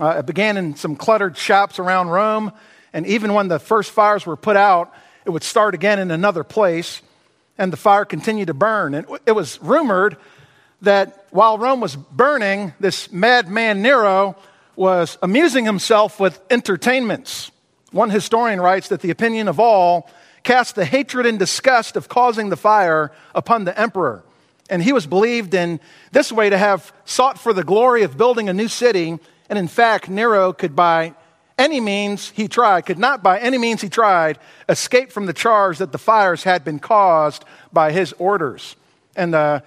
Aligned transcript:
Uh, 0.00 0.16
it 0.18 0.26
began 0.26 0.56
in 0.56 0.74
some 0.74 0.96
cluttered 0.96 1.36
shops 1.36 1.78
around 1.78 2.08
Rome, 2.08 2.52
and 2.94 3.06
even 3.06 3.34
when 3.34 3.48
the 3.48 3.58
first 3.58 3.90
fires 3.90 4.24
were 4.24 4.36
put 4.36 4.56
out, 4.56 4.92
it 5.26 5.30
would 5.30 5.44
start 5.44 5.74
again 5.74 5.98
in 5.98 6.10
another 6.10 6.42
place, 6.42 7.02
and 7.58 7.70
the 7.70 7.76
fire 7.76 8.06
continued 8.06 8.46
to 8.46 8.54
burn. 8.54 8.94
And 8.94 9.06
it 9.26 9.32
was 9.32 9.60
rumored 9.60 10.16
that 10.80 11.26
while 11.30 11.58
Rome 11.58 11.80
was 11.80 11.96
burning, 11.96 12.72
this 12.80 13.12
madman 13.12 13.82
Nero 13.82 14.36
was 14.74 15.18
amusing 15.22 15.66
himself 15.66 16.18
with 16.18 16.40
entertainments. 16.48 17.50
One 17.92 18.08
historian 18.08 18.58
writes 18.58 18.88
that 18.88 19.02
the 19.02 19.10
opinion 19.10 19.48
of 19.48 19.60
all 19.60 20.08
cast 20.42 20.76
the 20.76 20.86
hatred 20.86 21.26
and 21.26 21.38
disgust 21.38 21.96
of 21.96 22.08
causing 22.08 22.48
the 22.48 22.56
fire 22.56 23.12
upon 23.34 23.64
the 23.64 23.78
emperor. 23.78 24.24
And 24.70 24.82
he 24.82 24.94
was 24.94 25.06
believed 25.06 25.52
in 25.52 25.78
this 26.12 26.32
way 26.32 26.48
to 26.48 26.56
have 26.56 26.94
sought 27.04 27.38
for 27.38 27.52
the 27.52 27.64
glory 27.64 28.02
of 28.02 28.16
building 28.16 28.48
a 28.48 28.54
new 28.54 28.68
city 28.68 29.18
and 29.50 29.58
in 29.58 29.68
fact, 29.68 30.08
Nero 30.08 30.52
could 30.52 30.76
by 30.76 31.14
any 31.58 31.80
means 31.80 32.30
he 32.30 32.46
tried, 32.46 32.86
could 32.86 32.98
not 32.98 33.22
by 33.22 33.40
any 33.40 33.58
means 33.58 33.82
he 33.82 33.88
tried, 33.88 34.38
escape 34.68 35.10
from 35.10 35.26
the 35.26 35.32
charge 35.32 35.78
that 35.78 35.90
the 35.90 35.98
fires 35.98 36.44
had 36.44 36.64
been 36.64 36.78
caused 36.78 37.44
by 37.72 37.90
his 37.90 38.14
orders. 38.14 38.76
And 39.16 39.34
uh, 39.34 39.60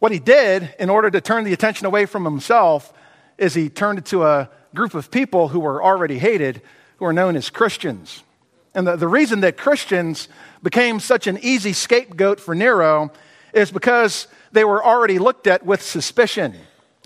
what 0.00 0.10
he 0.10 0.18
did 0.18 0.74
in 0.80 0.90
order 0.90 1.08
to 1.08 1.20
turn 1.20 1.44
the 1.44 1.52
attention 1.52 1.86
away 1.86 2.04
from 2.04 2.24
himself 2.24 2.92
is 3.38 3.54
he 3.54 3.68
turned 3.68 4.00
it 4.00 4.06
to 4.06 4.24
a 4.24 4.50
group 4.74 4.92
of 4.92 5.10
people 5.10 5.48
who 5.48 5.60
were 5.60 5.82
already 5.82 6.18
hated, 6.18 6.60
who 6.96 7.04
are 7.04 7.12
known 7.12 7.36
as 7.36 7.48
Christians. 7.48 8.24
And 8.74 8.86
the, 8.86 8.96
the 8.96 9.08
reason 9.08 9.40
that 9.40 9.56
Christians 9.56 10.28
became 10.64 10.98
such 10.98 11.28
an 11.28 11.38
easy 11.42 11.72
scapegoat 11.72 12.40
for 12.40 12.56
Nero 12.56 13.12
is 13.54 13.70
because 13.70 14.26
they 14.50 14.64
were 14.64 14.84
already 14.84 15.20
looked 15.20 15.46
at 15.46 15.64
with 15.64 15.80
suspicion. 15.80 16.56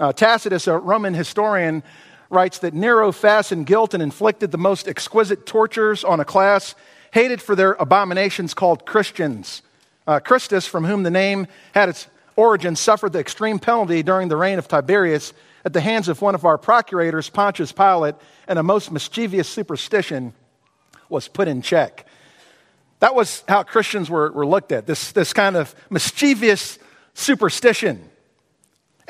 Uh, 0.01 0.15
Tacitus, 0.15 0.67
a 0.67 0.79
Roman 0.79 1.13
historian, 1.13 1.83
writes 2.31 2.61
that 2.61 2.73
Nero 2.73 3.13
fastened 3.13 3.67
guilt 3.67 3.93
and 3.93 4.03
inflicted 4.03 4.51
the 4.51 4.59
most 4.59 4.89
exquisite 4.89 5.45
tortures 5.45 6.05
on 6.05 6.21
a 6.21 6.25
class 6.25 6.75
hated 7.13 7.43
for 7.43 7.55
their 7.55 7.73
abominations 7.73 8.55
called 8.55 8.87
Christians. 8.87 9.63
Uh, 10.07 10.19
Christus, 10.19 10.67
from 10.67 10.85
whom 10.85 11.03
the 11.03 11.11
name 11.11 11.47
had 11.75 11.91
its 11.91 12.07
origin, 12.35 12.77
suffered 12.77 13.13
the 13.13 13.19
extreme 13.19 13.59
penalty 13.59 14.03
during 14.03 14.29
the 14.29 14.37
reign 14.37 14.59
of 14.59 14.69
Tiberius 14.69 15.35
at 15.65 15.75
the 15.75 15.81
hands 15.81 16.09
of 16.09 16.23
one 16.23 16.35
of 16.35 16.45
our 16.47 16.57
procurators, 16.57 17.29
Pontius 17.29 17.73
Pilate, 17.73 18.15
and 18.49 18.59
a 18.59 18.63
most 18.63 18.91
mischievous 18.91 19.49
superstition 19.49 20.33
was 21.11 21.29
put 21.29 21.47
in 21.47 21.61
check. 21.61 22.07
That 23.01 23.15
was 23.15 23.45
how 23.47 23.65
Christians 23.65 24.09
were, 24.09 24.33
were 24.33 24.47
looked 24.47 24.73
at, 24.73 24.87
this, 24.87 25.13
this 25.13 25.35
kind 25.35 25.57
of 25.57 25.75
mischievous 25.91 26.79
superstition. 27.13 28.10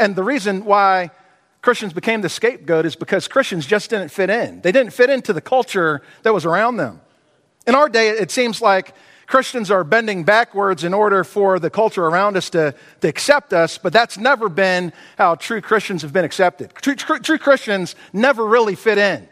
And 0.00 0.16
the 0.16 0.24
reason 0.24 0.64
why 0.64 1.10
Christians 1.60 1.92
became 1.92 2.22
the 2.22 2.30
scapegoat 2.30 2.86
is 2.86 2.96
because 2.96 3.28
Christians 3.28 3.66
just 3.66 3.90
didn't 3.90 4.08
fit 4.08 4.30
in. 4.30 4.62
They 4.62 4.72
didn't 4.72 4.94
fit 4.94 5.10
into 5.10 5.34
the 5.34 5.42
culture 5.42 6.00
that 6.22 6.32
was 6.32 6.46
around 6.46 6.78
them. 6.78 7.02
In 7.66 7.74
our 7.74 7.88
day, 7.90 8.08
it 8.08 8.30
seems 8.30 8.62
like 8.62 8.94
Christians 9.26 9.70
are 9.70 9.84
bending 9.84 10.24
backwards 10.24 10.84
in 10.84 10.94
order 10.94 11.22
for 11.22 11.58
the 11.58 11.68
culture 11.68 12.04
around 12.06 12.38
us 12.38 12.48
to, 12.50 12.74
to 13.02 13.08
accept 13.08 13.52
us, 13.52 13.76
but 13.76 13.92
that's 13.92 14.16
never 14.16 14.48
been 14.48 14.92
how 15.18 15.34
true 15.34 15.60
Christians 15.60 16.00
have 16.00 16.14
been 16.14 16.24
accepted. 16.24 16.72
True, 16.74 16.96
true, 16.96 17.18
true 17.18 17.38
Christians 17.38 17.94
never 18.14 18.46
really 18.46 18.74
fit 18.74 18.96
in. 18.96 19.28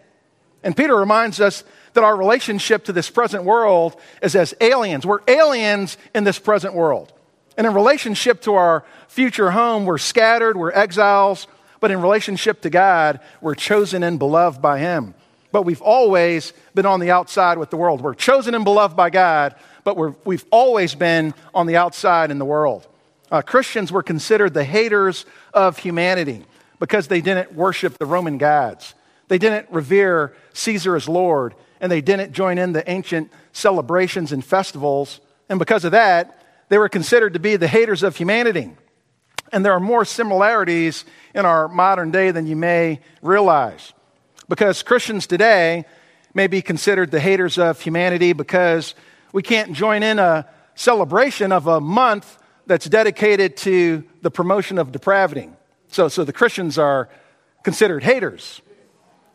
And 0.62 0.77
Peter 0.77 0.95
reminds 0.95 1.41
us 1.41 1.65
that 1.95 2.05
our 2.05 2.15
relationship 2.15 2.84
to 2.84 2.93
this 2.93 3.09
present 3.09 3.45
world 3.45 3.99
is 4.23 4.37
as 4.37 4.55
aliens. 4.61 5.07
We're 5.07 5.21
aliens 5.27 5.97
in 6.15 6.25
this 6.25 6.39
present 6.39 6.75
world. 6.75 7.12
And 7.57 7.67
in 7.67 7.75
relationship 7.75 8.43
to 8.43 8.55
our 8.55 8.84
future 9.09 9.51
home, 9.51 9.85
we're 9.85 9.99
scattered, 9.99 10.57
we're 10.57 10.73
exiles, 10.73 11.47
but 11.81 11.91
in 11.91 12.01
relationship 12.01 12.63
to 12.63 12.71
God, 12.71 13.21
we're 13.41 13.55
chosen 13.55 14.03
and 14.03 14.19
beloved 14.19 14.63
by 14.63 14.79
Him. 14.79 15.15
But 15.51 15.63
we've 15.63 15.83
always 15.83 16.53
been 16.75 16.87
on 16.87 17.01
the 17.01 17.11
outside 17.11 17.59
with 17.59 17.71
the 17.71 17.77
world. 17.77 18.01
We're 18.01 18.15
chosen 18.15 18.55
and 18.55 18.65
beloved 18.65 18.97
by 18.97 19.11
God, 19.11 19.55
but 19.83 19.97
we 19.97 20.37
have 20.37 20.45
always 20.51 20.95
been 20.95 21.35
on 21.55 21.67
the 21.67 21.77
outside 21.77 22.31
in 22.31 22.39
the 22.39 22.45
world. 22.45 22.87
Uh, 23.31 23.43
Christians 23.43 23.91
were 23.91 24.03
considered 24.03 24.55
the 24.55 24.65
haters 24.65 25.27
of 25.53 25.79
humanity 25.79 26.45
because 26.79 27.09
they 27.09 27.21
didn't 27.21 27.55
worship 27.55 27.99
the 27.99 28.07
Roman 28.07 28.39
gods. 28.39 28.95
They 29.29 29.39
didn't 29.39 29.69
revere 29.71 30.35
Caesar 30.55 30.97
as 30.97 31.09
Lord, 31.09 31.55
and 31.81 31.93
they 31.93 32.01
didn't 32.01 32.33
join 32.33 32.59
in 32.59 32.73
the 32.73 32.89
ancient 32.91 33.31
celebrations 33.53 34.33
and 34.33 34.45
festivals. 34.45 35.21
And 35.49 35.59
because 35.59 35.85
of 35.85 35.93
that, 35.93 36.43
they 36.69 36.79
were 36.79 36.89
considered 36.89 37.35
to 37.35 37.39
be 37.39 37.57
the 37.57 37.69
haters 37.69 38.03
of 38.03 38.17
humanity. 38.17 38.71
And 39.53 39.64
there 39.64 39.72
are 39.72 39.81
more 39.81 40.04
similarities 40.04 41.04
in 41.34 41.44
our 41.44 41.69
modern 41.69 42.10
day 42.10 42.31
than 42.31 42.47
you 42.47 42.56
may 42.56 43.00
realize. 43.22 43.92
Because 44.48 44.82
Christians 44.82 45.26
today 45.26 45.84
may 46.34 46.47
be 46.47 46.62
considered 46.62 47.10
the 47.10 47.20
haters 47.20 47.59
of 47.59 47.81
humanity 47.81 48.32
because 48.32 48.94
we 49.32 49.42
can't 49.42 49.72
join 49.72 50.03
in 50.03 50.19
a 50.19 50.47
celebration 50.75 51.53
of 51.53 51.66
a 51.66 51.81
month 51.81 52.38
that's 52.66 52.86
dedicated 52.86 53.56
to 53.56 54.04
the 54.22 54.31
promotion 54.31 54.78
of 54.78 54.92
depravity. 54.92 55.50
So, 55.88 56.09
so 56.09 56.25
the 56.25 56.32
Christians 56.32 56.78
are 56.78 57.09
considered 57.62 58.03
haters. 58.03 58.60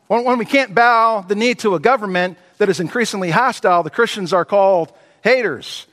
When, 0.08 0.24
when 0.24 0.38
we 0.38 0.46
can't 0.46 0.74
bow 0.74 1.22
the 1.22 1.36
knee 1.36 1.56
to 1.56 1.76
a 1.76 1.80
government 1.80 2.38
that 2.58 2.70
is 2.70 2.80
increasingly 2.80 3.32
hostile, 3.32 3.84
the 3.84 3.90
Christians 3.90 4.34
are 4.34 4.46
called 4.46 4.94
haters. 5.24 5.88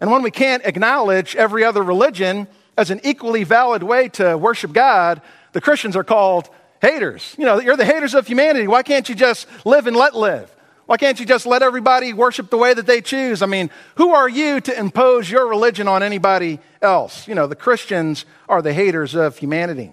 And 0.00 0.10
when 0.10 0.22
we 0.22 0.30
can't 0.30 0.64
acknowledge 0.64 1.34
every 1.36 1.64
other 1.64 1.82
religion 1.82 2.46
as 2.76 2.90
an 2.90 3.00
equally 3.04 3.44
valid 3.44 3.82
way 3.82 4.08
to 4.10 4.36
worship 4.36 4.72
God, 4.72 5.22
the 5.52 5.60
Christians 5.60 5.96
are 5.96 6.04
called 6.04 6.48
haters. 6.82 7.34
You 7.38 7.46
know, 7.46 7.60
you're 7.60 7.76
the 7.76 7.84
haters 7.84 8.14
of 8.14 8.26
humanity. 8.26 8.66
Why 8.66 8.82
can't 8.82 9.08
you 9.08 9.14
just 9.14 9.46
live 9.64 9.86
and 9.86 9.96
let 9.96 10.14
live? 10.14 10.54
Why 10.86 10.96
can't 10.96 11.18
you 11.18 11.26
just 11.26 11.46
let 11.46 11.62
everybody 11.62 12.12
worship 12.12 12.48
the 12.48 12.56
way 12.56 12.72
that 12.72 12.86
they 12.86 13.00
choose? 13.00 13.42
I 13.42 13.46
mean, 13.46 13.70
who 13.96 14.12
are 14.12 14.28
you 14.28 14.60
to 14.60 14.78
impose 14.78 15.28
your 15.28 15.48
religion 15.48 15.88
on 15.88 16.02
anybody 16.02 16.60
else? 16.80 17.26
You 17.26 17.34
know, 17.34 17.48
the 17.48 17.56
Christians 17.56 18.24
are 18.48 18.62
the 18.62 18.72
haters 18.72 19.14
of 19.14 19.36
humanity. 19.36 19.92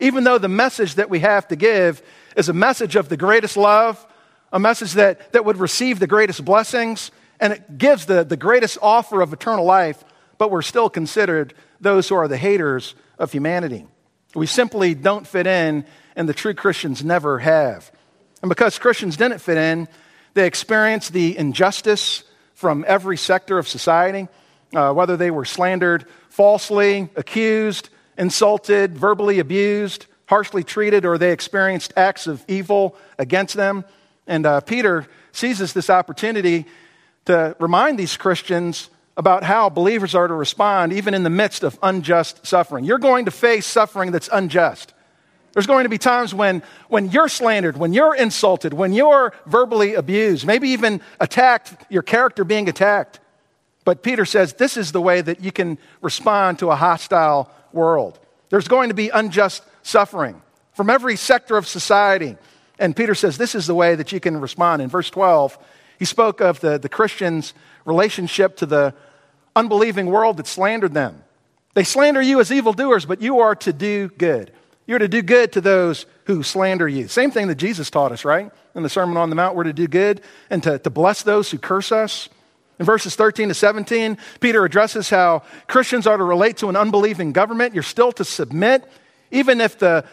Even 0.00 0.24
though 0.24 0.38
the 0.38 0.48
message 0.48 0.96
that 0.96 1.08
we 1.08 1.20
have 1.20 1.46
to 1.48 1.56
give 1.56 2.02
is 2.34 2.48
a 2.48 2.52
message 2.52 2.96
of 2.96 3.08
the 3.08 3.16
greatest 3.16 3.56
love, 3.56 4.04
a 4.52 4.58
message 4.58 4.94
that, 4.94 5.32
that 5.32 5.44
would 5.44 5.58
receive 5.58 6.00
the 6.00 6.08
greatest 6.08 6.44
blessings, 6.44 7.12
and 7.38 7.52
it 7.52 7.78
gives 7.78 8.06
the, 8.06 8.24
the 8.24 8.36
greatest 8.36 8.78
offer 8.82 9.20
of 9.20 9.32
eternal 9.32 9.64
life, 9.64 10.02
but 10.38 10.50
we're 10.50 10.62
still 10.62 10.90
considered 10.90 11.54
those 11.82 12.08
who 12.08 12.14
are 12.14 12.28
the 12.28 12.38
haters 12.38 12.94
of 13.18 13.32
humanity. 13.32 13.86
We 14.34 14.46
simply 14.46 14.94
don't 14.94 15.26
fit 15.26 15.46
in, 15.46 15.84
and 16.16 16.26
the 16.26 16.32
true 16.32 16.54
Christians 16.54 17.04
never 17.04 17.38
have. 17.38 17.92
And 18.40 18.48
because 18.48 18.78
Christians 18.78 19.18
didn't 19.18 19.40
fit 19.40 19.58
in, 19.58 19.88
They 20.34 20.46
experienced 20.46 21.12
the 21.12 21.36
injustice 21.36 22.24
from 22.54 22.84
every 22.88 23.16
sector 23.16 23.58
of 23.58 23.68
society, 23.68 24.28
uh, 24.74 24.92
whether 24.92 25.16
they 25.16 25.30
were 25.30 25.44
slandered 25.44 26.06
falsely, 26.30 27.10
accused, 27.16 27.90
insulted, 28.16 28.96
verbally 28.96 29.38
abused, 29.38 30.06
harshly 30.26 30.64
treated, 30.64 31.04
or 31.04 31.18
they 31.18 31.32
experienced 31.32 31.92
acts 31.96 32.26
of 32.26 32.42
evil 32.48 32.96
against 33.18 33.54
them. 33.54 33.84
And 34.26 34.46
uh, 34.46 34.60
Peter 34.60 35.06
seizes 35.32 35.72
this 35.74 35.90
opportunity 35.90 36.64
to 37.26 37.54
remind 37.58 37.98
these 37.98 38.16
Christians 38.16 38.88
about 39.16 39.44
how 39.44 39.68
believers 39.68 40.14
are 40.14 40.26
to 40.26 40.34
respond 40.34 40.92
even 40.92 41.14
in 41.14 41.22
the 41.22 41.30
midst 41.30 41.62
of 41.62 41.78
unjust 41.82 42.46
suffering. 42.46 42.84
You're 42.84 42.98
going 42.98 43.26
to 43.26 43.30
face 43.30 43.66
suffering 43.66 44.12
that's 44.12 44.28
unjust. 44.32 44.94
There's 45.52 45.66
going 45.66 45.84
to 45.84 45.90
be 45.90 45.98
times 45.98 46.32
when, 46.32 46.62
when 46.88 47.10
you're 47.10 47.28
slandered, 47.28 47.76
when 47.76 47.92
you're 47.92 48.14
insulted, 48.14 48.72
when 48.72 48.92
you're 48.92 49.34
verbally 49.44 49.94
abused, 49.94 50.46
maybe 50.46 50.70
even 50.70 51.02
attacked, 51.20 51.74
your 51.90 52.02
character 52.02 52.42
being 52.42 52.68
attacked. 52.68 53.20
But 53.84 54.02
Peter 54.02 54.24
says 54.24 54.54
this 54.54 54.76
is 54.76 54.92
the 54.92 55.00
way 55.00 55.20
that 55.20 55.42
you 55.42 55.52
can 55.52 55.76
respond 56.00 56.60
to 56.60 56.70
a 56.70 56.76
hostile 56.76 57.50
world. 57.72 58.18
There's 58.48 58.68
going 58.68 58.88
to 58.88 58.94
be 58.94 59.10
unjust 59.10 59.62
suffering 59.82 60.40
from 60.72 60.88
every 60.88 61.16
sector 61.16 61.56
of 61.56 61.68
society. 61.68 62.36
And 62.78 62.96
Peter 62.96 63.14
says 63.14 63.36
this 63.36 63.54
is 63.54 63.66
the 63.66 63.74
way 63.74 63.94
that 63.94 64.12
you 64.12 64.20
can 64.20 64.40
respond. 64.40 64.80
In 64.80 64.88
verse 64.88 65.10
12, 65.10 65.58
he 66.02 66.06
spoke 66.06 66.40
of 66.40 66.58
the, 66.58 66.78
the 66.78 66.88
Christians' 66.88 67.54
relationship 67.84 68.56
to 68.56 68.66
the 68.66 68.92
unbelieving 69.54 70.06
world 70.06 70.36
that 70.38 70.48
slandered 70.48 70.94
them. 70.94 71.22
They 71.74 71.84
slander 71.84 72.20
you 72.20 72.40
as 72.40 72.50
evildoers, 72.50 73.06
but 73.06 73.22
you 73.22 73.38
are 73.38 73.54
to 73.54 73.72
do 73.72 74.08
good. 74.08 74.50
You're 74.84 74.98
to 74.98 75.06
do 75.06 75.22
good 75.22 75.52
to 75.52 75.60
those 75.60 76.06
who 76.24 76.42
slander 76.42 76.88
you. 76.88 77.06
Same 77.06 77.30
thing 77.30 77.46
that 77.46 77.54
Jesus 77.54 77.88
taught 77.88 78.10
us, 78.10 78.24
right? 78.24 78.50
In 78.74 78.82
the 78.82 78.88
Sermon 78.88 79.16
on 79.16 79.30
the 79.30 79.36
Mount, 79.36 79.54
we're 79.54 79.62
to 79.62 79.72
do 79.72 79.86
good 79.86 80.22
and 80.50 80.60
to, 80.64 80.76
to 80.80 80.90
bless 80.90 81.22
those 81.22 81.52
who 81.52 81.58
curse 81.58 81.92
us. 81.92 82.28
In 82.80 82.84
verses 82.84 83.14
13 83.14 83.50
to 83.50 83.54
17, 83.54 84.18
Peter 84.40 84.64
addresses 84.64 85.08
how 85.08 85.44
Christians 85.68 86.08
are 86.08 86.16
to 86.16 86.24
relate 86.24 86.56
to 86.56 86.68
an 86.68 86.74
unbelieving 86.74 87.30
government. 87.30 87.74
You're 87.74 87.84
still 87.84 88.10
to 88.10 88.24
submit, 88.24 88.90
even 89.30 89.60
if 89.60 89.78
the 89.78 90.04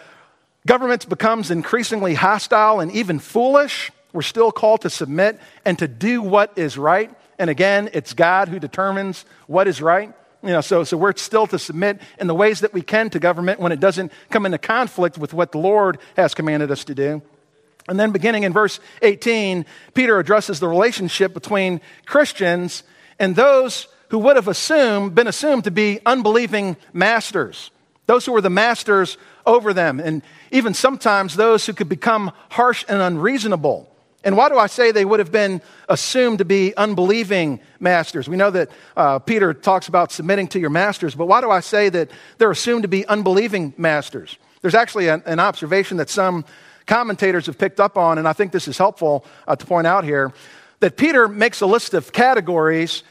government 0.67 1.09
becomes 1.09 1.49
increasingly 1.49 2.13
hostile 2.13 2.79
and 2.79 2.91
even 2.91 3.17
foolish. 3.17 3.91
We're 4.13 4.21
still 4.21 4.51
called 4.51 4.81
to 4.81 4.89
submit 4.89 5.39
and 5.65 5.77
to 5.79 5.87
do 5.87 6.21
what 6.21 6.57
is 6.57 6.77
right. 6.77 7.11
And 7.37 7.49
again, 7.49 7.89
it's 7.93 8.13
God 8.13 8.49
who 8.49 8.59
determines 8.59 9.25
what 9.47 9.67
is 9.67 9.81
right. 9.81 10.13
You 10.41 10.49
know, 10.49 10.61
so, 10.61 10.83
so 10.83 10.95
we're 10.95 11.15
still 11.15 11.47
to 11.47 11.59
submit 11.59 11.99
in 12.17 12.27
the 12.27 12.35
ways 12.35 12.61
that 12.61 12.73
we 12.73 12.81
can 12.81 13.09
to 13.11 13.19
government 13.19 13.59
when 13.59 13.71
it 13.71 13.79
doesn't 13.79 14.11
come 14.29 14.45
into 14.45 14.57
conflict 14.57 15.17
with 15.17 15.33
what 15.33 15.51
the 15.51 15.57
Lord 15.57 15.99
has 16.15 16.33
commanded 16.33 16.71
us 16.71 16.85
to 16.85 16.95
do. 16.95 17.21
And 17.87 17.99
then 17.99 18.11
beginning 18.11 18.43
in 18.43 18.53
verse 18.53 18.79
18, 19.01 19.65
Peter 19.93 20.19
addresses 20.19 20.59
the 20.59 20.67
relationship 20.67 21.33
between 21.33 21.81
Christians 22.05 22.83
and 23.19 23.35
those 23.35 23.87
who 24.09 24.19
would 24.19 24.37
have 24.37 24.47
assumed, 24.47 25.15
been 25.15 25.27
assumed 25.27 25.65
to 25.65 25.71
be 25.71 25.99
unbelieving 26.05 26.77
masters. 26.93 27.71
Those 28.05 28.25
who 28.25 28.31
were 28.31 28.41
the 28.41 28.49
masters 28.49 29.17
over 29.45 29.73
them. 29.73 29.99
And 29.99 30.23
even 30.51 30.73
sometimes 30.73 31.35
those 31.35 31.65
who 31.65 31.73
could 31.73 31.89
become 31.89 32.31
harsh 32.49 32.85
and 32.87 33.01
unreasonable. 33.01 33.89
And 34.23 34.35
why 34.35 34.49
do 34.49 34.57
I 34.57 34.67
say 34.67 34.91
they 34.91 35.05
would 35.05 35.19
have 35.19 35.31
been 35.31 35.61
assumed 35.87 36.39
to 36.39 36.45
be 36.45 36.75
unbelieving 36.75 37.61
masters? 37.79 38.27
We 38.27 38.35
know 38.35 38.51
that 38.51 38.69
uh, 38.97 39.19
Peter 39.19 39.53
talks 39.53 39.87
about 39.87 40.11
submitting 40.11 40.47
to 40.49 40.59
your 40.59 40.69
masters, 40.69 41.15
but 41.15 41.27
why 41.27 41.39
do 41.39 41.49
I 41.49 41.61
say 41.61 41.87
that 41.89 42.11
they're 42.37 42.51
assumed 42.51 42.81
to 42.81 42.89
be 42.89 43.05
unbelieving 43.05 43.73
masters? 43.77 44.37
There's 44.61 44.75
actually 44.75 45.07
an, 45.07 45.23
an 45.25 45.39
observation 45.39 45.97
that 45.97 46.09
some 46.09 46.43
commentators 46.85 47.45
have 47.45 47.57
picked 47.57 47.79
up 47.79 47.97
on, 47.97 48.17
and 48.17 48.27
I 48.27 48.33
think 48.33 48.51
this 48.51 48.67
is 48.67 48.77
helpful 48.77 49.23
uh, 49.47 49.55
to 49.55 49.65
point 49.65 49.87
out 49.87 50.03
here 50.03 50.33
that 50.81 50.97
Peter 50.97 51.27
makes 51.27 51.61
a 51.61 51.65
list 51.65 51.93
of 51.93 52.11
categories, 52.11 53.03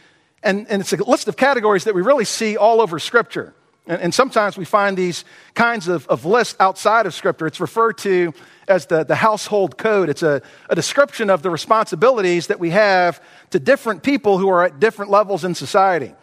and, 0.43 0.66
and 0.69 0.82
it's 0.82 0.93
a 0.93 0.96
list 0.96 1.28
of 1.28 1.37
categories 1.37 1.84
that 1.84 1.94
we 1.94 2.02
really 2.02 2.25
see 2.25 2.56
all 2.56 2.81
over 2.82 2.99
Scripture. 2.99 3.54
And, 3.88 4.00
and 4.02 4.14
sometimes 4.14 4.56
we 4.56 4.64
find 4.64 4.96
these 4.96 5.25
kinds 5.55 5.88
of, 5.88 6.06
of 6.08 6.25
lists 6.25 6.55
outside 6.61 7.06
of 7.06 7.14
Scripture. 7.14 7.46
It's 7.46 7.58
referred 7.58 7.99
to 7.99 8.32
as 8.69 8.87
the, 8.87 9.02
the 9.02 9.17
household 9.17 9.79
code. 9.79 10.11
It's 10.11 10.23
a, 10.23 10.43
a 10.69 10.75
description 10.75 11.31
of 11.31 11.43
the 11.43 11.50
responsibilities 11.50 12.49
that 12.49 12.61
we 12.61 12.70
have 12.70 13.20
to 13.50 13.58
different 13.58 14.02
people 14.02 14.38
who 14.38 14.49
are 14.50 14.64
at 14.64 14.79
different 14.79 15.11
levels 15.11 15.43
in 15.43 15.55
society. 15.55 16.14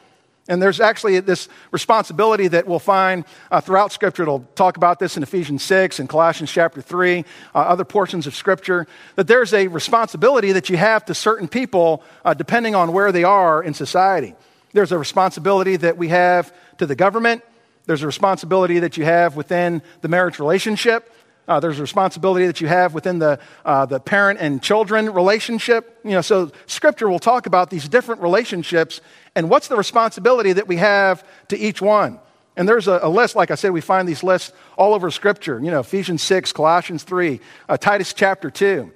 And 0.48 0.62
there's 0.62 0.80
actually 0.80 1.20
this 1.22 1.50
responsibility 1.72 2.48
that 2.50 2.68
we'll 2.68 2.78
find 2.78 3.26
uh, 3.50 3.62
throughout 3.62 3.92
Scripture. 3.92 4.22
It'll 4.22 4.48
talk 4.54 4.78
about 4.78 5.00
this 5.00 5.18
in 5.18 5.24
Ephesians 5.24 5.64
6 5.64 6.00
and 6.00 6.08
Colossians 6.08 6.52
chapter 6.52 6.84
3, 6.84 7.26
uh, 7.56 7.58
other 7.58 7.84
portions 7.84 8.28
of 8.28 8.36
Scripture, 8.36 8.86
that 9.16 9.26
there's 9.26 9.56
a 9.56 9.68
responsibility 9.70 10.52
that 10.52 10.70
you 10.70 10.78
have 10.78 11.04
to 11.06 11.16
certain 11.16 11.48
people 11.48 12.04
uh, 12.24 12.36
depending 12.36 12.76
on 12.76 12.94
where 12.94 13.12
they 13.12 13.24
are 13.24 13.64
in 13.64 13.74
society. 13.74 14.36
There's 14.74 14.92
a 14.92 15.00
responsibility 15.00 15.78
that 15.78 15.98
we 15.98 16.10
have 16.10 16.54
to 16.78 16.86
the 16.86 16.96
government, 16.96 17.42
there's 17.86 18.04
a 18.04 18.08
responsibility 18.08 18.80
that 18.80 18.98
you 18.98 19.06
have 19.06 19.36
within 19.36 19.82
the 20.02 20.08
marriage 20.08 20.40
relationship. 20.40 21.12
Uh, 21.48 21.60
there's 21.60 21.78
a 21.78 21.82
responsibility 21.82 22.48
that 22.48 22.60
you 22.60 22.68
have 22.68 22.94
within 22.96 23.20
the, 23.20 23.40
uh, 23.64 23.86
the 23.86 24.00
parent 24.00 24.40
and 24.40 24.64
children 24.64 25.12
relationship. 25.14 26.00
You 26.04 26.12
know, 26.12 26.22
so 26.22 26.52
Scripture 26.66 27.08
will 27.08 27.20
talk 27.20 27.46
about 27.46 27.70
these 27.70 27.88
different 27.88 28.22
relationships 28.22 29.02
and 29.36 29.50
what's 29.50 29.68
the 29.68 29.76
responsibility 29.76 30.54
that 30.54 30.68
we 30.68 30.78
have 30.78 31.24
to 31.50 31.58
each 31.58 31.82
one. 31.82 32.20
And 32.58 32.68
there's 32.68 32.88
a, 32.88 33.00
a 33.04 33.10
list, 33.10 33.36
like 33.36 33.52
I 33.52 33.56
said, 33.56 33.72
we 33.72 33.82
find 33.82 34.08
these 34.08 34.24
lists 34.24 34.54
all 34.78 34.94
over 34.94 35.12
Scripture. 35.12 35.60
You 35.60 35.72
know, 35.72 35.82
Ephesians 35.82 36.24
6, 36.24 36.54
Colossians 36.54 37.04
3, 37.04 37.40
uh, 37.70 37.78
Titus 37.78 38.14
chapter 38.14 38.50
2. 38.50 38.92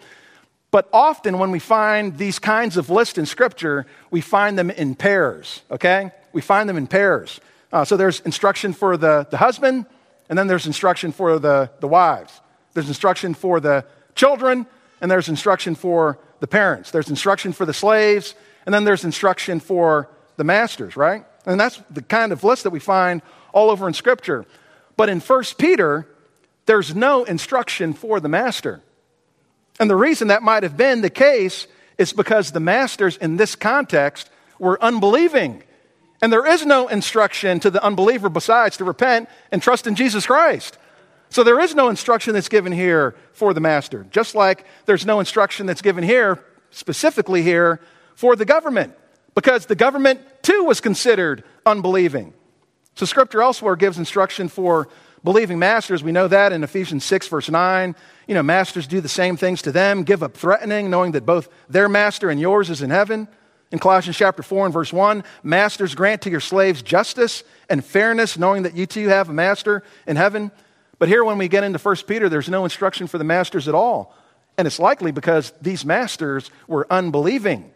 But 0.72 0.88
often 0.94 1.40
when 1.40 1.52
we 1.52 1.60
find 1.60 2.18
these 2.18 2.40
kinds 2.40 2.78
of 2.78 2.90
lists 2.90 3.18
in 3.18 3.26
Scripture, 3.26 3.86
we 4.12 4.22
find 4.22 4.58
them 4.58 4.72
in 4.72 4.96
pairs, 4.96 5.62
okay? 5.70 6.12
We 6.32 6.42
find 6.42 6.70
them 6.70 6.78
in 6.78 6.88
pairs. 6.88 7.40
Uh, 7.72 7.86
so 7.86 7.98
there's 7.98 8.20
instruction 8.22 8.74
for 8.74 8.98
the, 8.98 9.28
the 9.30 9.38
husband, 9.38 9.86
and 10.30 10.38
then 10.38 10.48
there's 10.48 10.66
instruction 10.66 11.12
for 11.12 11.40
the, 11.40 11.70
the 11.80 11.88
wives. 11.88 12.42
There's 12.74 12.88
instruction 12.88 13.34
for 13.34 13.60
the 13.60 13.86
children, 14.16 14.66
and 15.02 15.10
there's 15.10 15.30
instruction 15.30 15.76
for 15.76 16.20
the 16.40 16.48
parents. 16.48 16.92
There's 16.92 17.10
instruction 17.10 17.54
for 17.54 17.66
the 17.66 17.74
slaves, 17.74 18.36
and 18.66 18.74
then 18.74 18.84
there's 18.84 19.04
instruction 19.04 19.60
for 19.60 20.10
the 20.38 20.44
masters, 20.44 20.96
right? 20.96 21.26
And 21.46 21.60
that's 21.60 21.82
the 21.90 22.02
kind 22.02 22.32
of 22.32 22.44
list 22.44 22.64
that 22.64 22.70
we 22.70 22.80
find 22.80 23.22
all 23.54 23.70
over 23.70 23.88
in 23.88 23.94
Scripture. 23.94 24.46
But 24.98 25.10
in 25.10 25.20
1 25.20 25.44
Peter, 25.58 26.08
there's 26.66 26.96
no 26.96 27.24
instruction 27.24 27.94
for 27.94 28.20
the 28.20 28.30
master. 28.30 28.82
And 29.80 29.90
the 29.90 29.96
reason 29.96 30.28
that 30.28 30.44
might 30.44 30.64
have 30.64 30.78
been 30.78 31.02
the 31.02 31.10
case 31.10 31.68
is 31.98 32.14
because 32.14 32.52
the 32.52 32.60
masters 32.60 33.18
in 33.18 33.38
this 33.38 33.56
context 33.56 34.30
were 34.60 34.82
unbelieving. 34.84 35.64
And 36.22 36.34
there 36.34 36.46
is 36.46 36.66
no 36.66 36.88
instruction 36.88 37.60
to 37.62 37.70
the 37.70 37.84
unbeliever 37.84 38.30
besides 38.30 38.78
to 38.78 38.84
repent 38.84 39.30
and 39.52 39.62
trust 39.62 39.88
in 39.88 39.96
Jesus 39.96 40.26
Christ. 40.26 40.78
So 41.30 41.44
there 41.44 41.60
is 41.60 41.76
no 41.76 41.90
instruction 41.90 42.34
that's 42.34 42.50
given 42.50 42.72
here 42.72 43.16
for 43.32 43.54
the 43.54 43.62
master, 43.62 44.06
just 44.10 44.36
like 44.36 44.66
there's 44.86 45.06
no 45.06 45.20
instruction 45.20 45.66
that's 45.66 45.82
given 45.82 46.04
here, 46.04 46.44
specifically 46.72 47.44
here, 47.44 47.80
for 48.16 48.36
the 48.36 48.46
government, 48.46 48.96
because 49.36 49.68
the 49.68 49.76
government 49.76 50.20
too 50.42 50.64
was 50.64 50.82
considered 50.82 51.44
unbelieving. 51.66 52.34
So 52.96 53.06
scripture 53.06 53.42
elsewhere 53.42 53.76
gives 53.76 53.98
instruction 53.98 54.50
for 54.50 54.90
believing 55.24 55.60
masters. 55.60 56.04
We 56.04 56.12
know 56.12 56.28
that 56.28 56.52
in 56.52 56.64
Ephesians 56.64 57.06
6, 57.06 57.28
verse 57.28 57.50
9. 57.50 57.96
You 58.28 58.36
know, 58.36 58.44
masters 58.44 58.88
do 58.88 59.00
the 59.00 59.10
same 59.10 59.38
things 59.38 59.62
to 59.64 59.72
them, 59.72 60.04
give 60.04 60.24
up 60.24 60.36
threatening, 60.36 60.90
knowing 60.90 61.14
that 61.14 61.26
both 61.26 61.50
their 61.70 61.88
master 61.88 62.30
and 62.30 62.40
yours 62.40 62.70
is 62.70 62.82
in 62.82 62.90
heaven. 62.90 63.28
In 63.72 63.78
Colossians 63.78 64.18
chapter 64.18 64.42
4 64.42 64.66
and 64.66 64.74
verse 64.74 64.92
1, 64.92 65.24
masters 65.44 65.94
grant 65.94 66.24
to 66.24 66.30
your 66.32 66.40
slaves 66.40 66.82
justice 66.82 67.44
and 67.70 67.86
fairness, 67.86 68.38
knowing 68.38 68.64
that 68.64 68.76
you 68.76 68.86
too 68.86 69.10
have 69.10 69.30
a 69.30 69.34
master 69.34 69.84
in 70.08 70.16
heaven. 70.16 70.52
But 70.98 71.08
here, 71.08 71.24
when 71.24 71.38
we 71.38 71.48
get 71.48 71.64
into 71.64 71.78
1 71.78 71.96
Peter, 72.08 72.30
there's 72.30 72.50
no 72.50 72.64
instruction 72.64 73.06
for 73.06 73.20
the 73.20 73.24
masters 73.24 73.68
at 73.68 73.76
all. 73.76 74.16
And 74.58 74.66
it's 74.66 74.80
likely 74.80 75.12
because 75.12 75.54
these 75.62 75.86
masters 75.86 76.50
were 76.68 76.88
unbelieving. 76.90 77.72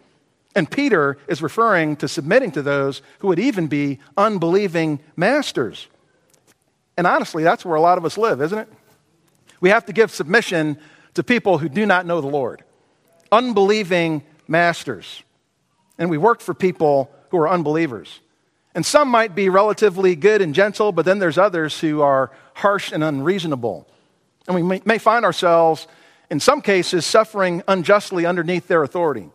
And 0.56 0.70
Peter 0.70 1.18
is 1.28 1.42
referring 1.42 1.96
to 1.98 2.08
submitting 2.08 2.52
to 2.52 2.62
those 2.62 3.02
who 3.20 3.28
would 3.28 3.40
even 3.40 3.68
be 3.68 4.00
unbelieving 4.18 5.00
masters. 5.16 5.88
And 6.98 7.06
honestly, 7.08 7.44
that's 7.44 7.64
where 7.64 7.76
a 7.76 7.82
lot 7.82 7.98
of 7.98 8.06
us 8.06 8.18
live, 8.18 8.42
isn't 8.42 8.58
it? 8.58 8.68
We 9.62 9.70
have 9.70 9.86
to 9.86 9.94
give 9.94 10.12
submission 10.12 10.78
to 11.14 11.24
people 11.24 11.60
who 11.60 11.70
do 11.70 11.86
not 11.86 12.06
know 12.06 12.20
the 12.20 12.28
Lord, 12.28 12.64
unbelieving 13.32 14.24
masters 14.48 15.24
and 15.98 16.10
we 16.10 16.18
work 16.18 16.42
for 16.42 16.54
people 16.54 17.12
who 17.30 17.38
are 17.38 17.50
unbelievers. 17.50 18.20
And 18.76 18.86
some 18.86 19.08
might 19.08 19.36
be 19.36 19.50
relatively 19.50 20.16
good 20.16 20.42
and 20.42 20.56
gentle, 20.56 20.92
but 20.92 21.06
then 21.06 21.20
there's 21.20 21.38
others 21.38 21.80
who 21.80 22.02
are 22.02 22.32
harsh 22.56 22.92
and 22.92 23.04
unreasonable. 23.04 23.88
And 24.48 24.56
we 24.56 24.82
may 24.86 24.98
find 24.98 25.26
ourselves, 25.26 25.88
in 26.30 26.40
some 26.40 26.62
cases, 26.62 27.06
suffering 27.06 27.64
unjustly 27.68 28.26
underneath 28.26 28.68
their 28.68 28.84
authority. 28.84 29.30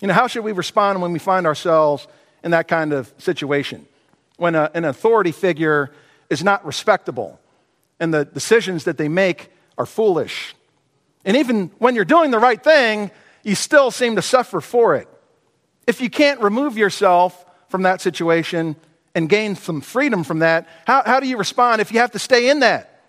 You 0.00 0.08
know, 0.08 0.14
how 0.14 0.26
should 0.26 0.44
we 0.44 0.52
respond 0.52 1.00
when 1.00 1.12
we 1.12 1.18
find 1.18 1.46
ourselves 1.46 2.06
in 2.44 2.50
that 2.50 2.68
kind 2.68 2.92
of 2.92 3.12
situation? 3.18 3.86
When 4.36 4.54
a, 4.54 4.70
an 4.74 4.84
authority 4.84 5.32
figure 5.32 5.90
is 6.28 6.44
not 6.44 6.64
respectable 6.66 7.38
and 8.00 8.12
the 8.12 8.24
decisions 8.24 8.84
that 8.84 8.98
they 8.98 9.08
make 9.08 9.50
are 9.78 9.86
foolish. 9.86 10.54
And 11.24 11.36
even 11.36 11.70
when 11.78 11.94
you're 11.94 12.04
doing 12.04 12.30
the 12.32 12.38
right 12.38 12.62
thing, 12.62 13.10
you 13.44 13.54
still 13.54 13.90
seem 13.90 14.16
to 14.16 14.22
suffer 14.22 14.60
for 14.60 14.96
it. 14.96 15.08
If 15.86 16.00
you 16.00 16.10
can't 16.10 16.40
remove 16.40 16.76
yourself 16.76 17.44
from 17.68 17.82
that 17.82 18.00
situation 18.00 18.76
and 19.14 19.28
gain 19.28 19.56
some 19.56 19.80
freedom 19.80 20.24
from 20.24 20.40
that, 20.40 20.68
how, 20.86 21.02
how 21.04 21.20
do 21.20 21.26
you 21.26 21.36
respond 21.36 21.80
if 21.80 21.92
you 21.92 21.98
have 21.98 22.12
to 22.12 22.18
stay 22.18 22.48
in 22.48 22.60
that? 22.60 23.00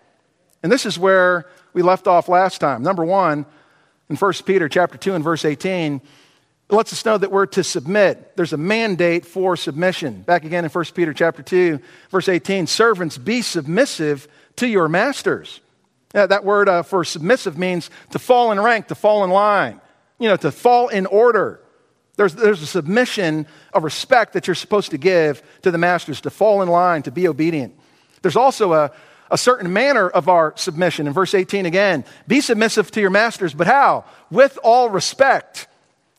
And 0.62 0.72
this 0.72 0.86
is 0.86 0.98
where 0.98 1.46
we 1.72 1.82
left 1.82 2.06
off 2.06 2.28
last 2.28 2.58
time. 2.58 2.82
Number 2.82 3.04
one, 3.04 3.46
in 4.08 4.16
1 4.16 4.32
Peter 4.44 4.68
chapter 4.68 4.98
2 4.98 5.14
and 5.14 5.24
verse 5.24 5.44
18, 5.44 6.00
it 6.70 6.74
lets 6.74 6.92
us 6.92 7.04
know 7.04 7.18
that 7.18 7.30
we're 7.30 7.46
to 7.46 7.62
submit. 7.62 8.36
There's 8.36 8.52
a 8.52 8.58
mandate 8.58 9.26
for 9.26 9.56
submission. 9.56 10.22
Back 10.22 10.44
again 10.44 10.64
in 10.64 10.70
1 10.70 10.84
Peter 10.94 11.12
chapter 11.12 11.42
2, 11.42 11.78
verse 12.10 12.28
18, 12.28 12.66
servants, 12.66 13.18
be 13.18 13.42
submissive 13.42 14.26
to 14.56 14.66
your 14.66 14.88
masters. 14.88 15.60
That 16.12 16.44
word 16.44 16.68
uh, 16.68 16.84
for 16.84 17.04
submissive 17.04 17.58
means 17.58 17.90
to 18.10 18.18
fall 18.18 18.52
in 18.52 18.60
rank, 18.60 18.86
to 18.86 18.94
fall 18.94 19.24
in 19.24 19.30
line, 19.30 19.80
you 20.18 20.28
know, 20.28 20.36
to 20.36 20.52
fall 20.52 20.88
in 20.88 21.06
order. 21.06 21.60
There's, 22.16 22.34
there's 22.34 22.62
a 22.62 22.66
submission, 22.66 23.46
of 23.72 23.82
respect 23.82 24.34
that 24.34 24.46
you're 24.46 24.54
supposed 24.54 24.92
to 24.92 24.98
give 24.98 25.42
to 25.62 25.70
the 25.70 25.78
masters, 25.78 26.20
to 26.22 26.30
fall 26.30 26.62
in 26.62 26.68
line, 26.68 27.02
to 27.02 27.10
be 27.10 27.26
obedient. 27.26 27.74
There's 28.22 28.36
also 28.36 28.72
a, 28.72 28.92
a 29.30 29.38
certain 29.38 29.72
manner 29.72 30.08
of 30.08 30.28
our 30.28 30.52
submission. 30.56 31.06
In 31.06 31.12
verse 31.12 31.34
18 31.34 31.66
again, 31.66 32.04
be 32.28 32.40
submissive 32.40 32.90
to 32.92 33.00
your 33.00 33.10
masters, 33.10 33.52
but 33.52 33.66
how? 33.66 34.04
With 34.30 34.58
all 34.62 34.88
respect 34.88 35.66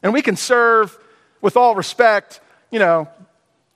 and 0.05 0.13
we 0.13 0.21
can 0.21 0.35
serve 0.35 0.95
with 1.41 1.57
all 1.57 1.73
respect, 1.73 2.39
you 2.69 2.77
know, 2.77 3.07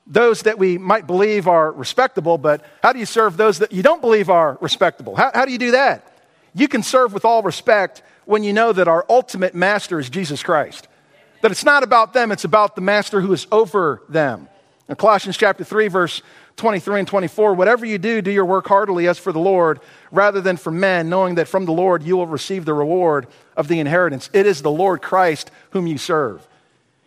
those 0.06 0.44
that 0.44 0.60
we 0.60 0.78
might 0.78 1.08
believe 1.08 1.48
are 1.48 1.72
respectable, 1.72 2.38
but 2.38 2.64
how 2.84 2.94
do 2.94 3.00
you 3.00 3.06
serve 3.08 3.36
those 3.38 3.60
that 3.60 3.72
you 3.72 3.82
don't 3.82 4.02
believe 4.02 4.30
are 4.30 4.58
respectable? 4.62 5.16
How, 5.16 5.32
how 5.34 5.46
do 5.46 5.52
you 5.52 5.58
do 5.58 5.72
that? 5.72 6.06
You 6.54 6.68
can 6.68 6.84
serve 6.84 7.14
with 7.14 7.26
all 7.26 7.42
respect 7.42 8.04
when 8.26 8.44
you 8.44 8.54
know 8.54 8.72
that 8.72 8.88
our 8.88 9.06
ultimate 9.10 9.56
master 9.56 10.00
is 10.00 10.10
Jesus 10.10 10.44
Christ. 10.44 10.88
That 11.41 11.51
it's 11.51 11.63
not 11.63 11.84
about 11.84 12.13
them, 12.13 12.31
it's 12.31 12.43
about 12.43 12.75
the 12.75 12.81
master 12.81 13.22
who 13.22 13.31
is 13.34 13.48
over 13.51 14.03
them. 14.10 14.50
In 14.89 14.96
Colossians 14.96 15.38
chapter 15.38 15.63
3, 15.63 15.88
verse 15.88 16.22
23 16.58 17.00
and 17.00 17.08
24, 17.08 17.53
whatever 17.53 17.86
you 17.86 17.98
do, 17.98 18.22
do 18.22 18.31
your 18.31 18.46
work 18.46 18.67
heartily 18.67 19.08
as 19.08 19.17
for 19.17 19.31
the 19.31 19.39
Lord, 19.39 19.79
rather 20.12 20.41
than 20.41 20.58
for 20.58 20.72
men, 20.72 21.10
knowing 21.10 21.36
that 21.36 21.48
from 21.48 21.65
the 21.65 21.72
Lord 21.72 22.03
you 22.03 22.17
will 22.17 22.27
receive 22.27 22.65
the 22.65 22.74
reward 22.74 23.27
of 23.55 23.67
the 23.67 23.79
inheritance. 23.79 24.29
It 24.34 24.46
is 24.46 24.62
the 24.62 24.72
Lord 24.72 25.01
Christ 25.01 25.51
whom 25.69 25.88
you 25.88 25.98
serve. 25.98 26.46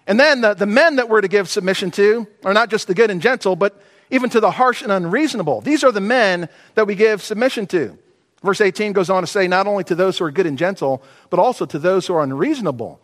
And 0.07 0.19
then 0.19 0.41
the, 0.41 0.55
the 0.55 0.67
men 0.67 0.97
that 0.97 1.09
we're 1.09 1.21
to 1.21 1.29
give 1.29 1.49
submission 1.49 1.91
to 1.93 2.27
are 2.45 2.55
not 2.55 2.71
just 2.71 2.87
the 2.87 2.95
good 2.95 3.11
and 3.11 3.21
gentle, 3.21 3.57
but 3.57 3.83
even 4.11 4.31
to 4.31 4.41
the 4.41 4.51
harsh 4.51 4.83
and 4.83 4.91
unreasonable. 4.91 5.61
These 5.61 5.85
are 5.85 5.93
the 5.93 6.01
men 6.01 6.49
that 6.75 6.87
we 6.87 6.95
give 6.95 7.23
submission 7.23 7.67
to. 7.69 7.99
Verse 8.43 8.61
18 8.61 8.93
goes 8.93 9.11
on 9.11 9.23
to 9.23 9.27
say, 9.27 9.47
not 9.47 9.67
only 9.67 9.85
to 9.85 9.95
those 9.95 10.19
who 10.19 10.25
are 10.25 10.31
good 10.31 10.47
and 10.47 10.59
gentle, 10.59 11.03
but 11.31 11.39
also 11.39 11.67
to 11.67 11.79
those 11.79 12.07
who 12.07 12.15
are 12.15 12.23
unreasonable. 12.23 13.01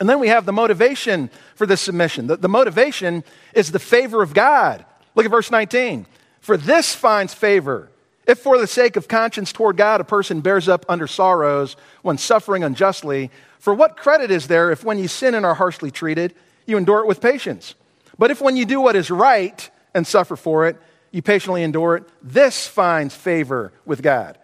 And 0.00 0.08
then 0.08 0.20
we 0.20 0.28
have 0.28 0.46
the 0.46 0.52
motivation 0.52 1.30
for 1.54 1.66
this 1.66 1.80
submission. 1.80 2.28
The, 2.28 2.36
the 2.36 2.48
motivation 2.48 3.24
is 3.54 3.72
the 3.72 3.78
favor 3.78 4.22
of 4.22 4.32
God. 4.32 4.84
Look 5.14 5.24
at 5.24 5.30
verse 5.30 5.50
19. 5.50 6.06
For 6.40 6.56
this 6.56 6.94
finds 6.94 7.34
favor. 7.34 7.90
If 8.26 8.38
for 8.38 8.58
the 8.58 8.66
sake 8.66 8.96
of 8.96 9.08
conscience 9.08 9.52
toward 9.52 9.76
God 9.76 10.00
a 10.00 10.04
person 10.04 10.40
bears 10.40 10.68
up 10.68 10.84
under 10.88 11.06
sorrows 11.06 11.76
when 12.02 12.18
suffering 12.18 12.62
unjustly, 12.62 13.30
for 13.58 13.74
what 13.74 13.96
credit 13.96 14.30
is 14.30 14.46
there 14.46 14.70
if 14.70 14.84
when 14.84 14.98
you 14.98 15.08
sin 15.08 15.34
and 15.34 15.44
are 15.44 15.54
harshly 15.54 15.90
treated, 15.90 16.34
you 16.66 16.76
endure 16.76 17.00
it 17.00 17.06
with 17.06 17.20
patience? 17.20 17.74
But 18.18 18.30
if 18.30 18.40
when 18.40 18.56
you 18.56 18.66
do 18.66 18.80
what 18.80 18.96
is 18.96 19.10
right 19.10 19.68
and 19.94 20.06
suffer 20.06 20.36
for 20.36 20.66
it, 20.66 20.76
you 21.10 21.22
patiently 21.22 21.62
endure 21.62 21.96
it, 21.96 22.04
this 22.22 22.66
finds 22.66 23.14
favor 23.14 23.72
with 23.86 24.02
God. 24.02 24.38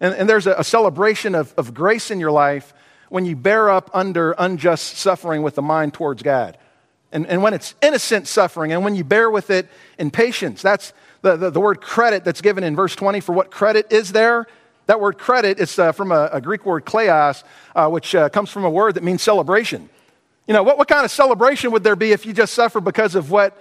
And, 0.00 0.14
and 0.14 0.28
there's 0.28 0.46
a, 0.46 0.54
a 0.54 0.64
celebration 0.64 1.34
of, 1.34 1.52
of 1.56 1.74
grace 1.74 2.10
in 2.10 2.20
your 2.20 2.30
life 2.30 2.72
when 3.08 3.24
you 3.24 3.36
bear 3.36 3.70
up 3.70 3.90
under 3.94 4.32
unjust 4.38 4.96
suffering 4.96 5.42
with 5.42 5.54
the 5.54 5.62
mind 5.62 5.94
towards 5.94 6.22
God 6.22 6.58
and, 7.12 7.26
and 7.26 7.42
when 7.42 7.54
it's 7.54 7.74
innocent 7.82 8.26
suffering, 8.26 8.72
and 8.72 8.84
when 8.84 8.94
you 8.94 9.04
bear 9.04 9.30
with 9.30 9.50
it 9.50 9.68
in 9.98 10.10
patience. 10.10 10.60
That's 10.60 10.92
the, 11.22 11.36
the, 11.36 11.50
the 11.50 11.60
word 11.60 11.80
credit 11.80 12.24
that's 12.24 12.40
given 12.40 12.64
in 12.64 12.76
verse 12.76 12.94
20 12.94 13.20
for 13.20 13.32
what 13.32 13.50
credit 13.50 13.92
is 13.92 14.12
there. 14.12 14.46
That 14.86 15.00
word 15.00 15.18
credit 15.18 15.58
is 15.58 15.78
uh, 15.78 15.92
from 15.92 16.12
a, 16.12 16.30
a, 16.32 16.40
Greek 16.40 16.64
word 16.64 16.84
kleos, 16.84 17.44
uh, 17.74 17.88
which 17.88 18.14
uh, 18.14 18.28
comes 18.28 18.50
from 18.50 18.64
a 18.64 18.70
word 18.70 18.94
that 18.94 19.02
means 19.02 19.22
celebration. 19.22 19.88
You 20.46 20.54
know, 20.54 20.62
what, 20.62 20.78
what 20.78 20.88
kind 20.88 21.04
of 21.04 21.10
celebration 21.10 21.72
would 21.72 21.84
there 21.84 21.96
be 21.96 22.12
if 22.12 22.24
you 22.24 22.32
just 22.32 22.54
suffer 22.54 22.80
because 22.80 23.14
of 23.14 23.30
what 23.30 23.56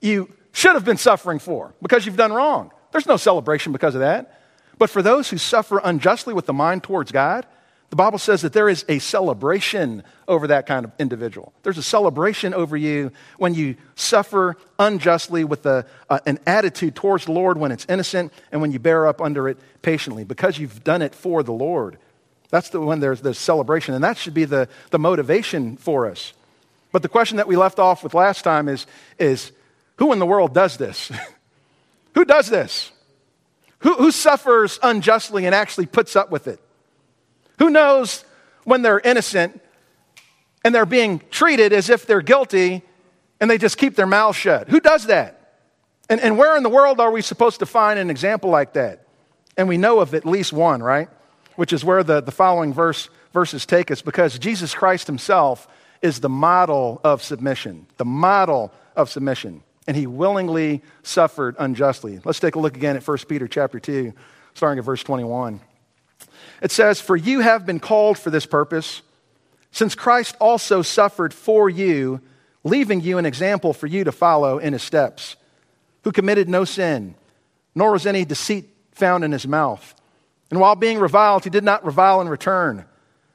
you 0.00 0.32
should 0.52 0.74
have 0.74 0.84
been 0.84 0.96
suffering 0.98 1.38
for, 1.38 1.74
because 1.82 2.06
you've 2.06 2.16
done 2.16 2.32
wrong? 2.32 2.70
There's 2.92 3.06
no 3.06 3.16
celebration 3.16 3.72
because 3.72 3.94
of 3.94 4.00
that. 4.02 4.40
But 4.78 4.90
for 4.90 5.02
those 5.02 5.30
who 5.30 5.38
suffer 5.38 5.80
unjustly 5.82 6.34
with 6.34 6.46
the 6.46 6.52
mind 6.52 6.82
towards 6.82 7.10
God, 7.10 7.46
the 7.92 7.96
Bible 7.96 8.18
says 8.18 8.40
that 8.40 8.54
there 8.54 8.70
is 8.70 8.86
a 8.88 9.00
celebration 9.00 10.02
over 10.26 10.46
that 10.46 10.64
kind 10.64 10.86
of 10.86 10.92
individual. 10.98 11.52
There's 11.62 11.76
a 11.76 11.82
celebration 11.82 12.54
over 12.54 12.74
you 12.74 13.12
when 13.36 13.52
you 13.52 13.76
suffer 13.96 14.56
unjustly 14.78 15.44
with 15.44 15.66
a, 15.66 15.84
an 16.24 16.38
attitude 16.46 16.94
towards 16.94 17.26
the 17.26 17.32
Lord 17.32 17.58
when 17.58 17.70
it's 17.70 17.84
innocent 17.90 18.32
and 18.50 18.62
when 18.62 18.72
you 18.72 18.78
bear 18.78 19.06
up 19.06 19.20
under 19.20 19.46
it 19.46 19.58
patiently 19.82 20.24
because 20.24 20.58
you've 20.58 20.82
done 20.82 21.02
it 21.02 21.14
for 21.14 21.42
the 21.42 21.52
Lord. 21.52 21.98
That's 22.48 22.70
the, 22.70 22.80
when 22.80 23.00
there's 23.00 23.20
the 23.20 23.34
celebration, 23.34 23.92
and 23.92 24.02
that 24.02 24.16
should 24.16 24.32
be 24.32 24.46
the, 24.46 24.70
the 24.88 24.98
motivation 24.98 25.76
for 25.76 26.08
us. 26.08 26.32
But 26.92 27.02
the 27.02 27.10
question 27.10 27.36
that 27.36 27.46
we 27.46 27.56
left 27.56 27.78
off 27.78 28.02
with 28.02 28.14
last 28.14 28.40
time 28.40 28.70
is, 28.70 28.86
is 29.18 29.52
who 29.96 30.14
in 30.14 30.18
the 30.18 30.24
world 30.24 30.54
does 30.54 30.78
this? 30.78 31.12
who 32.14 32.24
does 32.24 32.48
this? 32.48 32.90
Who, 33.80 33.96
who 33.96 34.10
suffers 34.10 34.78
unjustly 34.82 35.44
and 35.44 35.54
actually 35.54 35.84
puts 35.84 36.16
up 36.16 36.30
with 36.30 36.48
it? 36.48 36.58
Who 37.62 37.70
knows 37.70 38.24
when 38.64 38.82
they're 38.82 38.98
innocent 38.98 39.60
and 40.64 40.74
they're 40.74 40.84
being 40.84 41.22
treated 41.30 41.72
as 41.72 41.90
if 41.90 42.06
they're 42.06 42.20
guilty 42.20 42.82
and 43.40 43.48
they 43.48 43.56
just 43.56 43.78
keep 43.78 43.94
their 43.94 44.04
mouths 44.04 44.36
shut? 44.36 44.68
Who 44.68 44.80
does 44.80 45.06
that? 45.06 45.60
And, 46.08 46.20
and 46.20 46.36
where 46.36 46.56
in 46.56 46.64
the 46.64 46.68
world 46.68 46.98
are 46.98 47.12
we 47.12 47.22
supposed 47.22 47.60
to 47.60 47.66
find 47.66 48.00
an 48.00 48.10
example 48.10 48.50
like 48.50 48.72
that? 48.72 49.06
And 49.56 49.68
we 49.68 49.76
know 49.76 50.00
of 50.00 50.12
at 50.12 50.26
least 50.26 50.52
one, 50.52 50.82
right? 50.82 51.08
Which 51.54 51.72
is 51.72 51.84
where 51.84 52.02
the, 52.02 52.20
the 52.20 52.32
following 52.32 52.74
verse, 52.74 53.08
verses 53.32 53.64
take 53.64 53.92
us 53.92 54.02
because 54.02 54.40
Jesus 54.40 54.74
Christ 54.74 55.06
himself 55.06 55.68
is 56.02 56.18
the 56.18 56.28
model 56.28 57.00
of 57.04 57.22
submission, 57.22 57.86
the 57.96 58.04
model 58.04 58.72
of 58.96 59.08
submission. 59.08 59.62
And 59.86 59.96
he 59.96 60.08
willingly 60.08 60.82
suffered 61.04 61.54
unjustly. 61.60 62.18
Let's 62.24 62.40
take 62.40 62.56
a 62.56 62.58
look 62.58 62.76
again 62.76 62.96
at 62.96 63.06
1 63.06 63.18
Peter 63.28 63.46
chapter 63.46 63.78
2, 63.78 64.12
starting 64.52 64.80
at 64.80 64.84
verse 64.84 65.04
21. 65.04 65.60
It 66.62 66.70
says, 66.70 67.00
For 67.00 67.16
you 67.16 67.40
have 67.40 67.66
been 67.66 67.80
called 67.80 68.16
for 68.16 68.30
this 68.30 68.46
purpose, 68.46 69.02
since 69.72 69.96
Christ 69.96 70.36
also 70.40 70.80
suffered 70.80 71.34
for 71.34 71.68
you, 71.68 72.20
leaving 72.62 73.00
you 73.00 73.18
an 73.18 73.26
example 73.26 73.72
for 73.72 73.88
you 73.88 74.04
to 74.04 74.12
follow 74.12 74.58
in 74.58 74.72
his 74.72 74.82
steps, 74.82 75.36
who 76.04 76.12
committed 76.12 76.48
no 76.48 76.64
sin, 76.64 77.16
nor 77.74 77.90
was 77.90 78.06
any 78.06 78.24
deceit 78.24 78.68
found 78.92 79.24
in 79.24 79.32
his 79.32 79.46
mouth. 79.46 79.94
And 80.50 80.60
while 80.60 80.76
being 80.76 80.98
reviled, 80.98 81.42
he 81.42 81.50
did 81.50 81.64
not 81.64 81.84
revile 81.84 82.20
in 82.20 82.28
return. 82.28 82.84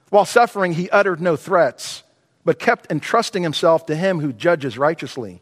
While 0.10 0.26
suffering, 0.26 0.74
he 0.74 0.90
uttered 0.90 1.20
no 1.20 1.36
threats, 1.36 2.04
but 2.46 2.60
kept 2.60 2.90
entrusting 2.90 3.44
himself 3.44 3.88
to 3.88 3.96
him 3.96 4.22
who 4.22 4.32
judges 4.32 4.78
righteously. 4.78 5.42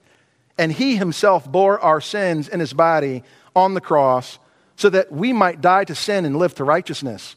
And 0.57 0.71
he 0.71 0.95
himself 0.95 1.51
bore 1.51 1.79
our 1.79 2.01
sins 2.01 2.47
in 2.47 2.59
his 2.59 2.73
body 2.73 3.23
on 3.55 3.75
the 3.75 3.81
cross, 3.81 4.39
so 4.75 4.89
that 4.89 5.11
we 5.11 5.33
might 5.33 5.61
die 5.61 5.83
to 5.83 5.93
sin 5.93 6.25
and 6.25 6.39
live 6.39 6.55
to 6.55 6.63
righteousness. 6.63 7.35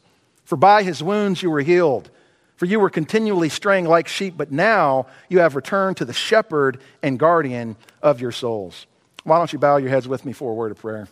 For 0.49 0.55
by 0.55 0.81
his 0.81 1.03
wounds 1.03 1.43
you 1.43 1.51
were 1.51 1.61
healed. 1.61 2.09
For 2.55 2.65
you 2.65 2.79
were 2.79 2.89
continually 2.89 3.49
straying 3.49 3.85
like 3.85 4.07
sheep, 4.07 4.33
but 4.35 4.51
now 4.51 5.05
you 5.29 5.41
have 5.41 5.55
returned 5.55 5.97
to 5.97 6.05
the 6.05 6.11
shepherd 6.11 6.81
and 7.03 7.19
guardian 7.19 7.75
of 8.01 8.19
your 8.19 8.31
souls. 8.31 8.87
Why 9.23 9.37
don't 9.37 9.53
you 9.53 9.59
bow 9.59 9.77
your 9.77 9.91
heads 9.91 10.07
with 10.07 10.25
me 10.25 10.33
for 10.33 10.51
a 10.51 10.55
word 10.55 10.71
of 10.71 10.79
prayer? 10.79 11.07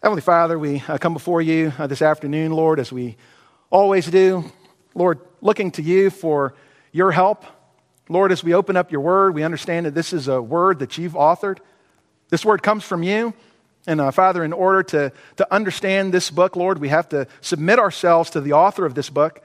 Heavenly 0.00 0.22
Father, 0.22 0.56
we 0.56 0.84
uh, 0.86 0.98
come 0.98 1.14
before 1.14 1.42
you 1.42 1.72
uh, 1.80 1.88
this 1.88 2.00
afternoon, 2.00 2.52
Lord, 2.52 2.78
as 2.78 2.92
we 2.92 3.16
always 3.70 4.06
do. 4.06 4.44
Lord, 4.94 5.18
looking 5.40 5.72
to 5.72 5.82
you 5.82 6.08
for 6.08 6.54
your 6.92 7.10
help. 7.10 7.44
Lord, 8.08 8.30
as 8.30 8.44
we 8.44 8.54
open 8.54 8.76
up 8.76 8.92
your 8.92 9.00
word, 9.00 9.34
we 9.34 9.42
understand 9.42 9.86
that 9.86 9.96
this 9.96 10.12
is 10.12 10.28
a 10.28 10.40
word 10.40 10.78
that 10.78 10.96
you've 10.96 11.14
authored. 11.14 11.58
This 12.28 12.44
word 12.44 12.62
comes 12.62 12.84
from 12.84 13.02
you. 13.02 13.34
And 13.86 14.00
uh, 14.00 14.10
Father, 14.10 14.44
in 14.44 14.52
order 14.52 14.82
to, 14.82 15.12
to 15.36 15.54
understand 15.54 16.12
this 16.12 16.30
book, 16.30 16.54
Lord, 16.54 16.78
we 16.78 16.88
have 16.88 17.08
to 17.10 17.26
submit 17.40 17.78
ourselves 17.78 18.30
to 18.30 18.40
the 18.40 18.52
author 18.52 18.84
of 18.84 18.94
this 18.94 19.08
book. 19.08 19.42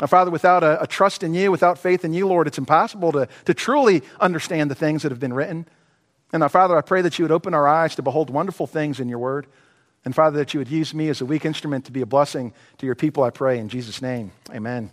Uh, 0.00 0.06
Father, 0.06 0.30
without 0.30 0.62
a, 0.62 0.82
a, 0.82 0.86
trust 0.86 1.22
in 1.22 1.34
you, 1.34 1.50
without 1.50 1.78
faith 1.78 2.04
in 2.04 2.12
you, 2.12 2.26
Lord, 2.26 2.46
it's 2.46 2.58
impossible 2.58 3.12
to, 3.12 3.28
to 3.46 3.54
truly 3.54 4.02
understand 4.20 4.70
the 4.70 4.74
things 4.74 5.02
that 5.02 5.10
have 5.10 5.20
been 5.20 5.32
written. 5.32 5.66
And 6.32 6.42
uh, 6.42 6.48
Father, 6.48 6.76
I 6.76 6.82
pray 6.82 7.02
that 7.02 7.18
you 7.18 7.24
would 7.24 7.32
open 7.32 7.54
our 7.54 7.66
eyes 7.66 7.94
to 7.96 8.02
behold 8.02 8.30
wonderful 8.30 8.66
things 8.66 9.00
in 9.00 9.08
your 9.08 9.18
word. 9.18 9.46
And 10.04 10.14
Father, 10.14 10.38
that 10.38 10.54
you 10.54 10.60
would 10.60 10.68
use 10.68 10.94
me 10.94 11.08
as 11.08 11.20
a 11.20 11.26
weak 11.26 11.44
instrument 11.44 11.84
to 11.86 11.92
be 11.92 12.00
a 12.00 12.06
blessing 12.06 12.52
to 12.78 12.86
your 12.86 12.94
people, 12.94 13.24
I 13.24 13.30
pray. 13.30 13.58
In 13.58 13.68
Jesus' 13.68 14.00
name, 14.02 14.32
amen. 14.50 14.90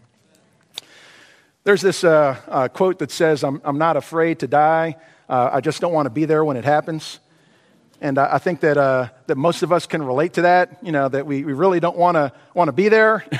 There's 1.63 1.81
this 1.81 2.03
uh, 2.03 2.37
uh 2.47 2.67
quote 2.67 2.99
that 2.99 3.11
says, 3.11 3.43
I'm, 3.43 3.61
I'm 3.63 3.77
not 3.77 3.97
afraid 3.97 4.39
to 4.39 4.47
die. 4.47 4.97
Uh, 5.27 5.49
I 5.53 5.61
just 5.61 5.81
don't 5.81 5.93
want 5.93 6.05
to 6.05 6.11
be 6.11 6.25
there 6.25 6.45
when 6.45 6.57
it 6.57 6.65
happens. 6.65 7.19
And 8.01 8.17
I 8.17 8.37
think 8.39 8.59
that, 8.59 8.77
uh, 8.77 9.09
that 9.27 9.35
most 9.35 9.63
of 9.63 9.71
us 9.71 9.85
can 9.85 10.03
relate 10.03 10.33
to 10.33 10.41
that, 10.43 10.77
you 10.83 10.91
know, 10.91 11.07
that 11.07 11.25
we, 11.25 11.43
we 11.43 11.53
really 11.53 11.79
don't 11.79 11.97
want 11.97 12.15
to 12.15 12.31
want 12.53 12.67
to 12.67 12.73
be 12.73 12.89
there. 12.89 13.25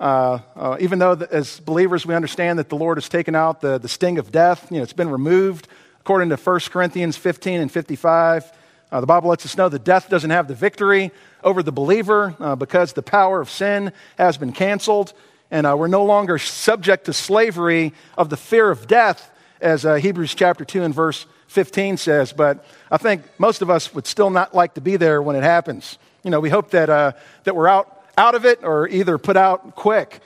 Uh, 0.00 0.38
uh, 0.56 0.76
even 0.80 0.98
though, 0.98 1.14
the, 1.14 1.30
as 1.30 1.60
believers, 1.60 2.06
we 2.06 2.14
understand 2.14 2.58
that 2.58 2.70
the 2.70 2.74
Lord 2.74 2.96
has 2.96 3.06
taken 3.06 3.34
out 3.34 3.60
the, 3.60 3.76
the 3.76 3.86
sting 3.86 4.16
of 4.16 4.32
death, 4.32 4.66
you 4.70 4.78
know, 4.78 4.82
it's 4.82 4.94
been 4.94 5.10
removed 5.10 5.68
according 6.00 6.30
to 6.30 6.36
1 6.36 6.60
Corinthians 6.70 7.18
15 7.18 7.60
and 7.60 7.70
55. 7.70 8.50
Uh, 8.90 9.00
the 9.00 9.06
Bible 9.06 9.28
lets 9.28 9.44
us 9.44 9.58
know 9.58 9.68
that 9.68 9.84
death 9.84 10.08
doesn't 10.08 10.30
have 10.30 10.48
the 10.48 10.54
victory 10.54 11.10
over 11.44 11.62
the 11.62 11.70
believer 11.70 12.34
uh, 12.40 12.56
because 12.56 12.94
the 12.94 13.02
power 13.02 13.42
of 13.42 13.50
sin 13.50 13.92
has 14.16 14.38
been 14.38 14.52
canceled, 14.52 15.12
and 15.50 15.66
uh, 15.66 15.76
we're 15.76 15.86
no 15.86 16.04
longer 16.04 16.38
subject 16.38 17.04
to 17.04 17.12
slavery 17.12 17.92
of 18.16 18.30
the 18.30 18.38
fear 18.38 18.70
of 18.70 18.86
death, 18.86 19.30
as 19.60 19.84
uh, 19.84 19.96
Hebrews 19.96 20.34
chapter 20.34 20.64
2 20.64 20.82
and 20.82 20.94
verse 20.94 21.26
15 21.50 21.96
says. 21.96 22.32
But 22.32 22.64
I 22.90 22.96
think 22.96 23.22
most 23.38 23.62
of 23.62 23.70
us 23.70 23.94
would 23.94 24.06
still 24.06 24.30
not 24.30 24.54
like 24.54 24.74
to 24.74 24.80
be 24.80 24.96
there 24.96 25.20
when 25.20 25.36
it 25.36 25.42
happens. 25.42 25.98
You 26.24 26.30
know, 26.30 26.40
we 26.40 26.50
hope 26.50 26.70
that, 26.70 27.16
that 27.44 27.56
we're 27.56 27.68
out 27.68 28.00
out 28.20 28.34
of 28.34 28.44
it 28.44 28.62
or 28.62 28.86
either 28.88 29.16
put 29.16 29.36
out 29.36 29.74
quick. 29.74 30.20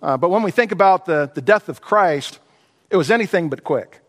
Uh, 0.00 0.16
but 0.16 0.30
when 0.30 0.42
we 0.42 0.52
think 0.52 0.70
about 0.70 1.04
the, 1.04 1.30
the 1.34 1.42
death 1.42 1.68
of 1.68 1.80
Christ, 1.80 2.38
it 2.90 2.96
was 2.96 3.10
anything 3.10 3.50
but 3.50 3.64
quick. 3.64 4.00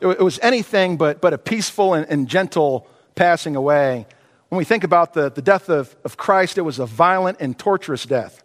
It, 0.00 0.06
it 0.06 0.22
was 0.22 0.38
anything 0.40 0.96
but, 0.96 1.20
but 1.20 1.32
a 1.32 1.38
peaceful 1.38 1.94
and, 1.94 2.06
and, 2.08 2.28
gentle 2.28 2.86
passing 3.14 3.56
away. 3.56 4.06
When 4.48 4.58
we 4.58 4.64
think 4.64 4.84
about 4.84 5.12
the, 5.12 5.30
the 5.30 5.42
death 5.42 5.68
of, 5.68 5.94
of 6.04 6.16
Christ, 6.16 6.56
it 6.56 6.62
was 6.62 6.78
a 6.78 6.86
violent 6.86 7.38
and 7.40 7.58
torturous 7.58 8.04
death. 8.06 8.42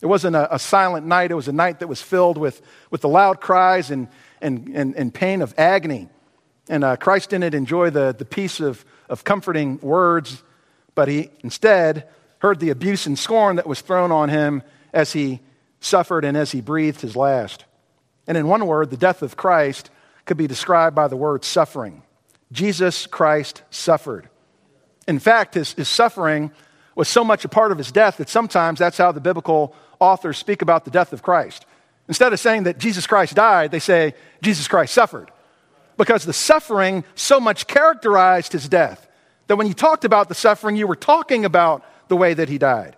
It 0.00 0.06
wasn't 0.06 0.34
a, 0.34 0.54
a 0.54 0.58
silent 0.58 1.06
night, 1.06 1.30
it 1.30 1.34
was 1.34 1.48
a 1.48 1.52
night 1.52 1.80
that 1.80 1.88
was 1.88 2.00
filled 2.00 2.38
with, 2.38 2.62
with 2.90 3.02
the 3.02 3.08
loud 3.08 3.40
cries 3.40 3.90
and, 3.90 4.08
and, 4.40 4.68
and, 4.74 4.96
and 4.96 5.12
pain 5.12 5.42
of 5.42 5.54
agony. 5.58 6.08
And 6.68 6.84
uh, 6.84 6.96
Christ 6.96 7.30
didn't 7.30 7.54
enjoy 7.54 7.90
the, 7.90 8.14
the 8.16 8.24
peace 8.24 8.60
of, 8.60 8.84
of 9.08 9.24
comforting 9.24 9.78
words, 9.80 10.42
but 10.94 11.08
he 11.08 11.30
instead 11.40 12.08
heard 12.38 12.60
the 12.60 12.70
abuse 12.70 13.06
and 13.06 13.18
scorn 13.18 13.56
that 13.56 13.66
was 13.66 13.80
thrown 13.80 14.12
on 14.12 14.28
him 14.28 14.62
as 14.92 15.12
he 15.12 15.40
suffered 15.80 16.24
and 16.24 16.36
as 16.36 16.52
he 16.52 16.60
breathed 16.60 17.00
his 17.00 17.16
last. 17.16 17.64
And 18.26 18.36
in 18.36 18.46
one 18.46 18.66
word, 18.66 18.90
the 18.90 18.96
death 18.96 19.22
of 19.22 19.36
Christ 19.36 19.90
could 20.24 20.36
be 20.36 20.46
described 20.46 20.94
by 20.94 21.08
the 21.08 21.16
word 21.16 21.44
suffering. 21.44 22.02
Jesus 22.52 23.06
Christ 23.06 23.62
suffered. 23.70 24.28
In 25.08 25.18
fact, 25.18 25.54
his, 25.54 25.72
his 25.72 25.88
suffering 25.88 26.52
was 26.94 27.08
so 27.08 27.24
much 27.24 27.44
a 27.44 27.48
part 27.48 27.72
of 27.72 27.78
his 27.78 27.90
death 27.90 28.18
that 28.18 28.28
sometimes 28.28 28.78
that's 28.78 28.98
how 28.98 29.10
the 29.12 29.20
biblical 29.20 29.74
authors 29.98 30.38
speak 30.38 30.62
about 30.62 30.84
the 30.84 30.90
death 30.90 31.12
of 31.12 31.22
Christ. 31.22 31.66
Instead 32.08 32.32
of 32.32 32.40
saying 32.40 32.64
that 32.64 32.78
Jesus 32.78 33.06
Christ 33.06 33.34
died, 33.34 33.70
they 33.70 33.78
say 33.78 34.14
Jesus 34.42 34.68
Christ 34.68 34.92
suffered. 34.92 35.30
Because 36.02 36.24
the 36.24 36.32
suffering 36.32 37.04
so 37.14 37.38
much 37.38 37.68
characterized 37.68 38.50
his 38.50 38.68
death 38.68 39.06
that 39.46 39.54
when 39.54 39.68
you 39.68 39.72
talked 39.72 40.04
about 40.04 40.28
the 40.28 40.34
suffering, 40.34 40.74
you 40.74 40.88
were 40.88 40.96
talking 40.96 41.44
about 41.44 41.84
the 42.08 42.16
way 42.16 42.34
that 42.34 42.48
he 42.48 42.58
died. 42.58 42.96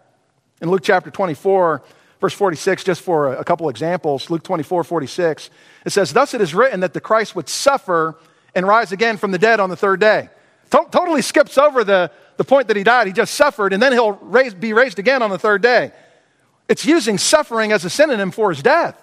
In 0.62 0.70
Luke 0.70 0.80
chapter 0.82 1.10
24, 1.10 1.82
verse 2.18 2.32
46, 2.32 2.82
just 2.82 3.02
for 3.02 3.34
a 3.34 3.44
couple 3.44 3.68
examples, 3.68 4.30
Luke 4.30 4.42
24, 4.42 4.84
46, 4.84 5.50
it 5.84 5.90
says, 5.90 6.14
Thus 6.14 6.32
it 6.32 6.40
is 6.40 6.54
written 6.54 6.80
that 6.80 6.94
the 6.94 7.00
Christ 7.02 7.36
would 7.36 7.50
suffer 7.50 8.16
and 8.54 8.66
rise 8.66 8.90
again 8.90 9.18
from 9.18 9.32
the 9.32 9.38
dead 9.38 9.60
on 9.60 9.68
the 9.68 9.76
third 9.76 10.00
day. 10.00 10.30
To- 10.70 10.88
totally 10.90 11.20
skips 11.20 11.58
over 11.58 11.84
the, 11.84 12.10
the 12.38 12.44
point 12.44 12.68
that 12.68 12.76
he 12.78 12.84
died. 12.84 13.06
He 13.06 13.12
just 13.12 13.34
suffered, 13.34 13.74
and 13.74 13.82
then 13.82 13.92
he'll 13.92 14.12
raise, 14.12 14.54
be 14.54 14.72
raised 14.72 14.98
again 14.98 15.20
on 15.20 15.28
the 15.28 15.38
third 15.38 15.60
day. 15.60 15.92
It's 16.70 16.86
using 16.86 17.18
suffering 17.18 17.70
as 17.70 17.84
a 17.84 17.90
synonym 17.90 18.30
for 18.30 18.48
his 18.48 18.62
death. 18.62 18.98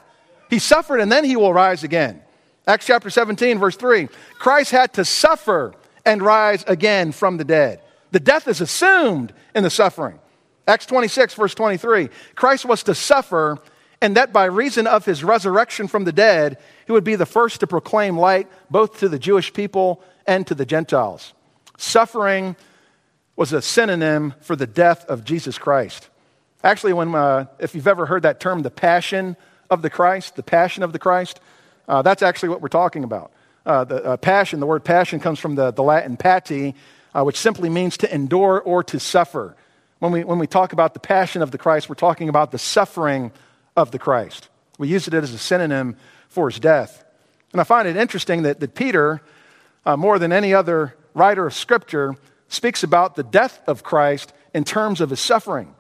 He 0.50 0.58
suffered, 0.58 1.02
and 1.02 1.12
then 1.12 1.24
he 1.24 1.36
will 1.36 1.54
rise 1.54 1.84
again. 1.84 2.24
Acts 2.68 2.86
chapter 2.86 3.10
17, 3.10 3.60
verse 3.60 3.76
3 3.76 4.08
Christ 4.38 4.72
had 4.72 4.94
to 4.94 5.06
suffer 5.06 5.74
and 6.06 6.22
rise 6.22 6.64
again 6.68 7.12
from 7.12 7.38
the 7.38 7.44
dead. 7.44 7.82
The 8.12 8.20
death 8.20 8.48
is 8.48 8.62
assumed 8.62 9.34
in 9.56 9.64
the 9.64 9.70
suffering. 9.70 10.20
Acts 10.68 10.86
26, 10.86 11.34
verse 11.34 11.56
23 11.56 12.10
Christ 12.36 12.66
was 12.66 12.84
to 12.84 12.96
suffer, 12.96 13.58
and 14.02 14.16
that 14.16 14.34
by 14.34 14.46
reason 14.46 14.88
of 14.88 15.06
his 15.06 15.24
resurrection 15.24 15.88
from 15.88 16.04
the 16.04 16.12
dead, 16.12 16.58
he 16.86 16.92
would 16.92 17.04
be 17.04 17.16
the 17.16 17.26
first 17.26 17.60
to 17.62 17.68
proclaim 17.68 18.18
light 18.18 18.48
both 18.70 19.00
to 19.00 19.10
the 19.10 19.20
Jewish 19.20 19.54
people 19.54 20.04
and 20.28 20.46
to 20.48 20.56
the 20.56 20.66
Gentiles. 20.66 21.34
Suffering 21.78 22.56
was 23.36 23.54
a 23.54 23.62
synonym 23.62 24.36
for 24.42 24.56
the 24.56 24.68
death 24.68 25.06
of 25.06 25.24
Jesus 25.24 25.58
Christ. 25.58 26.10
Actually, 26.64 26.94
when, 26.94 27.16
uh, 27.16 27.46
if 27.60 27.74
you've 27.74 27.88
ever 27.88 28.06
heard 28.06 28.22
that 28.22 28.40
term, 28.40 28.62
the 28.62 28.70
passion 28.70 29.36
of 29.70 29.82
the 29.82 29.90
Christ, 29.90 30.36
the 30.36 30.44
passion 30.44 30.84
of 30.84 30.94
the 30.94 31.00
Christ, 31.00 31.40
uh, 31.88 32.02
that's 32.02 32.22
actually 32.22 32.50
what 32.50 32.62
we're 32.62 32.68
talking 32.68 33.04
about. 33.04 33.32
Uh, 33.66 33.84
the 33.84 34.04
uh, 34.04 34.18
passion, 34.18 34.60
the 34.60 34.66
word 34.66 34.84
passion 34.84 35.20
comes 35.20 35.40
from 35.40 35.56
the, 35.56 35.72
the 35.72 35.84
Latin 35.84 36.18
pati, 36.18 36.76
uh, 37.14 37.24
which 37.24 37.38
simply 37.38 37.70
means 37.70 37.98
to 37.98 38.14
endure 38.14 38.60
or 38.62 38.84
to 38.84 39.00
suffer. 39.00 39.56
When 40.00 40.12
we, 40.12 40.24
when 40.24 40.40
we 40.40 40.48
talk 40.48 40.74
about 40.74 40.94
the 40.94 41.00
passion 41.00 41.42
of 41.42 41.52
the 41.52 41.58
Christ, 41.58 41.88
we're 41.90 41.96
talking 41.96 42.30
about 42.30 42.52
the 42.52 42.58
suffering 42.58 43.32
of 43.78 43.92
the 43.92 44.00
Christ. 44.00 44.50
We 44.80 44.88
use 44.88 45.08
it 45.08 45.14
as 45.14 45.34
a 45.34 45.38
synonym 45.38 45.96
for 46.28 46.50
his 46.50 46.60
death. 46.60 47.04
And 47.52 47.62
I 47.62 47.64
find 47.64 47.88
it 47.88 47.98
interesting 47.98 48.44
that, 48.44 48.60
that 48.62 48.74
Peter, 48.74 49.22
uh, 49.86 49.98
more 49.98 50.18
than 50.18 50.32
any 50.32 50.54
other 50.54 50.96
writer 51.14 51.46
of 51.46 51.54
Scripture, 51.54 52.16
speaks 52.48 52.84
about 52.84 53.16
the 53.16 53.24
death 53.24 53.62
of 53.68 53.84
Christ 53.84 54.34
in 54.54 54.64
terms 54.64 55.02
of 55.02 55.10
his 55.10 55.20
suffering, 55.20 55.76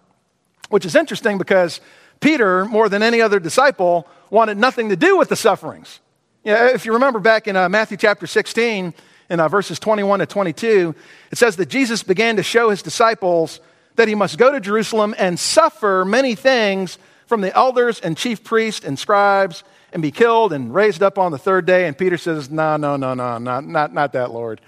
which 0.70 0.86
is 0.86 0.96
interesting 0.96 1.38
because 1.38 1.82
Peter, 2.22 2.64
more 2.66 2.88
than 2.88 3.04
any 3.04 3.20
other 3.20 3.40
disciple, 3.40 4.08
wanted 4.30 4.58
nothing 4.58 4.90
to 4.90 4.96
do 4.96 5.18
with 5.18 5.28
the 5.28 5.36
sufferings. 5.36 6.00
You 6.44 6.54
know, 6.54 6.68
if 6.68 6.86
you 6.86 6.94
remember 6.94 7.20
back 7.20 7.48
in 7.48 7.56
uh, 7.56 7.68
Matthew 7.68 7.98
chapter 7.98 8.26
16, 8.26 8.94
in 9.32 9.40
uh, 9.40 9.48
verses 9.48 9.80
21 9.80 10.20
to 10.20 10.26
22, 10.26 10.94
it 11.32 11.38
says 11.38 11.56
that 11.56 11.68
Jesus 11.68 12.04
began 12.04 12.36
to 12.36 12.44
show 12.44 12.70
his 12.70 12.82
disciples 12.82 13.62
that 13.96 14.08
he 14.08 14.16
must 14.16 14.38
go 14.38 14.52
to 14.52 14.60
Jerusalem 14.60 15.16
and 15.18 15.40
suffer 15.40 16.04
many 16.06 16.36
things 16.36 16.98
from 17.28 17.42
the 17.42 17.56
elders 17.56 18.00
and 18.02 18.18
chief 18.18 18.44
priests 18.44 18.86
and 18.86 19.00
scribes 19.00 19.64
and 19.94 20.02
be 20.02 20.12
killed 20.12 20.52
and 20.52 20.74
raised 20.74 21.02
up 21.02 21.18
on 21.18 21.32
the 21.32 21.38
third 21.38 21.66
day. 21.66 21.88
And 21.88 21.98
Peter 21.98 22.18
says, 22.18 22.50
No, 22.50 22.76
no, 22.76 22.98
no, 22.98 23.14
no, 23.14 23.38
not, 23.38 23.66
not, 23.66 23.94
not 23.94 24.14
that, 24.14 24.32
Lord. 24.32 24.60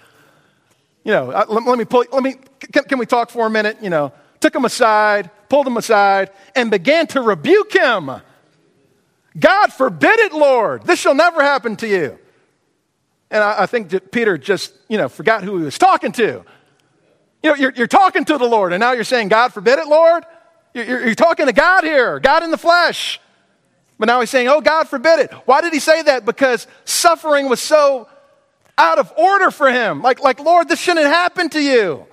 You 1.04 1.12
know, 1.12 1.32
uh, 1.32 1.46
let, 1.50 1.66
let 1.66 1.78
me 1.78 1.86
pull, 1.86 2.06
let 2.12 2.24
me, 2.24 2.36
can, 2.72 2.86
can 2.86 3.00
we 3.00 3.06
talk 3.06 3.30
for 3.30 3.46
a 3.46 3.50
minute? 3.50 3.78
You 3.82 3.90
know, 3.90 4.14
took 4.44 4.54
him 4.54 4.66
aside, 4.66 5.32
pulled 5.48 5.66
him 5.66 5.78
aside, 5.78 6.30
and 6.54 6.70
began 6.70 7.08
to 7.08 7.22
rebuke 7.22 7.72
him. 7.72 8.12
God 9.40 9.72
forbid 9.72 10.20
it, 10.20 10.34
Lord. 10.34 10.84
This 10.84 11.00
shall 11.00 11.16
never 11.16 11.42
happen 11.42 11.78
to 11.78 11.88
you. 11.88 12.20
And 13.32 13.42
I, 13.42 13.64
I 13.64 13.66
think 13.68 13.90
that 13.92 14.12
Peter 14.12 14.38
just, 14.38 14.74
you 14.90 14.98
know, 14.98 15.08
forgot 15.08 15.46
who 15.46 15.58
he 15.60 15.64
was 15.64 15.78
talking 15.78 16.12
to. 16.12 16.44
You 17.42 17.50
know, 17.50 17.56
you're, 17.56 17.72
you're 17.72 17.88
talking 17.88 18.26
to 18.26 18.38
the 18.38 18.44
Lord, 18.44 18.74
and 18.74 18.82
now 18.82 18.92
you're 18.92 19.06
saying, 19.06 19.30
God 19.30 19.54
forbid 19.54 19.80
it, 19.80 19.88
Lord? 19.88 20.26
You're, 20.74 20.86
you're, 20.86 21.06
you're 21.06 21.16
talking 21.16 21.46
to 21.46 21.54
God 21.54 21.86
here, 21.86 22.20
God 22.20 22.44
in 22.44 22.52
the 22.52 22.58
flesh. 22.58 23.22
But 23.98 24.08
now 24.08 24.20
he's 24.20 24.30
saying, 24.30 24.50
oh, 24.50 24.60
God 24.60 24.90
forbid 24.90 25.20
it. 25.20 25.32
Why 25.46 25.62
did 25.62 25.72
he 25.72 25.80
say 25.80 26.02
that? 26.02 26.26
Because 26.26 26.68
suffering 26.84 27.48
was 27.48 27.62
so 27.62 28.10
out 28.78 29.00
of 29.00 29.14
order 29.18 29.52
for 29.52 29.72
him. 29.72 30.02
Like, 30.02 30.20
like 30.20 30.42
Lord, 30.42 30.68
this 30.68 30.82
shouldn't 30.82 31.06
happen 31.06 31.50
to 31.52 31.62
you. 31.62 32.08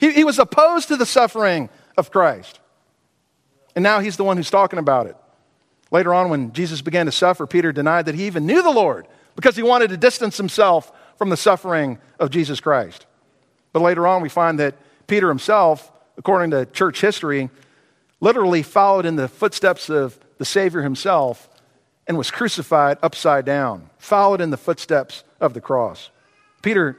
He, 0.00 0.12
he 0.12 0.24
was 0.24 0.38
opposed 0.38 0.88
to 0.88 0.96
the 0.96 1.06
suffering 1.06 1.68
of 1.96 2.10
Christ. 2.10 2.58
And 3.76 3.82
now 3.82 4.00
he's 4.00 4.16
the 4.16 4.24
one 4.24 4.36
who's 4.36 4.50
talking 4.50 4.78
about 4.78 5.06
it. 5.06 5.16
Later 5.90 6.14
on, 6.14 6.30
when 6.30 6.52
Jesus 6.52 6.80
began 6.80 7.06
to 7.06 7.12
suffer, 7.12 7.46
Peter 7.46 7.72
denied 7.72 8.06
that 8.06 8.14
he 8.14 8.26
even 8.26 8.46
knew 8.46 8.62
the 8.62 8.70
Lord 8.70 9.06
because 9.36 9.56
he 9.56 9.62
wanted 9.62 9.90
to 9.90 9.96
distance 9.96 10.36
himself 10.36 10.90
from 11.16 11.28
the 11.28 11.36
suffering 11.36 11.98
of 12.18 12.30
Jesus 12.30 12.60
Christ. 12.60 13.06
But 13.72 13.82
later 13.82 14.06
on, 14.06 14.22
we 14.22 14.28
find 14.28 14.58
that 14.58 14.74
Peter 15.06 15.28
himself, 15.28 15.92
according 16.16 16.52
to 16.52 16.66
church 16.66 17.00
history, 17.00 17.50
literally 18.20 18.62
followed 18.62 19.06
in 19.06 19.16
the 19.16 19.28
footsteps 19.28 19.88
of 19.88 20.18
the 20.38 20.44
Savior 20.44 20.82
himself 20.82 21.48
and 22.06 22.16
was 22.16 22.30
crucified 22.30 22.98
upside 23.02 23.44
down, 23.44 23.90
followed 23.98 24.40
in 24.40 24.50
the 24.50 24.56
footsteps 24.56 25.24
of 25.40 25.54
the 25.54 25.60
cross. 25.60 26.10
Peter 26.62 26.96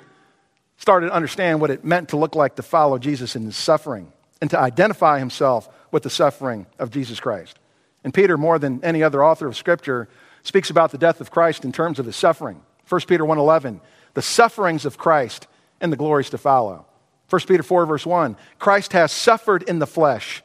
started 0.81 1.09
to 1.09 1.13
understand 1.13 1.61
what 1.61 1.69
it 1.69 1.85
meant 1.85 2.09
to 2.09 2.17
look 2.17 2.33
like 2.33 2.55
to 2.55 2.63
follow 2.63 2.97
Jesus 2.97 3.35
in 3.35 3.43
his 3.43 3.55
suffering 3.55 4.11
and 4.41 4.49
to 4.49 4.59
identify 4.59 5.19
himself 5.19 5.69
with 5.91 6.01
the 6.01 6.09
suffering 6.09 6.65
of 6.79 6.89
Jesus 6.89 7.19
Christ. 7.19 7.59
And 8.03 8.11
Peter, 8.11 8.35
more 8.35 8.57
than 8.57 8.83
any 8.83 9.03
other 9.03 9.23
author 9.23 9.45
of 9.45 9.55
Scripture, 9.55 10.09
speaks 10.41 10.71
about 10.71 10.89
the 10.89 10.97
death 10.97 11.21
of 11.21 11.29
Christ 11.29 11.65
in 11.65 11.71
terms 11.71 11.99
of 11.99 12.07
his 12.07 12.15
suffering. 12.15 12.63
1 12.89 13.01
Peter 13.01 13.23
1:11, 13.23 13.79
the 14.15 14.23
sufferings 14.23 14.83
of 14.83 14.97
Christ 14.97 15.45
and 15.79 15.93
the 15.93 15.97
glories 15.97 16.31
to 16.31 16.39
follow. 16.39 16.87
1 17.29 17.41
Peter 17.47 17.61
4 17.61 17.85
verse 17.85 18.05
1, 18.07 18.35
Christ 18.57 18.93
has 18.93 19.11
suffered 19.11 19.61
in 19.61 19.77
the 19.77 19.85
flesh. 19.85 20.41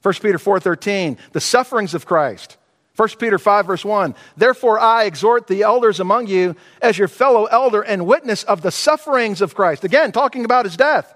1 0.00 0.14
Peter 0.22 0.38
4:13, 0.38 1.18
the 1.32 1.42
sufferings 1.42 1.92
of 1.92 2.06
Christ. 2.06 2.56
1 2.96 3.08
Peter 3.18 3.38
5 3.38 3.66
verse 3.66 3.84
1, 3.84 4.14
therefore 4.36 4.78
I 4.78 5.04
exhort 5.04 5.48
the 5.48 5.62
elders 5.62 5.98
among 5.98 6.28
you 6.28 6.54
as 6.80 6.96
your 6.96 7.08
fellow 7.08 7.46
elder 7.46 7.82
and 7.82 8.06
witness 8.06 8.44
of 8.44 8.62
the 8.62 8.70
sufferings 8.70 9.40
of 9.40 9.54
Christ. 9.54 9.82
Again, 9.82 10.12
talking 10.12 10.44
about 10.44 10.64
his 10.64 10.76
death. 10.76 11.12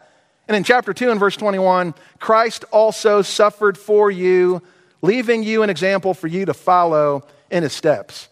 And 0.48 0.56
in 0.56 0.64
chapter 0.64 0.92
2 0.92 1.10
and 1.10 1.20
verse 1.20 1.36
21, 1.36 1.94
Christ 2.18 2.64
also 2.72 3.22
suffered 3.22 3.78
for 3.78 4.10
you, 4.10 4.62
leaving 5.02 5.42
you 5.42 5.62
an 5.62 5.70
example 5.70 6.14
for 6.14 6.26
you 6.26 6.46
to 6.46 6.54
follow 6.54 7.24
in 7.50 7.62
his 7.62 7.74
steps. 7.74 8.28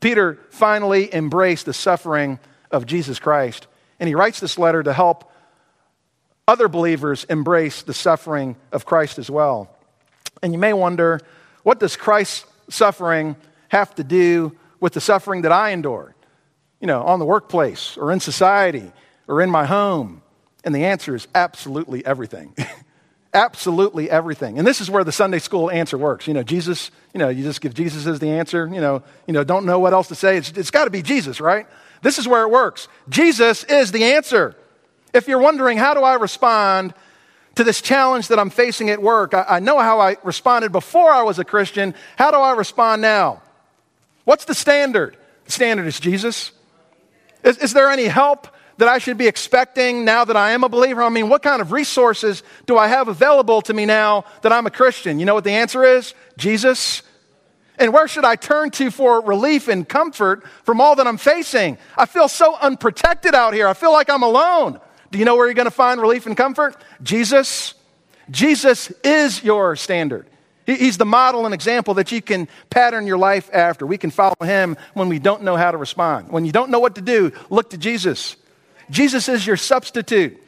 Peter 0.00 0.38
finally 0.50 1.12
embraced 1.14 1.66
the 1.66 1.72
suffering 1.72 2.38
of 2.70 2.86
Jesus 2.86 3.18
Christ, 3.18 3.66
and 4.00 4.08
he 4.08 4.14
writes 4.14 4.40
this 4.40 4.58
letter 4.58 4.82
to 4.82 4.92
help 4.92 5.30
other 6.48 6.68
believers 6.68 7.24
embrace 7.24 7.82
the 7.82 7.94
suffering 7.94 8.56
of 8.72 8.86
Christ 8.86 9.18
as 9.18 9.30
well. 9.30 9.70
And 10.42 10.52
you 10.52 10.58
may 10.58 10.72
wonder, 10.72 11.20
what 11.62 11.78
does 11.78 11.96
Christ's 11.96 12.46
suffering 12.68 13.36
have 13.68 13.94
to 13.96 14.04
do 14.04 14.56
with 14.80 14.92
the 14.92 15.00
suffering 15.00 15.42
that 15.42 15.52
I 15.52 15.70
endure? 15.70 16.14
You 16.80 16.86
know, 16.86 17.02
on 17.02 17.18
the 17.18 17.24
workplace 17.24 17.96
or 17.96 18.12
in 18.12 18.20
society 18.20 18.92
or 19.26 19.42
in 19.42 19.50
my 19.50 19.66
home? 19.66 20.22
And 20.64 20.74
the 20.74 20.84
answer 20.84 21.14
is 21.14 21.26
absolutely 21.34 22.04
everything. 22.04 22.54
absolutely 23.34 24.10
everything. 24.10 24.58
And 24.58 24.66
this 24.66 24.80
is 24.80 24.90
where 24.90 25.04
the 25.04 25.12
Sunday 25.12 25.38
school 25.38 25.70
answer 25.70 25.98
works. 25.98 26.26
You 26.26 26.34
know, 26.34 26.42
Jesus, 26.42 26.90
you 27.14 27.18
know, 27.18 27.28
you 27.28 27.42
just 27.42 27.60
give 27.60 27.74
Jesus 27.74 28.06
as 28.06 28.18
the 28.18 28.30
answer, 28.30 28.66
you 28.66 28.80
know, 28.80 29.02
you 29.26 29.34
know, 29.34 29.44
don't 29.44 29.66
know 29.66 29.78
what 29.78 29.92
else 29.92 30.08
to 30.08 30.14
say. 30.14 30.36
It's, 30.36 30.50
it's 30.50 30.70
got 30.70 30.84
to 30.84 30.90
be 30.90 31.02
Jesus, 31.02 31.40
right? 31.40 31.66
This 32.02 32.18
is 32.18 32.26
where 32.28 32.42
it 32.42 32.50
works. 32.50 32.88
Jesus 33.08 33.64
is 33.64 33.92
the 33.92 34.04
answer. 34.04 34.54
If 35.12 35.28
you're 35.28 35.40
wondering, 35.40 35.78
how 35.78 35.94
do 35.94 36.02
I 36.02 36.14
respond 36.14 36.94
to 37.58 37.64
this 37.64 37.80
challenge 37.80 38.28
that 38.28 38.38
I'm 38.38 38.50
facing 38.50 38.88
at 38.88 39.02
work? 39.02 39.34
I, 39.34 39.44
I 39.48 39.58
know 39.58 39.80
how 39.80 39.98
I 39.98 40.16
responded 40.22 40.70
before 40.70 41.10
I 41.10 41.22
was 41.22 41.40
a 41.40 41.44
Christian. 41.44 41.92
How 42.14 42.30
do 42.30 42.36
I 42.36 42.52
respond 42.52 43.02
now? 43.02 43.42
What's 44.22 44.44
the 44.44 44.54
standard? 44.54 45.16
The 45.44 45.50
standard 45.50 45.88
is 45.88 45.98
Jesus. 45.98 46.52
Is, 47.42 47.58
is 47.58 47.72
there 47.72 47.90
any 47.90 48.04
help 48.04 48.46
that 48.76 48.86
I 48.86 48.98
should 48.98 49.18
be 49.18 49.26
expecting 49.26 50.04
now 50.04 50.24
that 50.24 50.36
I 50.36 50.52
am 50.52 50.62
a 50.62 50.68
believer? 50.68 51.02
I 51.02 51.08
mean, 51.08 51.28
what 51.28 51.42
kind 51.42 51.60
of 51.60 51.72
resources 51.72 52.44
do 52.66 52.78
I 52.78 52.86
have 52.86 53.08
available 53.08 53.60
to 53.62 53.74
me 53.74 53.86
now 53.86 54.24
that 54.42 54.52
I'm 54.52 54.66
a 54.66 54.70
Christian? 54.70 55.18
You 55.18 55.24
know 55.24 55.34
what 55.34 55.42
the 55.42 55.50
answer 55.50 55.82
is? 55.82 56.14
Jesus. 56.36 57.02
And 57.76 57.92
where 57.92 58.06
should 58.06 58.24
I 58.24 58.36
turn 58.36 58.70
to 58.70 58.92
for 58.92 59.20
relief 59.20 59.66
and 59.66 59.88
comfort 59.88 60.46
from 60.62 60.80
all 60.80 60.94
that 60.94 61.08
I'm 61.08 61.18
facing? 61.18 61.76
I 61.96 62.06
feel 62.06 62.28
so 62.28 62.56
unprotected 62.56 63.34
out 63.34 63.52
here. 63.52 63.66
I 63.66 63.74
feel 63.74 63.92
like 63.92 64.08
I'm 64.08 64.22
alone. 64.22 64.80
Do 65.10 65.18
you 65.18 65.24
know 65.24 65.36
where 65.36 65.46
you're 65.46 65.54
going 65.54 65.66
to 65.66 65.70
find 65.70 66.00
relief 66.00 66.26
and 66.26 66.36
comfort? 66.36 66.76
Jesus. 67.02 67.74
Jesus 68.30 68.90
is 69.02 69.42
your 69.42 69.76
standard. 69.76 70.26
He's 70.66 70.98
the 70.98 71.06
model 71.06 71.46
and 71.46 71.54
example 71.54 71.94
that 71.94 72.12
you 72.12 72.20
can 72.20 72.46
pattern 72.68 73.06
your 73.06 73.16
life 73.16 73.48
after. 73.54 73.86
We 73.86 73.96
can 73.96 74.10
follow 74.10 74.36
him 74.42 74.76
when 74.92 75.08
we 75.08 75.18
don't 75.18 75.42
know 75.42 75.56
how 75.56 75.70
to 75.70 75.78
respond. 75.78 76.28
When 76.28 76.44
you 76.44 76.52
don't 76.52 76.70
know 76.70 76.78
what 76.78 76.96
to 76.96 77.00
do, 77.00 77.32
look 77.48 77.70
to 77.70 77.78
Jesus. 77.78 78.36
Jesus 78.90 79.30
is 79.30 79.46
your 79.46 79.56
substitute. 79.56 80.42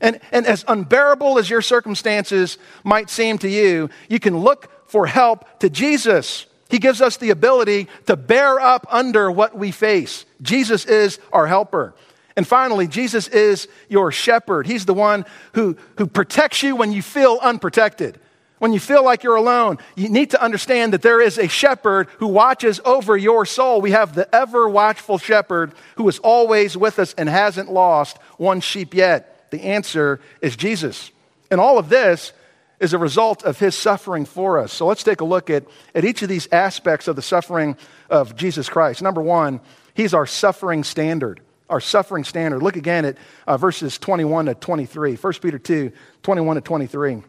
And, 0.00 0.20
and 0.30 0.46
as 0.46 0.64
unbearable 0.68 1.38
as 1.38 1.50
your 1.50 1.62
circumstances 1.62 2.56
might 2.84 3.10
seem 3.10 3.38
to 3.38 3.48
you, 3.48 3.90
you 4.08 4.20
can 4.20 4.38
look 4.38 4.70
for 4.88 5.06
help 5.06 5.58
to 5.58 5.68
Jesus. 5.68 6.46
He 6.68 6.78
gives 6.78 7.00
us 7.00 7.16
the 7.16 7.30
ability 7.30 7.88
to 8.06 8.16
bear 8.16 8.60
up 8.60 8.86
under 8.90 9.28
what 9.28 9.56
we 9.56 9.72
face. 9.72 10.24
Jesus 10.40 10.84
is 10.86 11.18
our 11.32 11.48
helper. 11.48 11.94
And 12.36 12.46
finally, 12.46 12.88
Jesus 12.88 13.28
is 13.28 13.68
your 13.88 14.10
shepherd. 14.10 14.66
He's 14.66 14.86
the 14.86 14.94
one 14.94 15.24
who, 15.52 15.76
who 15.98 16.06
protects 16.06 16.62
you 16.62 16.74
when 16.74 16.92
you 16.92 17.02
feel 17.02 17.38
unprotected. 17.40 18.18
When 18.58 18.72
you 18.72 18.80
feel 18.80 19.04
like 19.04 19.22
you're 19.22 19.36
alone, 19.36 19.78
you 19.94 20.08
need 20.08 20.30
to 20.30 20.42
understand 20.42 20.92
that 20.92 21.02
there 21.02 21.20
is 21.20 21.38
a 21.38 21.48
shepherd 21.48 22.08
who 22.18 22.28
watches 22.28 22.80
over 22.84 23.16
your 23.16 23.44
soul. 23.44 23.80
We 23.80 23.90
have 23.90 24.14
the 24.14 24.32
ever 24.34 24.68
watchful 24.68 25.18
shepherd 25.18 25.72
who 25.96 26.08
is 26.08 26.18
always 26.20 26.76
with 26.76 26.98
us 26.98 27.14
and 27.14 27.28
hasn't 27.28 27.70
lost 27.70 28.16
one 28.38 28.60
sheep 28.60 28.94
yet. 28.94 29.50
The 29.50 29.62
answer 29.62 30.20
is 30.40 30.56
Jesus. 30.56 31.10
And 31.50 31.60
all 31.60 31.78
of 31.78 31.88
this 31.88 32.32
is 32.80 32.92
a 32.92 32.98
result 32.98 33.44
of 33.44 33.58
his 33.58 33.74
suffering 33.74 34.24
for 34.24 34.58
us. 34.58 34.72
So 34.72 34.86
let's 34.86 35.02
take 35.02 35.20
a 35.20 35.24
look 35.24 35.50
at, 35.50 35.64
at 35.94 36.04
each 36.04 36.22
of 36.22 36.28
these 36.28 36.48
aspects 36.50 37.06
of 37.06 37.16
the 37.16 37.22
suffering 37.22 37.76
of 38.08 38.34
Jesus 38.34 38.68
Christ. 38.68 39.02
Number 39.02 39.20
one, 39.20 39.60
he's 39.94 40.14
our 40.14 40.26
suffering 40.26 40.84
standard. 40.84 41.40
Our 41.74 41.80
suffering 41.80 42.22
standard. 42.22 42.62
Look 42.62 42.76
again 42.76 43.04
at 43.04 43.18
uh, 43.48 43.56
verses 43.56 43.98
21 43.98 44.46
to 44.46 44.54
23. 44.54 45.16
1 45.16 45.32
Peter 45.42 45.58
2, 45.58 45.90
21 46.22 46.54
to 46.54 46.60
23. 46.60 47.14
It 47.14 47.22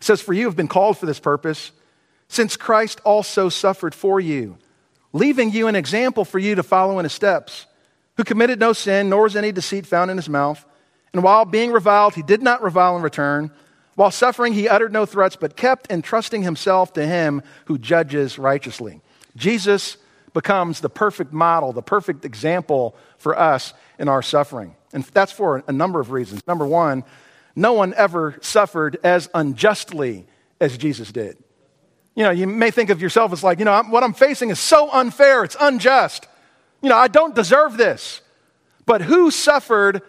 says, 0.00 0.22
For 0.22 0.32
you 0.32 0.46
have 0.46 0.56
been 0.56 0.66
called 0.66 0.96
for 0.96 1.04
this 1.04 1.20
purpose, 1.20 1.70
since 2.26 2.56
Christ 2.56 3.02
also 3.04 3.50
suffered 3.50 3.94
for 3.94 4.18
you, 4.18 4.56
leaving 5.12 5.50
you 5.50 5.66
an 5.66 5.76
example 5.76 6.24
for 6.24 6.38
you 6.38 6.54
to 6.54 6.62
follow 6.62 6.98
in 6.98 7.04
his 7.04 7.12
steps, 7.12 7.66
who 8.16 8.24
committed 8.24 8.58
no 8.58 8.72
sin, 8.72 9.10
nor 9.10 9.24
was 9.24 9.36
any 9.36 9.52
deceit 9.52 9.86
found 9.86 10.10
in 10.10 10.16
his 10.16 10.30
mouth. 10.30 10.64
And 11.12 11.22
while 11.22 11.44
being 11.44 11.70
reviled, 11.70 12.14
he 12.14 12.22
did 12.22 12.40
not 12.40 12.62
revile 12.62 12.96
in 12.96 13.02
return. 13.02 13.50
While 13.94 14.10
suffering, 14.10 14.54
he 14.54 14.70
uttered 14.70 14.94
no 14.94 15.04
threats, 15.04 15.36
but 15.36 15.54
kept 15.54 15.92
entrusting 15.92 16.44
himself 16.44 16.94
to 16.94 17.06
him 17.06 17.42
who 17.66 17.76
judges 17.76 18.38
righteously. 18.38 19.02
Jesus 19.36 19.98
becomes 20.32 20.80
the 20.80 20.88
perfect 20.88 21.32
model, 21.32 21.72
the 21.72 21.82
perfect 21.82 22.24
example 22.24 22.94
for 23.18 23.38
us 23.38 23.74
in 23.98 24.08
our 24.08 24.22
suffering. 24.22 24.76
And 24.92 25.04
that's 25.04 25.32
for 25.32 25.62
a 25.66 25.72
number 25.72 26.00
of 26.00 26.10
reasons. 26.10 26.46
Number 26.46 26.66
one, 26.66 27.04
no 27.56 27.72
one 27.72 27.94
ever 27.94 28.36
suffered 28.40 28.98
as 29.02 29.28
unjustly 29.34 30.26
as 30.60 30.76
Jesus 30.76 31.12
did. 31.12 31.36
You 32.14 32.24
know, 32.24 32.30
you 32.30 32.46
may 32.46 32.70
think 32.70 32.90
of 32.90 33.00
yourself 33.00 33.32
as 33.32 33.42
like, 33.42 33.58
you 33.58 33.64
know, 33.64 33.82
what 33.88 34.02
I'm 34.02 34.12
facing 34.12 34.50
is 34.50 34.58
so 34.58 34.90
unfair, 34.90 35.44
it's 35.44 35.56
unjust. 35.60 36.26
You 36.82 36.88
know, 36.88 36.96
I 36.96 37.08
don't 37.08 37.34
deserve 37.34 37.76
this. 37.76 38.20
But 38.86 39.02
who 39.02 39.30
suffered 39.30 40.02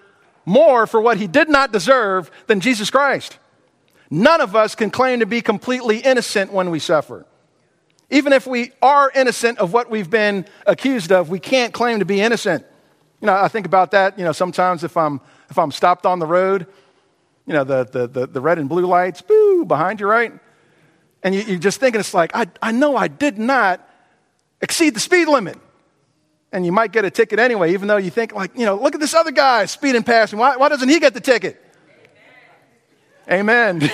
more 0.45 0.88
for 0.88 0.99
what 0.99 1.17
he 1.17 1.27
did 1.27 1.49
not 1.49 1.71
deserve 1.71 2.31
than 2.47 2.60
Jesus 2.60 2.89
Christ? 2.89 3.38
None 4.10 4.41
of 4.41 4.55
us 4.55 4.75
can 4.75 4.89
claim 4.89 5.19
to 5.19 5.25
be 5.25 5.41
completely 5.41 5.99
innocent 5.99 6.51
when 6.51 6.69
we 6.69 6.79
suffer. 6.79 7.25
Even 8.12 8.34
if 8.34 8.45
we 8.45 8.71
are 8.82 9.12
innocent 9.15 9.58
of 9.58 9.74
what 9.74 9.89
we've 9.89 10.10
been 10.10 10.45
accused 10.67 11.12
of, 11.12 11.30
we 11.30 11.39
can't 11.39 11.74
claim 11.74 12.00
to 12.00 12.06
be 12.06 12.21
innocent. 12.21 12.63
You 13.21 13.26
know, 13.26 13.34
I 13.34 13.47
think 13.47 13.65
about 13.65 13.91
that, 13.91 14.19
you 14.19 14.26
know, 14.26 14.32
sometimes 14.32 14.84
if 14.84 14.95
I'm, 14.95 15.19
if 15.50 15.58
I'm 15.58 15.71
stopped 15.71 16.06
on 16.06 16.19
the 16.19 16.28
road 16.28 16.67
you 17.45 17.54
know, 17.54 17.63
the, 17.63 17.84
the, 17.84 18.08
the, 18.08 18.28
the 18.28 18.41
red 18.41 18.60
and 18.60 18.69
blue 18.69 18.86
lights, 18.86 19.21
boo, 19.21 19.65
behind 19.65 20.00
you, 20.00 20.08
right? 20.08 20.32
And 21.24 21.36
you, 21.36 21.56
are 21.56 21.60
just 21.60 21.80
thinking, 21.80 22.00
it's 22.00 22.13
like, 22.13 22.32
I, 22.34 22.47
I 22.62 22.71
know 22.71 22.95
I 22.95 23.08
did 23.08 23.38
not 23.38 23.88
exceed 24.62 24.93
the 24.95 25.00
speed 25.00 25.28
limit. 25.28 25.58
And 26.54 26.65
you 26.65 26.71
might 26.71 26.91
get 26.91 27.06
a 27.06 27.12
ticket 27.12 27.39
anyway, 27.39 27.74
even 27.74 27.88
though 27.88 27.97
you 27.97 28.10
think, 28.10 28.34
like, 28.34 28.58
you 28.58 28.65
know, 28.65 28.76
look 28.76 28.93
at 28.93 29.00
this 29.00 29.13
other 29.13 29.32
guy 29.32 29.65
speeding 29.65 30.04
past 30.04 30.34
me. 30.34 30.39
Why, 30.39 30.58
why 30.58 30.69
doesn't 30.69 30.88
he 30.89 31.00
get 31.00 31.13
the 31.13 31.21
ticket? 31.21 31.62
Amen. 33.30 33.82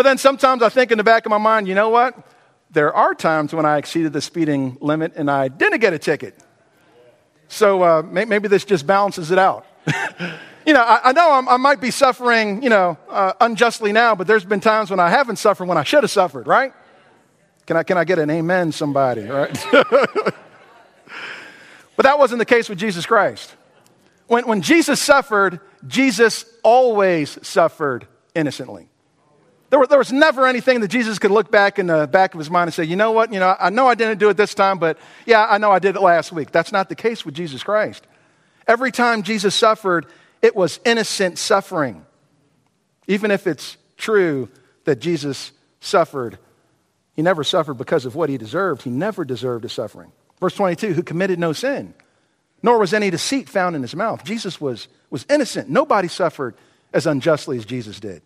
but 0.00 0.04
then 0.04 0.16
sometimes 0.16 0.62
I 0.62 0.70
think 0.70 0.92
in 0.92 0.96
the 0.96 1.04
back 1.04 1.26
of 1.26 1.30
my 1.30 1.36
mind, 1.36 1.68
you 1.68 1.74
know 1.74 1.90
what? 1.90 2.16
There 2.70 2.90
are 2.94 3.14
times 3.14 3.52
when 3.52 3.66
I 3.66 3.76
exceeded 3.76 4.14
the 4.14 4.22
speeding 4.22 4.78
limit 4.80 5.12
and 5.14 5.30
I 5.30 5.48
didn't 5.48 5.80
get 5.80 5.92
a 5.92 5.98
ticket. 5.98 6.38
So 7.48 7.82
uh, 7.82 8.00
maybe 8.00 8.48
this 8.48 8.64
just 8.64 8.86
balances 8.86 9.30
it 9.30 9.38
out. 9.38 9.66
you 10.66 10.72
know, 10.72 10.80
I, 10.80 11.10
I 11.10 11.12
know 11.12 11.32
I'm, 11.32 11.46
i 11.50 11.58
might 11.58 11.82
be 11.82 11.90
suffering, 11.90 12.62
you 12.62 12.70
know, 12.70 12.96
uh, 13.10 13.34
unjustly 13.42 13.92
now, 13.92 14.14
but 14.14 14.26
there's 14.26 14.46
been 14.46 14.60
times 14.60 14.88
when 14.88 15.00
I 15.00 15.10
haven't 15.10 15.36
suffered 15.36 15.68
when 15.68 15.76
I 15.76 15.84
should 15.84 16.02
have 16.02 16.10
suffered, 16.10 16.46
right? 16.46 16.72
Can 17.66 17.76
I, 17.76 17.82
can 17.82 17.98
I 17.98 18.04
get 18.04 18.18
an 18.18 18.30
amen, 18.30 18.72
somebody, 18.72 19.24
right? 19.26 19.52
but 19.70 20.34
that 21.98 22.18
wasn't 22.18 22.38
the 22.38 22.46
case 22.46 22.70
with 22.70 22.78
Jesus 22.78 23.04
Christ. 23.04 23.54
When, 24.28 24.46
when 24.46 24.62
Jesus 24.62 24.98
suffered, 24.98 25.60
Jesus 25.86 26.46
always 26.64 27.38
suffered 27.46 28.08
innocently. 28.34 28.89
There, 29.70 29.78
were, 29.78 29.86
there 29.86 29.98
was 29.98 30.12
never 30.12 30.46
anything 30.46 30.80
that 30.80 30.88
Jesus 30.88 31.20
could 31.20 31.30
look 31.30 31.50
back 31.50 31.78
in 31.78 31.86
the 31.86 32.08
back 32.08 32.34
of 32.34 32.38
his 32.38 32.50
mind 32.50 32.68
and 32.68 32.74
say, 32.74 32.84
you 32.84 32.96
know 32.96 33.12
what, 33.12 33.32
you 33.32 33.38
know, 33.38 33.56
I 33.58 33.70
know 33.70 33.86
I 33.86 33.94
didn't 33.94 34.18
do 34.18 34.28
it 34.28 34.36
this 34.36 34.52
time, 34.52 34.78
but 34.78 34.98
yeah, 35.26 35.46
I 35.48 35.58
know 35.58 35.70
I 35.70 35.78
did 35.78 35.94
it 35.94 36.02
last 36.02 36.32
week. 36.32 36.50
That's 36.50 36.72
not 36.72 36.88
the 36.88 36.96
case 36.96 37.24
with 37.24 37.34
Jesus 37.34 37.62
Christ. 37.62 38.04
Every 38.66 38.90
time 38.90 39.22
Jesus 39.22 39.54
suffered, 39.54 40.06
it 40.42 40.56
was 40.56 40.80
innocent 40.84 41.38
suffering. 41.38 42.04
Even 43.06 43.30
if 43.30 43.46
it's 43.46 43.76
true 43.96 44.48
that 44.84 45.00
Jesus 45.00 45.52
suffered, 45.80 46.38
he 47.14 47.22
never 47.22 47.44
suffered 47.44 47.74
because 47.74 48.06
of 48.06 48.16
what 48.16 48.28
he 48.28 48.38
deserved. 48.38 48.82
He 48.82 48.90
never 48.90 49.24
deserved 49.24 49.64
a 49.64 49.68
suffering. 49.68 50.10
Verse 50.40 50.54
22 50.56 50.94
who 50.94 51.02
committed 51.04 51.38
no 51.38 51.52
sin, 51.52 51.94
nor 52.60 52.78
was 52.78 52.92
any 52.92 53.10
deceit 53.10 53.48
found 53.48 53.76
in 53.76 53.82
his 53.82 53.94
mouth. 53.94 54.24
Jesus 54.24 54.60
was, 54.60 54.88
was 55.10 55.24
innocent. 55.30 55.68
Nobody 55.68 56.08
suffered 56.08 56.56
as 56.92 57.06
unjustly 57.06 57.56
as 57.56 57.64
Jesus 57.64 58.00
did. 58.00 58.22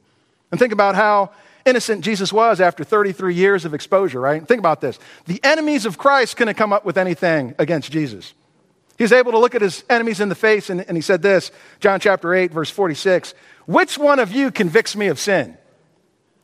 And 0.54 0.58
think 0.60 0.72
about 0.72 0.94
how 0.94 1.32
innocent 1.64 2.04
Jesus 2.04 2.32
was 2.32 2.60
after 2.60 2.84
33 2.84 3.34
years 3.34 3.64
of 3.64 3.74
exposure, 3.74 4.20
right? 4.20 4.46
Think 4.46 4.60
about 4.60 4.80
this. 4.80 5.00
The 5.26 5.40
enemies 5.42 5.84
of 5.84 5.98
Christ 5.98 6.36
couldn't 6.36 6.54
come 6.54 6.72
up 6.72 6.84
with 6.84 6.96
anything 6.96 7.56
against 7.58 7.90
Jesus. 7.90 8.34
He 8.96 9.02
was 9.02 9.10
able 9.10 9.32
to 9.32 9.38
look 9.38 9.56
at 9.56 9.62
his 9.62 9.82
enemies 9.90 10.20
in 10.20 10.28
the 10.28 10.36
face 10.36 10.70
and, 10.70 10.80
and 10.82 10.96
he 10.96 11.00
said 11.00 11.22
this, 11.22 11.50
John 11.80 11.98
chapter 11.98 12.32
8, 12.32 12.52
verse 12.52 12.70
46 12.70 13.34
Which 13.66 13.98
one 13.98 14.20
of 14.20 14.30
you 14.30 14.52
convicts 14.52 14.94
me 14.94 15.08
of 15.08 15.18
sin? 15.18 15.58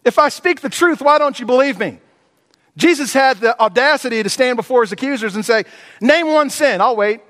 If 0.05 0.19
I 0.19 0.29
speak 0.29 0.61
the 0.61 0.69
truth, 0.69 1.01
why 1.01 1.19
don't 1.19 1.39
you 1.39 1.47
believe 1.47 1.79
me? 1.79 2.01
Jesus 2.77 3.13
had 3.13 3.37
the 3.37 3.57
audacity 3.61 4.25
to 4.25 4.29
stand 4.29 4.57
before 4.57 4.83
his 4.83 4.91
accusers 4.91 5.37
and 5.37 5.45
say, 5.45 5.63
Name 6.01 6.27
one 6.27 6.51
sin. 6.51 6.81
I'll 6.81 6.97
wait. 6.97 7.21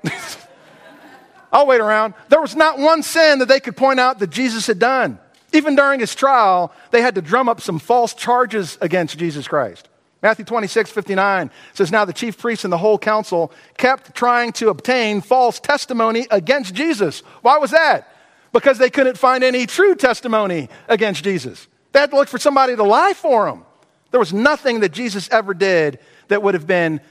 I'll 1.53 1.67
wait 1.67 1.79
around. 1.79 2.15
There 2.29 2.41
was 2.41 2.55
not 2.55 2.79
one 2.79 3.03
sin 3.03 3.37
that 3.37 3.47
they 3.47 3.59
could 3.59 3.77
point 3.77 3.99
out 3.99 4.17
that 4.17 4.31
Jesus 4.31 4.65
had 4.65 4.79
done. 4.79 5.19
Even 5.53 5.75
during 5.75 5.99
his 5.99 6.15
trial, 6.15 6.73
they 6.91 7.01
had 7.01 7.15
to 7.15 7.21
drum 7.21 7.49
up 7.49 7.61
some 7.61 7.79
false 7.79 8.13
charges 8.13 8.77
against 8.81 9.17
Jesus 9.17 9.47
Christ. 9.47 9.89
Matthew 10.21 10.45
26, 10.45 10.91
59 10.91 11.49
says, 11.73 11.91
Now 11.91 12.05
the 12.05 12.13
chief 12.13 12.37
priests 12.37 12.63
and 12.63 12.71
the 12.71 12.77
whole 12.77 12.99
council 12.99 13.51
kept 13.77 14.15
trying 14.15 14.51
to 14.53 14.69
obtain 14.69 15.21
false 15.21 15.59
testimony 15.59 16.27
against 16.29 16.75
Jesus. 16.75 17.21
Why 17.41 17.57
was 17.57 17.71
that? 17.71 18.07
Because 18.53 18.77
they 18.77 18.89
couldn't 18.89 19.17
find 19.17 19.43
any 19.43 19.65
true 19.65 19.95
testimony 19.95 20.69
against 20.87 21.23
Jesus. 21.23 21.67
They 21.91 21.99
had 21.99 22.11
to 22.11 22.15
look 22.15 22.27
for 22.27 22.37
somebody 22.37 22.75
to 22.75 22.83
lie 22.83 23.13
for 23.13 23.45
them. 23.45 23.65
There 24.11 24.19
was 24.19 24.33
nothing 24.33 24.81
that 24.81 24.91
Jesus 24.91 25.29
ever 25.31 25.53
did 25.53 25.99
that 26.27 26.43
would 26.43 26.53
have 26.53 26.67
been 26.67 27.01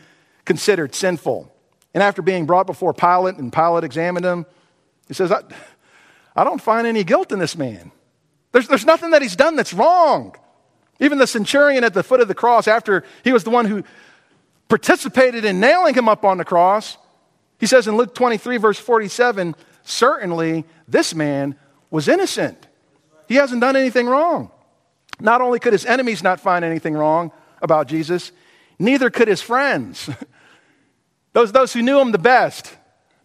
considered 0.44 0.94
sinful. 0.94 1.52
And 1.92 2.02
after 2.02 2.22
being 2.22 2.46
brought 2.46 2.66
before 2.66 2.94
Pilate 2.94 3.36
and 3.36 3.52
Pilate 3.52 3.84
examined 3.84 4.24
him, 4.24 4.46
he 5.08 5.14
says, 5.14 5.32
I, 5.32 5.42
I 6.36 6.44
don't 6.44 6.60
find 6.60 6.86
any 6.86 7.02
guilt 7.02 7.32
in 7.32 7.38
this 7.38 7.56
man. 7.56 7.90
There's, 8.52 8.66
there's 8.68 8.84
nothing 8.84 9.10
that 9.10 9.22
he's 9.22 9.36
done 9.36 9.56
that's 9.56 9.72
wrong. 9.72 10.34
Even 10.98 11.18
the 11.18 11.26
centurion 11.26 11.84
at 11.84 11.94
the 11.94 12.02
foot 12.02 12.20
of 12.20 12.28
the 12.28 12.34
cross, 12.34 12.68
after 12.68 13.04
he 13.24 13.32
was 13.32 13.44
the 13.44 13.50
one 13.50 13.66
who 13.66 13.84
participated 14.68 15.44
in 15.44 15.60
nailing 15.60 15.94
him 15.94 16.08
up 16.08 16.24
on 16.24 16.38
the 16.38 16.44
cross, 16.44 16.98
he 17.58 17.66
says 17.66 17.86
in 17.86 17.96
Luke 17.96 18.14
23, 18.14 18.56
verse 18.56 18.78
47, 18.78 19.54
certainly 19.82 20.64
this 20.88 21.14
man 21.14 21.56
was 21.90 22.08
innocent. 22.08 22.66
He 23.28 23.36
hasn't 23.36 23.60
done 23.60 23.76
anything 23.76 24.06
wrong. 24.06 24.50
Not 25.20 25.40
only 25.40 25.58
could 25.58 25.72
his 25.72 25.86
enemies 25.86 26.22
not 26.22 26.40
find 26.40 26.64
anything 26.64 26.94
wrong 26.94 27.32
about 27.62 27.86
Jesus, 27.86 28.32
neither 28.78 29.10
could 29.10 29.28
his 29.28 29.42
friends. 29.42 30.08
those, 31.32 31.52
those 31.52 31.72
who 31.72 31.82
knew 31.82 32.00
him 32.00 32.12
the 32.12 32.18
best, 32.18 32.74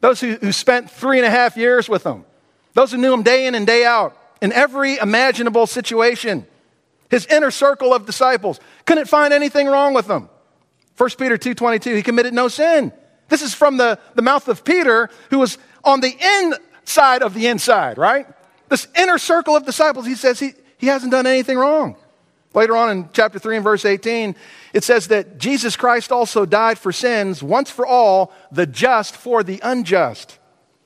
those 0.02 0.20
who, 0.20 0.36
who 0.36 0.52
spent 0.52 0.92
three 0.92 1.18
and 1.18 1.26
a 1.26 1.30
half 1.30 1.58
years 1.58 1.90
with 1.90 2.06
him, 2.06 2.26
those 2.74 2.92
who 2.92 2.98
knew 2.98 3.14
him 3.14 3.24
day 3.24 3.48
in 3.48 3.56
and 3.56 3.66
day 3.66 3.86
out 3.86 4.18
in 4.42 4.52
every 4.52 4.98
imaginable 4.98 5.68
situation. 5.68 6.46
His 7.10 7.26
inner 7.28 7.52
circle 7.52 7.94
of 7.94 8.06
disciples 8.06 8.60
couldn't 8.86 9.08
find 9.08 9.34
anything 9.34 9.68
wrong 9.68 9.94
with 9.94 10.10
him. 10.10 10.30
1 10.98 11.10
Peter 11.18 11.38
2.22, 11.38 11.96
he 11.96 12.02
committed 12.02 12.34
no 12.34 12.48
sin. 12.48 12.92
This 13.28 13.42
is 13.42 13.54
from 13.54 13.78
the, 13.78 14.00
the 14.16 14.22
mouth 14.22 14.48
of 14.48 14.64
Peter, 14.64 15.10
who 15.30 15.40
was 15.40 15.58
on 15.84 16.00
the 16.00 16.16
inside 16.42 17.22
of 17.22 17.34
the 17.34 17.48
inside, 17.48 17.98
right? 17.98 18.28
This 18.70 18.88
inner 18.98 19.18
circle 19.18 19.56
of 19.56 19.66
disciples, 19.66 20.06
he 20.06 20.16
says 20.16 20.40
he, 20.40 20.54
he 20.78 20.88
hasn't 20.88 21.12
done 21.12 21.28
anything 21.28 21.58
wrong. 21.58 21.96
Later 22.54 22.78
on 22.78 22.90
in 22.90 23.10
chapter 23.12 23.38
3 23.38 23.58
and 23.58 23.64
verse 23.64 23.84
18, 23.84 24.36
it 24.74 24.84
says 24.84 25.10
that 25.10 25.38
Jesus 25.38 25.76
Christ 25.76 26.12
also 26.12 26.46
died 26.46 26.80
for 26.80 26.94
sins 26.94 27.44
once 27.44 27.70
for 27.70 27.86
all, 27.86 28.32
the 28.52 28.66
just 28.66 29.16
for 29.16 29.44
the 29.44 29.60
unjust. 29.62 30.40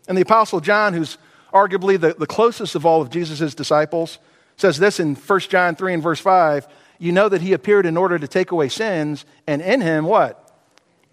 And 0.07 0.17
the 0.17 0.23
Apostle 0.23 0.61
John, 0.61 0.93
who's 0.93 1.19
arguably 1.53 1.99
the, 1.99 2.13
the 2.13 2.27
closest 2.27 2.75
of 2.75 2.85
all 2.85 3.01
of 3.01 3.09
Jesus' 3.09 3.55
disciples, 3.55 4.19
says 4.57 4.77
this 4.77 4.99
in 4.99 5.15
1 5.15 5.39
John 5.41 5.75
3 5.75 5.95
and 5.95 6.03
verse 6.03 6.19
5 6.19 6.67
You 6.99 7.11
know 7.11 7.29
that 7.29 7.41
he 7.41 7.53
appeared 7.53 7.85
in 7.85 7.97
order 7.97 8.19
to 8.19 8.27
take 8.27 8.51
away 8.51 8.69
sins, 8.69 9.25
and 9.47 9.61
in 9.61 9.81
him, 9.81 10.05
what? 10.05 10.45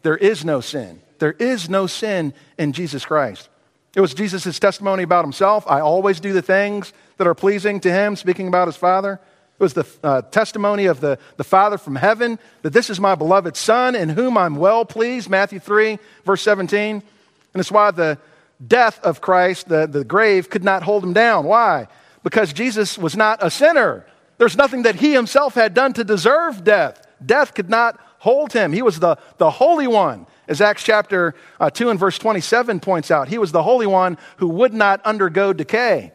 There 0.02 0.16
is 0.16 0.44
no 0.44 0.60
sin. 0.60 1.00
There 1.18 1.32
is 1.32 1.68
no 1.68 1.86
sin 1.86 2.34
in 2.58 2.72
Jesus 2.72 3.04
Christ. 3.04 3.48
It 3.94 4.00
was 4.00 4.12
Jesus' 4.12 4.58
testimony 4.58 5.02
about 5.02 5.24
himself. 5.24 5.64
I 5.66 5.80
always 5.80 6.20
do 6.20 6.32
the 6.32 6.42
things 6.42 6.92
that 7.16 7.26
are 7.26 7.34
pleasing 7.34 7.80
to 7.80 7.90
him, 7.90 8.14
speaking 8.14 8.46
about 8.46 8.68
his 8.68 8.76
Father. 8.76 9.14
It 9.58 9.62
was 9.62 9.72
the 9.72 9.86
uh, 10.04 10.20
testimony 10.20 10.84
of 10.84 11.00
the, 11.00 11.18
the 11.38 11.44
Father 11.44 11.78
from 11.78 11.96
heaven 11.96 12.38
that 12.60 12.74
this 12.74 12.90
is 12.90 13.00
my 13.00 13.14
beloved 13.14 13.56
Son 13.56 13.94
in 13.94 14.10
whom 14.10 14.36
I'm 14.36 14.56
well 14.56 14.84
pleased, 14.84 15.30
Matthew 15.30 15.60
3, 15.60 15.98
verse 16.26 16.42
17. 16.42 16.96
And 16.96 17.60
it's 17.60 17.70
why 17.70 17.90
the 17.90 18.18
death 18.64 19.00
of 19.00 19.20
Christ, 19.20 19.68
the, 19.68 19.86
the 19.86 20.04
grave, 20.04 20.50
could 20.50 20.64
not 20.64 20.82
hold 20.82 21.04
him 21.04 21.12
down. 21.12 21.44
Why? 21.46 21.88
Because 22.22 22.52
Jesus 22.52 22.98
was 22.98 23.16
not 23.16 23.38
a 23.42 23.50
sinner. 23.50 24.06
There's 24.38 24.56
nothing 24.56 24.82
that 24.82 24.96
he 24.96 25.12
himself 25.12 25.54
had 25.54 25.74
done 25.74 25.92
to 25.94 26.04
deserve 26.04 26.64
death. 26.64 27.06
Death 27.24 27.54
could 27.54 27.70
not 27.70 27.98
hold 28.18 28.52
him. 28.52 28.72
He 28.72 28.82
was 28.82 28.98
the, 28.98 29.16
the 29.38 29.50
Holy 29.50 29.86
One. 29.86 30.26
As 30.48 30.60
Acts 30.60 30.82
chapter 30.82 31.34
uh, 31.58 31.70
2 31.70 31.90
and 31.90 31.98
verse 31.98 32.18
27 32.18 32.80
points 32.80 33.10
out, 33.10 33.28
he 33.28 33.38
was 33.38 33.52
the 33.52 33.62
Holy 33.62 33.86
One 33.86 34.18
who 34.36 34.48
would 34.48 34.72
not 34.72 35.00
undergo 35.04 35.52
decay. 35.52 36.12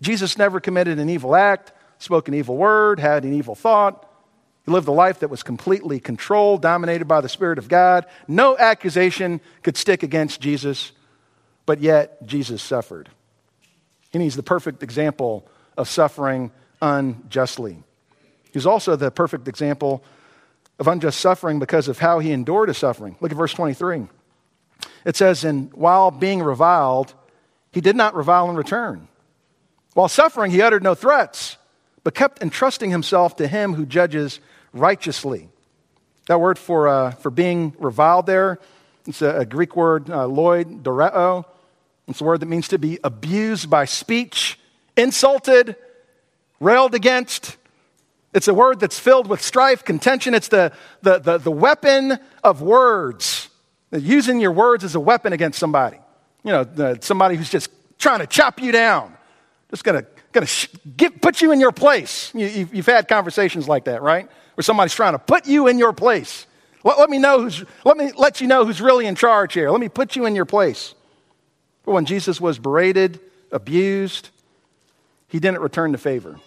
Jesus 0.00 0.38
never 0.38 0.60
committed 0.60 0.98
an 0.98 1.08
evil 1.08 1.34
act, 1.34 1.72
spoke 1.98 2.28
an 2.28 2.34
evil 2.34 2.56
word, 2.56 3.00
had 3.00 3.24
an 3.24 3.32
evil 3.32 3.54
thought. 3.54 4.08
He 4.64 4.70
lived 4.70 4.88
a 4.88 4.92
life 4.92 5.20
that 5.20 5.30
was 5.30 5.42
completely 5.42 5.98
controlled, 5.98 6.62
dominated 6.62 7.06
by 7.06 7.20
the 7.20 7.28
Spirit 7.28 7.58
of 7.58 7.68
God. 7.68 8.06
No 8.28 8.56
accusation 8.56 9.40
could 9.62 9.76
stick 9.76 10.02
against 10.02 10.40
Jesus, 10.40 10.92
but 11.66 11.80
yet 11.80 12.24
Jesus 12.26 12.62
suffered. 12.62 13.08
And 14.12 14.22
he's 14.22 14.36
the 14.36 14.42
perfect 14.42 14.82
example 14.82 15.46
of 15.76 15.88
suffering 15.88 16.50
unjustly. 16.80 17.82
He's 18.52 18.66
also 18.66 18.96
the 18.96 19.10
perfect 19.10 19.48
example 19.48 20.04
of 20.78 20.88
unjust 20.88 21.20
suffering 21.20 21.58
because 21.58 21.88
of 21.88 21.98
how 21.98 22.18
he 22.18 22.32
endured 22.32 22.68
his 22.68 22.78
suffering. 22.78 23.16
Look 23.20 23.30
at 23.30 23.38
verse 23.38 23.54
23. 23.54 24.08
It 25.04 25.16
says, 25.16 25.44
And 25.44 25.72
while 25.72 26.10
being 26.10 26.42
reviled, 26.42 27.14
he 27.72 27.80
did 27.80 27.96
not 27.96 28.14
revile 28.14 28.50
in 28.50 28.56
return. 28.56 29.08
While 29.94 30.08
suffering, 30.08 30.50
he 30.50 30.62
uttered 30.62 30.82
no 30.82 30.94
threats, 30.94 31.56
but 32.04 32.14
kept 32.14 32.42
entrusting 32.42 32.90
himself 32.90 33.36
to 33.36 33.46
him 33.46 33.74
who 33.74 33.86
judges 33.86 34.40
righteously. 34.72 35.48
That 36.26 36.40
word 36.40 36.58
for, 36.58 36.88
uh, 36.88 37.10
for 37.12 37.30
being 37.30 37.74
reviled 37.78 38.26
there, 38.26 38.58
it's 39.06 39.22
a, 39.22 39.40
a 39.40 39.46
Greek 39.46 39.76
word, 39.76 40.08
uh, 40.10 40.26
loid, 40.26 40.82
doreo. 40.82 41.44
It's 42.12 42.20
a 42.20 42.24
word 42.24 42.40
that 42.40 42.46
means 42.46 42.68
to 42.68 42.78
be 42.78 42.98
abused 43.02 43.68
by 43.68 43.84
speech, 43.84 44.58
insulted, 44.96 45.76
railed 46.60 46.94
against, 46.94 47.56
it's 48.34 48.48
a 48.48 48.54
word 48.54 48.80
that's 48.80 48.98
filled 48.98 49.28
with 49.28 49.42
strife, 49.42 49.84
contention. 49.84 50.34
It's 50.34 50.48
the, 50.48 50.72
the, 51.02 51.18
the, 51.18 51.38
the 51.38 51.50
weapon 51.50 52.18
of 52.42 52.62
words. 52.62 53.50
Using 53.90 54.40
your 54.40 54.52
words 54.52 54.84
as 54.84 54.94
a 54.94 55.00
weapon 55.00 55.34
against 55.34 55.58
somebody. 55.58 55.98
You 56.44 56.52
know, 56.52 56.96
somebody 57.00 57.36
who's 57.36 57.50
just 57.50 57.70
trying 57.98 58.20
to 58.20 58.26
chop 58.26 58.60
you 58.60 58.72
down. 58.72 59.14
Just 59.70 59.84
gonna, 59.84 60.06
gonna 60.32 60.46
sh- 60.46 60.68
get, 60.96 61.20
put 61.20 61.42
you 61.42 61.52
in 61.52 61.60
your 61.60 61.72
place. 61.72 62.32
You, 62.34 62.46
you've, 62.46 62.74
you've 62.74 62.86
had 62.86 63.06
conversations 63.06 63.68
like 63.68 63.84
that, 63.84 64.02
right? 64.02 64.28
Where 64.54 64.62
somebody's 64.62 64.94
trying 64.94 65.12
to 65.12 65.18
put 65.18 65.46
you 65.46 65.66
in 65.66 65.78
your 65.78 65.92
place. 65.92 66.46
Let, 66.84 66.98
let, 66.98 67.10
me 67.10 67.18
know 67.18 67.42
who's, 67.42 67.64
let 67.84 67.98
me 67.98 68.12
let 68.16 68.40
you 68.40 68.46
know 68.46 68.64
who's 68.64 68.80
really 68.80 69.06
in 69.06 69.14
charge 69.14 69.52
here. 69.52 69.70
Let 69.70 69.80
me 69.80 69.90
put 69.90 70.16
you 70.16 70.24
in 70.24 70.34
your 70.34 70.46
place. 70.46 70.94
But 71.84 71.92
when 71.92 72.04
Jesus 72.04 72.40
was 72.40 72.58
berated, 72.58 73.20
abused, 73.50 74.30
he 75.28 75.40
didn't 75.40 75.60
return 75.60 75.92
the 75.92 75.98
favor 75.98 76.38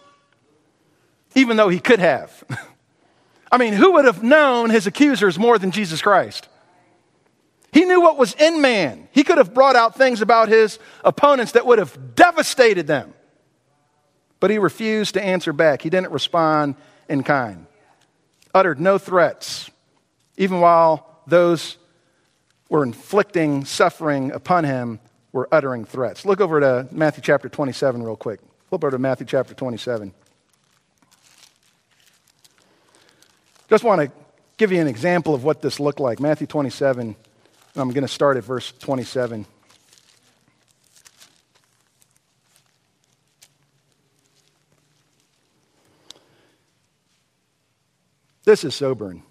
even 1.36 1.58
though 1.58 1.70
he 1.70 1.80
could 1.80 2.00
have. 2.00 2.44
I 3.52 3.58
mean, 3.58 3.74
who 3.74 3.94
would 3.94 4.06
have 4.06 4.24
known 4.24 4.70
his 4.70 4.88
accusers 4.88 5.38
more 5.38 5.60
than 5.60 5.72
Jesus 5.72 6.02
Christ? 6.02 6.48
He 7.72 7.86
knew 7.86 8.02
what 8.02 8.18
was 8.18 8.34
in 8.34 8.62
man. 8.62 9.10
He 9.12 9.24
could 9.24 9.38
have 9.38 9.54
brought 9.54 9.76
out 9.76 9.96
things 9.96 10.22
about 10.22 10.48
his 10.48 10.80
opponents 11.04 11.52
that 11.52 11.66
would 11.66 11.78
have 11.78 12.16
devastated 12.16 12.88
them. 12.88 13.14
But 14.40 14.50
he 14.50 14.58
refused 14.58 15.14
to 15.16 15.24
answer 15.24 15.54
back. 15.54 15.82
He 15.82 15.90
didn't 15.90 16.12
respond 16.12 16.76
in 17.08 17.24
kind, 17.24 17.68
uttered 18.54 18.80
no 18.80 18.98
threats, 18.98 19.70
even 20.38 20.60
while 20.60 21.22
those 21.28 21.78
were 22.70 22.84
inflicting 22.84 23.66
suffering 23.66 24.32
upon 24.32 24.64
him 24.64 25.00
were 25.36 25.50
uttering 25.52 25.84
threats. 25.84 26.26
Look 26.26 26.40
over 26.40 26.62
to 26.62 26.88
Matthew 26.92 27.22
chapter 27.22 27.50
27 27.50 28.02
real 28.02 28.16
quick. 28.16 28.40
Flip 28.70 28.82
over 28.86 28.92
to 28.92 28.98
Matthew 28.98 29.28
chapter 29.28 29.54
27. 29.54 30.14
Just 33.70 33.84
want 33.84 34.00
to 34.00 34.12
give 34.56 34.72
you 34.72 34.80
an 34.80 34.88
example 34.88 35.36
of 35.36 35.44
what 35.44 35.62
this 35.62 35.78
looked 35.78 36.00
like. 36.00 36.22
Matthew 36.22 36.48
27, 36.48 37.18
I'm 37.76 37.90
going 37.90 38.04
to 38.04 38.08
start 38.08 38.38
at 38.38 38.46
verse 38.46 38.72
27. 38.80 39.46
This 48.46 48.64
is 48.64 48.74
sobering. 48.74 49.22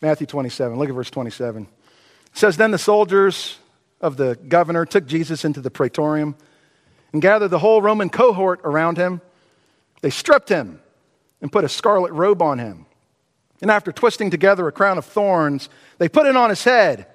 Matthew 0.00 0.26
27, 0.26 0.78
look 0.78 0.88
at 0.88 0.94
verse 0.94 1.10
27. 1.10 1.64
It 1.64 1.68
says, 2.32 2.56
Then 2.56 2.70
the 2.70 2.78
soldiers 2.78 3.58
of 4.00 4.16
the 4.16 4.36
governor 4.48 4.86
took 4.86 5.06
Jesus 5.06 5.44
into 5.44 5.60
the 5.60 5.70
praetorium 5.70 6.36
and 7.12 7.20
gathered 7.20 7.48
the 7.48 7.58
whole 7.58 7.82
Roman 7.82 8.10
cohort 8.10 8.60
around 8.64 8.96
him. 8.96 9.20
They 10.00 10.10
stripped 10.10 10.48
him 10.48 10.80
and 11.40 11.52
put 11.52 11.64
a 11.64 11.68
scarlet 11.68 12.12
robe 12.12 12.42
on 12.42 12.58
him 12.58 12.86
and 13.60 13.70
after 13.70 13.92
twisting 13.92 14.30
together 14.30 14.66
a 14.66 14.72
crown 14.72 14.98
of 14.98 15.04
thorns, 15.04 15.68
they 15.98 16.08
put 16.08 16.26
it 16.26 16.36
on 16.36 16.50
his 16.50 16.64
head 16.64 17.06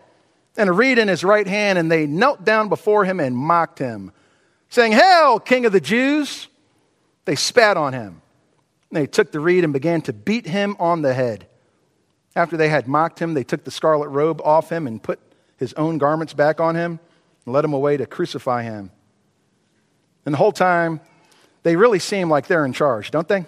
and 0.58 0.70
a 0.70 0.74
reed 0.74 0.98
in 0.98 1.08
his 1.08 1.24
right 1.24 1.48
hand, 1.48 1.78
and 1.78 1.92
they 1.92 2.06
knelt 2.06 2.46
down 2.46 2.70
before 2.70 3.04
him 3.04 3.20
and 3.20 3.36
mocked 3.36 3.80
him, 3.80 4.12
saying, 4.70 4.94
Hail, 4.94 5.40
King 5.40 5.66
of 5.66 5.74
the 5.74 5.82
Jews! 5.82 6.48
They 7.26 7.36
spat 7.36 7.76
on 7.76 7.94
him. 7.94 8.22
They 8.92 9.08
took 9.08 9.32
the 9.32 9.40
reed 9.40 9.64
and 9.64 9.74
began 9.74 10.02
to 10.04 10.14
beat 10.14 10.46
him 10.46 10.78
on 10.80 11.02
the 11.02 11.14
head. 11.14 11.48
After 12.36 12.56
they 12.56 12.70
had 12.70 12.88
mocked 12.88 13.20
him, 13.20 13.34
they 13.34 13.44
took 13.44 13.64
the 13.64 13.72
scarlet 13.72 14.10
robe 14.10 14.40
off 14.42 14.72
him 14.72 14.88
and 14.88 15.02
put 15.02 15.20
his 15.58 15.74
own 15.74 15.98
garments 15.98 16.34
back 16.34 16.60
on 16.60 16.76
him 16.76 17.00
and 17.46 17.54
led 17.54 17.66
him 17.66 17.74
away 17.74 17.98
to 17.98 18.06
crucify 18.06 18.64
him. 18.64 18.92
And 20.26 20.34
the 20.34 20.38
whole 20.38 20.52
time, 20.52 21.00
they 21.64 21.76
really 21.76 22.00
seem 22.00 22.30
like 22.30 22.48
they're 22.48 22.66
in 22.66 22.74
charge, 22.74 23.12
don't 23.12 23.28
they? 23.28 23.46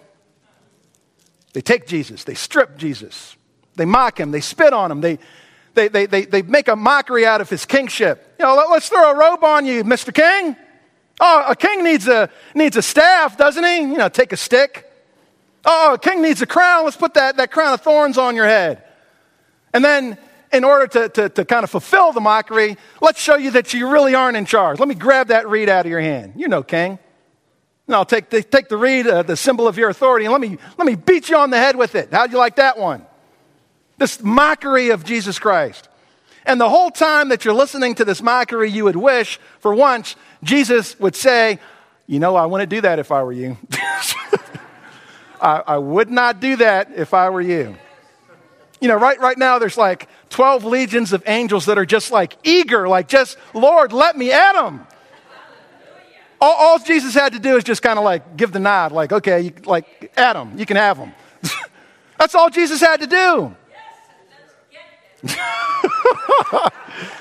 They 1.53 1.61
take 1.61 1.87
Jesus, 1.87 2.23
they 2.23 2.35
strip 2.35 2.77
Jesus, 2.77 3.35
they 3.75 3.85
mock 3.85 4.19
him, 4.19 4.31
they 4.31 4.41
spit 4.41 4.73
on 4.73 4.91
him, 4.91 5.01
they, 5.01 5.17
they, 5.73 5.87
they, 5.87 6.05
they, 6.05 6.25
they 6.25 6.41
make 6.41 6.67
a 6.67 6.75
mockery 6.75 7.25
out 7.25 7.41
of 7.41 7.49
his 7.49 7.65
kingship. 7.65 8.35
You 8.39 8.45
know, 8.45 8.55
let, 8.55 8.69
us 8.69 8.89
throw 8.89 9.11
a 9.11 9.15
robe 9.15 9.43
on 9.43 9.65
you, 9.65 9.83
Mr. 9.83 10.13
King. 10.13 10.55
Oh, 11.19 11.45
a 11.47 11.55
king 11.55 11.83
needs 11.83 12.07
a, 12.07 12.29
needs 12.53 12.77
a 12.77 12.81
staff, 12.81 13.37
doesn't 13.37 13.63
he? 13.63 13.77
You 13.77 13.97
know, 13.97 14.09
take 14.09 14.33
a 14.33 14.37
stick. 14.37 14.91
Oh, 15.65 15.95
a 15.95 15.97
king 15.99 16.21
needs 16.21 16.41
a 16.41 16.45
crown. 16.45 16.85
Let's 16.85 16.97
put 16.97 17.15
that, 17.15 17.37
that 17.37 17.51
crown 17.51 17.73
of 17.73 17.81
thorns 17.81 18.17
on 18.17 18.35
your 18.35 18.45
head. 18.45 18.83
And 19.73 19.83
then, 19.83 20.17
in 20.51 20.63
order 20.63 20.87
to, 20.87 21.09
to, 21.09 21.29
to 21.29 21.45
kind 21.45 21.63
of 21.63 21.69
fulfill 21.69 22.11
the 22.11 22.21
mockery, 22.21 22.77
let's 23.01 23.21
show 23.21 23.35
you 23.35 23.51
that 23.51 23.73
you 23.73 23.89
really 23.89 24.15
aren't 24.15 24.37
in 24.37 24.45
charge. 24.45 24.79
Let 24.79 24.87
me 24.87 24.95
grab 24.95 25.27
that 25.27 25.47
reed 25.47 25.69
out 25.69 25.85
of 25.85 25.89
your 25.89 26.01
hand. 26.01 26.33
You 26.35 26.47
know, 26.47 26.63
king. 26.63 26.99
I'll 27.89 28.05
take 28.05 28.29
the, 28.29 28.43
take 28.43 28.67
the 28.67 28.77
reed, 28.77 29.07
uh, 29.07 29.23
the 29.23 29.37
symbol 29.37 29.67
of 29.67 29.77
your 29.77 29.89
authority, 29.89 30.25
and 30.25 30.31
let 30.33 30.41
me, 30.41 30.57
let 30.77 30.85
me 30.85 30.95
beat 30.95 31.29
you 31.29 31.37
on 31.37 31.51
the 31.51 31.57
head 31.57 31.77
with 31.77 31.95
it. 31.95 32.11
How'd 32.11 32.31
you 32.31 32.37
like 32.37 32.57
that 32.57 32.77
one? 32.77 33.05
This 33.97 34.21
mockery 34.21 34.89
of 34.89 35.05
Jesus 35.05 35.39
Christ. 35.39 35.87
And 36.45 36.59
the 36.59 36.69
whole 36.69 36.91
time 36.91 37.29
that 37.29 37.45
you're 37.45 37.53
listening 37.53 37.95
to 37.95 38.05
this 38.05 38.21
mockery, 38.21 38.69
you 38.69 38.83
would 38.85 38.95
wish, 38.95 39.39
for 39.59 39.73
once, 39.73 40.15
Jesus 40.43 40.99
would 40.99 41.15
say, 41.15 41.59
You 42.07 42.19
know, 42.19 42.35
I 42.35 42.45
wouldn't 42.45 42.69
do 42.69 42.81
that 42.81 42.99
if 42.99 43.11
I 43.11 43.23
were 43.23 43.31
you. 43.31 43.57
I, 45.41 45.63
I 45.67 45.77
would 45.77 46.09
not 46.09 46.39
do 46.39 46.57
that 46.57 46.91
if 46.95 47.13
I 47.13 47.29
were 47.29 47.41
you. 47.41 47.77
You 48.79 48.87
know, 48.87 48.95
right, 48.95 49.19
right 49.19 49.37
now 49.37 49.59
there's 49.59 49.77
like 49.77 50.07
12 50.29 50.63
legions 50.63 51.13
of 51.13 51.23
angels 51.27 51.65
that 51.65 51.77
are 51.77 51.85
just 51.85 52.11
like 52.11 52.37
eager, 52.43 52.87
like 52.87 53.07
just, 53.07 53.37
Lord, 53.53 53.91
let 53.91 54.17
me 54.17 54.31
at 54.31 54.53
them. 54.53 54.85
All, 56.39 56.53
all 56.53 56.79
Jesus 56.79 57.15
had 57.15 57.33
to 57.33 57.39
do 57.39 57.57
is 57.57 57.63
just 57.63 57.81
kind 57.81 57.97
of 57.97 58.05
like 58.05 58.37
give 58.37 58.51
the 58.51 58.59
nod, 58.59 58.91
like, 58.91 59.11
okay, 59.11 59.41
you, 59.41 59.53
like, 59.65 60.11
at 60.15 60.33
them, 60.33 60.57
you 60.57 60.67
can 60.67 60.77
have 60.77 60.97
them. 60.97 61.11
That's 62.19 62.35
all 62.35 62.49
Jesus 62.51 62.79
had 62.79 62.99
to 62.99 63.07
do. 63.07 63.55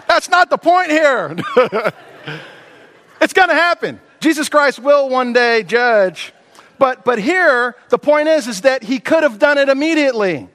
That's 0.06 0.28
not 0.28 0.50
the 0.50 0.58
point 0.58 0.90
here. 0.90 1.34
it's 3.22 3.32
going 3.32 3.48
to 3.48 3.54
happen. 3.54 3.98
Jesus 4.20 4.50
Christ 4.50 4.78
will 4.78 5.08
one 5.08 5.32
day 5.32 5.62
judge 5.62 6.34
but, 6.78 7.04
but 7.04 7.18
here, 7.18 7.76
the 7.88 7.98
point 7.98 8.28
is, 8.28 8.46
is 8.46 8.62
that 8.62 8.82
he 8.82 8.98
could 8.98 9.22
have 9.22 9.38
done 9.38 9.58
it 9.58 9.68
immediately. 9.68 10.48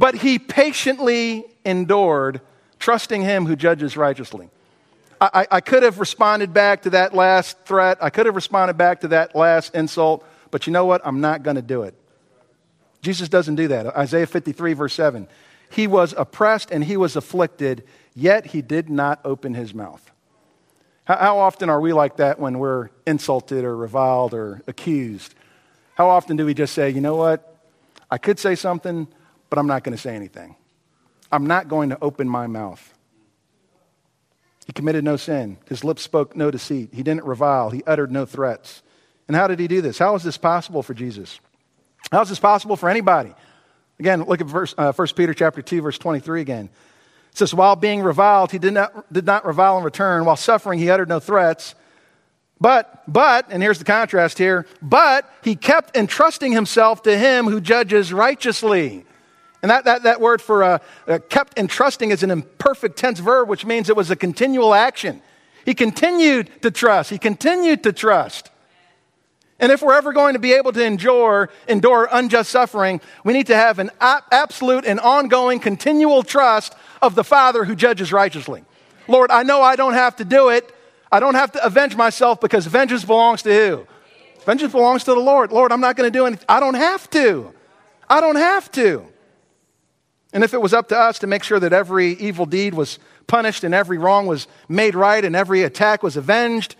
But 0.00 0.14
he 0.14 0.38
patiently 0.38 1.44
endured, 1.62 2.40
trusting 2.78 3.20
him 3.20 3.44
who 3.44 3.54
judges 3.54 3.98
righteously. 3.98 4.48
I, 5.20 5.46
I, 5.50 5.60
could 5.60 5.82
have 5.82 6.00
responded 6.00 6.54
back 6.54 6.84
to 6.84 6.90
that 6.90 7.14
last 7.14 7.58
threat. 7.66 7.98
I 8.00 8.08
could 8.08 8.24
have 8.24 8.34
responded 8.34 8.78
back 8.78 9.02
to 9.02 9.08
that 9.08 9.36
last 9.36 9.74
insult. 9.74 10.26
But 10.50 10.66
you 10.66 10.72
know 10.72 10.86
what? 10.86 11.02
I'm 11.04 11.20
not 11.20 11.42
going 11.42 11.56
to 11.56 11.62
do 11.62 11.82
it. 11.82 11.94
Jesus 13.02 13.28
doesn't 13.28 13.56
do 13.56 13.68
that. 13.68 13.94
Isaiah 13.94 14.26
53, 14.26 14.72
verse 14.72 14.94
7. 14.94 15.28
He 15.68 15.86
was 15.86 16.14
oppressed 16.16 16.70
and 16.70 16.82
he 16.82 16.96
was 16.96 17.14
afflicted, 17.14 17.84
yet 18.14 18.46
he 18.46 18.62
did 18.62 18.88
not 18.88 19.20
open 19.22 19.52
his 19.52 19.74
mouth. 19.74 20.10
How, 21.04 21.18
how 21.18 21.38
often 21.40 21.68
are 21.68 21.78
we 21.78 21.92
like 21.92 22.16
that 22.16 22.40
when 22.40 22.58
we're 22.58 22.88
insulted 23.06 23.64
or 23.64 23.76
reviled 23.76 24.32
or 24.32 24.62
accused? 24.66 25.34
How 25.96 26.08
often 26.08 26.38
do 26.38 26.46
we 26.46 26.54
just 26.54 26.72
say, 26.72 26.88
you 26.88 27.02
know 27.02 27.16
what? 27.16 27.58
I 28.10 28.16
could 28.16 28.38
say 28.38 28.54
something, 28.54 29.06
but 29.50 29.58
I'm 29.58 29.66
not 29.66 29.84
going 29.84 29.94
to 29.94 30.00
say 30.00 30.14
anything. 30.14 30.56
I'm 31.30 31.46
not 31.46 31.68
going 31.68 31.90
to 31.90 31.98
open 32.00 32.28
my 32.28 32.46
mouth. 32.46 32.94
He 34.66 34.72
committed 34.72 35.04
no 35.04 35.16
sin. 35.16 35.58
His 35.68 35.84
lips 35.84 36.02
spoke 36.02 36.36
no 36.36 36.50
deceit. 36.50 36.90
He 36.92 37.02
didn't 37.02 37.24
revile. 37.24 37.70
He 37.70 37.82
uttered 37.86 38.12
no 38.12 38.24
threats. 38.24 38.82
And 39.26 39.36
how 39.36 39.46
did 39.46 39.58
he 39.58 39.68
do 39.68 39.80
this? 39.80 39.98
How 39.98 40.14
is 40.14 40.22
this 40.22 40.38
possible 40.38 40.82
for 40.82 40.94
Jesus? 40.94 41.40
How 42.10 42.22
is 42.22 42.28
this 42.28 42.38
possible 42.38 42.76
for 42.76 42.88
anybody? 42.88 43.34
Again, 43.98 44.22
look 44.24 44.40
at 44.40 44.46
verse, 44.46 44.74
uh, 44.78 44.92
1 44.92 45.08
Peter 45.16 45.34
chapter 45.34 45.60
2, 45.60 45.82
verse 45.82 45.98
23 45.98 46.40
again. 46.40 46.70
It 47.32 47.38
says, 47.38 47.52
While 47.52 47.76
being 47.76 48.02
reviled, 48.02 48.50
he 48.50 48.58
did 48.58 48.74
not, 48.74 49.12
did 49.12 49.26
not 49.26 49.44
revile 49.44 49.78
in 49.78 49.84
return. 49.84 50.24
While 50.24 50.36
suffering, 50.36 50.78
he 50.78 50.90
uttered 50.90 51.08
no 51.08 51.20
threats. 51.20 51.74
But, 52.60 53.02
but, 53.08 53.46
and 53.50 53.62
here's 53.62 53.78
the 53.78 53.84
contrast 53.84 54.36
here, 54.36 54.66
but 54.82 55.32
he 55.42 55.56
kept 55.56 55.96
entrusting 55.96 56.52
himself 56.52 57.02
to 57.04 57.16
him 57.16 57.46
who 57.46 57.60
judges 57.60 58.12
righteously. 58.12 59.04
And 59.62 59.70
that, 59.70 59.84
that, 59.84 60.04
that 60.04 60.20
word 60.20 60.40
for 60.40 60.62
uh, 60.62 60.78
uh, 61.06 61.18
kept 61.28 61.58
entrusting 61.58 62.10
is 62.10 62.22
an 62.22 62.30
imperfect 62.30 62.96
tense 62.96 63.18
verb, 63.18 63.48
which 63.48 63.66
means 63.66 63.90
it 63.90 63.96
was 63.96 64.10
a 64.10 64.16
continual 64.16 64.74
action. 64.74 65.20
He 65.64 65.74
continued 65.74 66.50
to 66.62 66.70
trust. 66.70 67.10
He 67.10 67.18
continued 67.18 67.82
to 67.82 67.92
trust. 67.92 68.50
And 69.58 69.70
if 69.70 69.82
we're 69.82 69.92
ever 69.92 70.14
going 70.14 70.32
to 70.32 70.38
be 70.38 70.54
able 70.54 70.72
to 70.72 70.82
endure, 70.82 71.50
endure 71.68 72.08
unjust 72.10 72.48
suffering, 72.50 73.02
we 73.24 73.34
need 73.34 73.48
to 73.48 73.54
have 73.54 73.78
an 73.78 73.90
absolute 74.00 74.86
and 74.86 74.98
ongoing, 74.98 75.60
continual 75.60 76.22
trust 76.22 76.74
of 77.02 77.14
the 77.14 77.24
Father 77.24 77.64
who 77.64 77.76
judges 77.76 78.10
righteously. 78.10 78.64
Lord, 79.06 79.30
I 79.30 79.42
know 79.42 79.60
I 79.60 79.76
don't 79.76 79.92
have 79.92 80.16
to 80.16 80.24
do 80.24 80.48
it. 80.48 80.74
I 81.12 81.20
don't 81.20 81.34
have 81.34 81.52
to 81.52 81.64
avenge 81.64 81.94
myself 81.94 82.40
because 82.40 82.66
vengeance 82.66 83.04
belongs 83.04 83.42
to 83.42 83.52
who? 83.52 83.86
Vengeance 84.46 84.72
belongs 84.72 85.04
to 85.04 85.12
the 85.12 85.20
Lord. 85.20 85.52
Lord, 85.52 85.72
I'm 85.72 85.80
not 85.80 85.96
going 85.96 86.10
to 86.10 86.18
do 86.18 86.24
anything. 86.24 86.46
I 86.48 86.60
don't 86.60 86.74
have 86.74 87.10
to. 87.10 87.52
I 88.08 88.22
don't 88.22 88.36
have 88.36 88.70
to. 88.72 89.06
And 90.32 90.44
if 90.44 90.54
it 90.54 90.62
was 90.62 90.72
up 90.72 90.88
to 90.88 90.98
us 90.98 91.18
to 91.20 91.26
make 91.26 91.42
sure 91.42 91.58
that 91.58 91.72
every 91.72 92.12
evil 92.12 92.46
deed 92.46 92.74
was 92.74 92.98
punished 93.26 93.64
and 93.64 93.74
every 93.74 93.98
wrong 93.98 94.26
was 94.26 94.46
made 94.68 94.94
right 94.94 95.24
and 95.24 95.34
every 95.34 95.62
attack 95.62 96.02
was 96.02 96.16
avenged, 96.16 96.76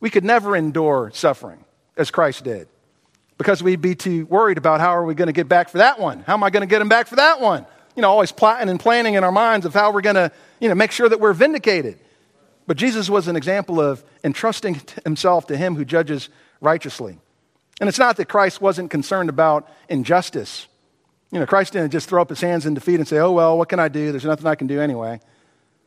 we 0.00 0.10
could 0.10 0.24
never 0.24 0.56
endure 0.56 1.10
suffering 1.14 1.64
as 1.96 2.10
Christ 2.10 2.44
did. 2.44 2.68
Because 3.38 3.62
we'd 3.62 3.80
be 3.80 3.94
too 3.94 4.26
worried 4.26 4.58
about 4.58 4.80
how 4.80 4.90
are 4.90 5.04
we 5.04 5.14
going 5.14 5.28
to 5.28 5.32
get 5.32 5.48
back 5.48 5.68
for 5.68 5.78
that 5.78 5.98
one? 5.98 6.20
How 6.20 6.34
am 6.34 6.42
I 6.42 6.50
going 6.50 6.62
to 6.62 6.66
get 6.66 6.82
him 6.82 6.88
back 6.88 7.06
for 7.06 7.16
that 7.16 7.40
one? 7.40 7.64
You 7.94 8.02
know, 8.02 8.10
always 8.10 8.32
plotting 8.32 8.68
and 8.68 8.78
planning 8.78 9.14
in 9.14 9.24
our 9.24 9.32
minds 9.32 9.66
of 9.66 9.72
how 9.72 9.92
we're 9.92 10.00
going 10.00 10.16
to, 10.16 10.32
you 10.60 10.68
know, 10.68 10.74
make 10.74 10.90
sure 10.90 11.08
that 11.08 11.20
we're 11.20 11.32
vindicated. 11.32 11.98
But 12.66 12.76
Jesus 12.76 13.08
was 13.08 13.28
an 13.28 13.36
example 13.36 13.80
of 13.80 14.04
entrusting 14.22 14.80
himself 15.04 15.46
to 15.48 15.56
him 15.56 15.74
who 15.74 15.84
judges 15.84 16.28
righteously. 16.60 17.18
And 17.80 17.88
it's 17.88 17.98
not 17.98 18.16
that 18.18 18.26
Christ 18.28 18.60
wasn't 18.60 18.90
concerned 18.90 19.30
about 19.30 19.68
injustice. 19.88 20.66
You 21.30 21.38
know, 21.38 21.46
Christ 21.46 21.72
didn't 21.72 21.90
just 21.90 22.08
throw 22.08 22.20
up 22.20 22.28
his 22.28 22.40
hands 22.40 22.66
in 22.66 22.74
defeat 22.74 22.96
and 22.96 23.06
say, 23.06 23.18
oh, 23.18 23.30
well, 23.32 23.56
what 23.56 23.68
can 23.68 23.78
I 23.78 23.88
do? 23.88 24.10
There's 24.10 24.24
nothing 24.24 24.46
I 24.46 24.56
can 24.56 24.66
do 24.66 24.80
anyway. 24.80 25.20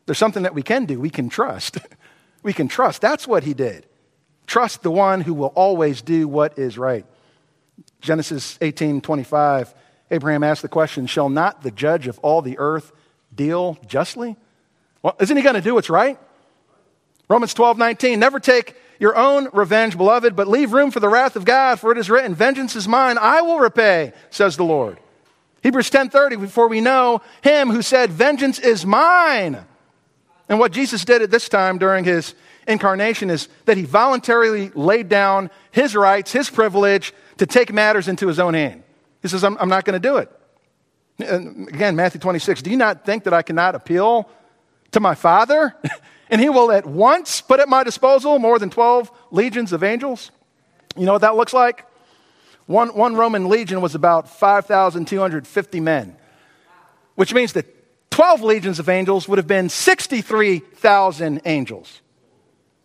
There's 0.05 0.17
something 0.17 0.43
that 0.43 0.53
we 0.53 0.63
can 0.63 0.85
do. 0.85 0.99
We 0.99 1.09
can 1.09 1.29
trust. 1.29 1.77
we 2.43 2.53
can 2.53 2.67
trust. 2.67 3.01
That's 3.01 3.27
what 3.27 3.43
he 3.43 3.53
did. 3.53 3.85
Trust 4.47 4.83
the 4.83 4.91
one 4.91 5.21
who 5.21 5.33
will 5.33 5.53
always 5.55 6.01
do 6.01 6.27
what 6.27 6.57
is 6.57 6.77
right. 6.77 7.05
Genesis 8.01 8.57
18 8.61 9.01
25, 9.01 9.73
Abraham 10.11 10.43
asked 10.43 10.61
the 10.61 10.67
question 10.67 11.07
Shall 11.07 11.29
not 11.29 11.63
the 11.63 11.71
judge 11.71 12.07
of 12.07 12.19
all 12.19 12.41
the 12.41 12.59
earth 12.59 12.91
deal 13.33 13.77
justly? 13.87 14.35
Well, 15.01 15.15
isn't 15.19 15.35
he 15.35 15.43
going 15.43 15.55
to 15.55 15.61
do 15.61 15.73
what's 15.73 15.89
right? 15.89 16.19
Romans 17.29 17.53
12 17.53 17.77
19, 17.77 18.19
never 18.19 18.39
take 18.39 18.75
your 18.99 19.15
own 19.15 19.49
revenge, 19.53 19.97
beloved, 19.97 20.35
but 20.35 20.47
leave 20.47 20.73
room 20.73 20.91
for 20.91 20.99
the 20.99 21.09
wrath 21.09 21.35
of 21.35 21.45
God, 21.45 21.79
for 21.79 21.91
it 21.91 21.97
is 21.97 22.09
written, 22.09 22.35
Vengeance 22.35 22.75
is 22.75 22.87
mine, 22.87 23.17
I 23.17 23.41
will 23.41 23.59
repay, 23.59 24.13
says 24.29 24.57
the 24.57 24.63
Lord. 24.63 24.99
Hebrews 25.63 25.89
10:30 25.89 26.39
before 26.39 26.67
we 26.67 26.81
know 26.81 27.21
him 27.41 27.69
who 27.69 27.81
said 27.81 28.11
vengeance 28.11 28.59
is 28.59 28.85
mine. 28.85 29.65
And 30.49 30.59
what 30.59 30.73
Jesus 30.73 31.05
did 31.05 31.21
at 31.21 31.31
this 31.31 31.47
time 31.47 31.77
during 31.77 32.03
his 32.03 32.35
incarnation 32.67 33.29
is 33.29 33.47
that 33.65 33.77
he 33.77 33.83
voluntarily 33.83 34.69
laid 34.75 35.07
down 35.07 35.49
his 35.71 35.95
rights, 35.95 36.33
his 36.33 36.49
privilege 36.49 37.13
to 37.37 37.45
take 37.45 37.71
matters 37.71 38.09
into 38.09 38.27
his 38.27 38.39
own 38.39 38.53
hand. 38.53 38.83
He 39.21 39.29
says, 39.29 39.43
I'm, 39.43 39.57
I'm 39.57 39.69
not 39.69 39.85
going 39.85 39.99
to 39.99 40.05
do 40.05 40.17
it. 40.17 40.29
And 41.19 41.69
again, 41.69 41.95
Matthew 41.95 42.19
26, 42.19 42.61
do 42.61 42.69
you 42.69 42.77
not 42.77 43.05
think 43.05 43.23
that 43.23 43.33
I 43.33 43.41
cannot 43.41 43.73
appeal 43.73 44.29
to 44.91 44.99
my 44.99 45.15
Father? 45.15 45.73
and 46.29 46.41
he 46.41 46.49
will 46.49 46.71
at 46.71 46.85
once 46.85 47.39
put 47.39 47.61
at 47.61 47.69
my 47.69 47.83
disposal 47.83 48.37
more 48.37 48.59
than 48.59 48.69
12 48.69 49.11
legions 49.31 49.71
of 49.71 49.81
angels? 49.81 50.31
You 50.97 51.05
know 51.05 51.13
what 51.13 51.21
that 51.21 51.35
looks 51.35 51.53
like? 51.53 51.85
One, 52.65 52.89
one 52.89 53.15
Roman 53.15 53.49
legion 53.49 53.81
was 53.81 53.95
about 53.95 54.29
5,250 54.29 55.79
men, 55.79 56.15
which 57.15 57.33
means 57.33 57.53
that 57.53 57.65
12 58.11 58.41
legions 58.41 58.79
of 58.79 58.89
angels 58.89 59.27
would 59.27 59.37
have 59.37 59.47
been 59.47 59.69
63,000 59.69 61.41
angels. 61.45 62.01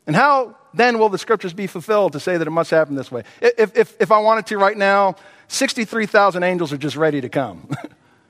And 0.07 0.17
how 0.17 0.57
then 0.73 0.99
will 0.99 1.11
the 1.11 1.19
scriptures 1.19 1.53
be 1.53 1.67
fulfilled 1.67 2.14
to 2.14 2.21
say 2.21 2.37
that 2.37 2.47
it 2.47 2.51
must 2.51 2.71
happen 2.71 2.95
this 2.95 3.12
way? 3.12 3.25
If, 3.41 3.77
if, 3.77 3.97
if 4.01 4.11
I 4.11 4.19
wanted 4.21 4.47
to 4.47 4.59
right 4.59 4.77
now, 4.77 5.17
63,000 5.48 6.42
angels 6.42 6.73
are 6.73 6.79
just 6.79 6.96
ready 6.96 7.21
to 7.21 7.29
come. 7.29 7.69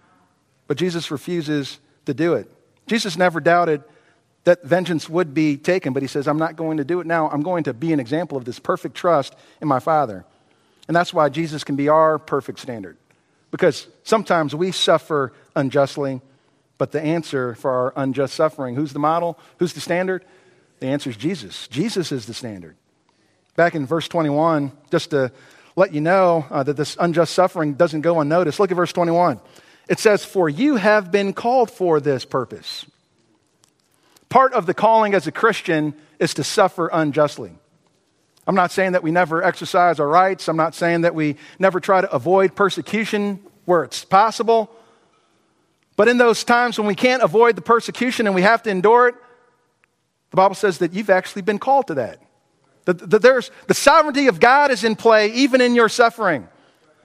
but 0.66 0.77
Jesus 0.77 1.11
refuses 1.11 1.79
to 2.07 2.14
do 2.14 2.35
it. 2.35 2.51
Jesus 2.87 3.16
never 3.16 3.41
doubted 3.41 3.85
that 4.45 4.64
vengeance 4.64 5.09
would 5.09 5.35
be 5.35 5.57
taken, 5.57 5.93
but 5.93 6.03
he 6.03 6.09
says, 6.09 6.27
I'm 6.27 6.39
not 6.39 6.57
going 6.57 6.79
to 6.79 6.85
do 6.85 7.01
it 7.01 7.07
now. 7.07 7.29
I'm 7.29 7.43
going 7.43 7.64
to 7.64 7.75
be 7.75 7.93
an 7.93 8.01
example 8.01 8.39
of 8.39 8.45
this 8.45 8.59
perfect 8.59 8.95
trust 8.95 9.35
in 9.61 9.68
my 9.68 9.79
Father. 9.79 10.25
And 10.89 10.97
that's 10.97 11.14
why 11.14 11.28
Jesus 11.28 11.62
can 11.62 11.76
be 11.76 11.89
our 11.89 12.18
perfect 12.18 12.59
standard. 12.59 12.97
Because 13.51 13.86
sometimes 14.03 14.55
we 14.55 14.72
suffer 14.72 15.32
unjustly, 15.55 16.20
but 16.78 16.93
the 16.93 17.01
answer 17.01 17.55
for 17.55 17.70
our 17.70 17.93
unjust 17.97 18.34
suffering, 18.34 18.74
who's 18.74 18.93
the 18.93 18.99
model? 18.99 19.39
Who's 19.59 19.74
the 19.74 19.80
standard? 19.80 20.24
The 20.80 20.86
answer 20.86 21.11
is 21.11 21.16
Jesus. 21.16 21.68
Jesus 21.68 22.11
is 22.11 22.26
the 22.26 22.34
standard. 22.34 22.76
Back 23.57 23.74
in 23.74 23.86
verse 23.86 24.09
21, 24.09 24.72
just 24.91 25.11
to 25.11 25.32
let 25.76 25.93
you 25.93 26.01
know 26.01 26.47
uh, 26.51 26.62
that 26.62 26.76
this 26.76 26.97
unjust 26.99 27.34
suffering 27.34 27.74
doesn't 27.74 28.01
go 28.01 28.20
unnoticed, 28.20 28.61
look 28.61 28.70
at 28.70 28.76
verse 28.76 28.93
21. 28.93 29.41
It 29.89 29.99
says, 29.99 30.24
For 30.24 30.49
you 30.49 30.76
have 30.76 31.11
been 31.11 31.32
called 31.32 31.70
for 31.70 32.01
this 32.01 32.24
purpose. 32.24 32.86
Part 34.28 34.53
of 34.53 34.66
the 34.66 34.74
calling 34.74 35.14
as 35.14 35.26
a 35.26 35.32
Christian 35.32 35.95
is 36.18 36.34
to 36.34 36.45
suffer 36.45 36.89
unjustly. 36.93 37.53
I'm 38.49 38.55
not 38.55 38.72
saying 38.72 38.92
that 38.92 39.03
we 39.03 39.11
never 39.11 39.44
exercise 39.44 40.01
our 40.01 40.09
rights. 40.09 40.49
I'm 40.49 40.57
not 40.57 40.74
saying 40.74 41.03
that 41.03 41.14
we 41.14 41.36
never 41.59 41.80
try 41.80 42.01
to 42.01 42.11
avoid 42.11 42.57
persecution 42.57 43.40
where 43.66 43.84
it's 43.84 44.07
possible. 44.07 44.70
But 45.96 46.09
in 46.09 46.16
those 46.16 46.44
times 46.44 46.78
when 46.78 46.86
we 46.86 46.94
can't 46.94 47.22
avoid 47.22 47.57
the 47.57 47.61
persecution 47.61 48.26
and 48.26 48.34
we 48.34 48.40
have 48.40 48.62
to 48.62 48.70
endure 48.70 49.09
it, 49.09 49.16
the 50.30 50.36
Bible 50.36 50.55
says 50.55 50.78
that 50.78 50.94
you've 50.94 51.11
actually 51.11 51.42
been 51.42 51.59
called 51.59 51.88
to 51.88 51.94
that. 51.94 52.22
That, 52.86 53.11
that 53.11 53.20
there's, 53.20 53.51
the 53.66 53.74
sovereignty 53.74 54.28
of 54.28 54.40
God 54.40 54.70
is 54.70 54.82
in 54.82 54.96
play 54.96 55.30
even 55.32 55.61
in 55.61 55.74
your 55.74 55.90
suffering. 55.90 56.49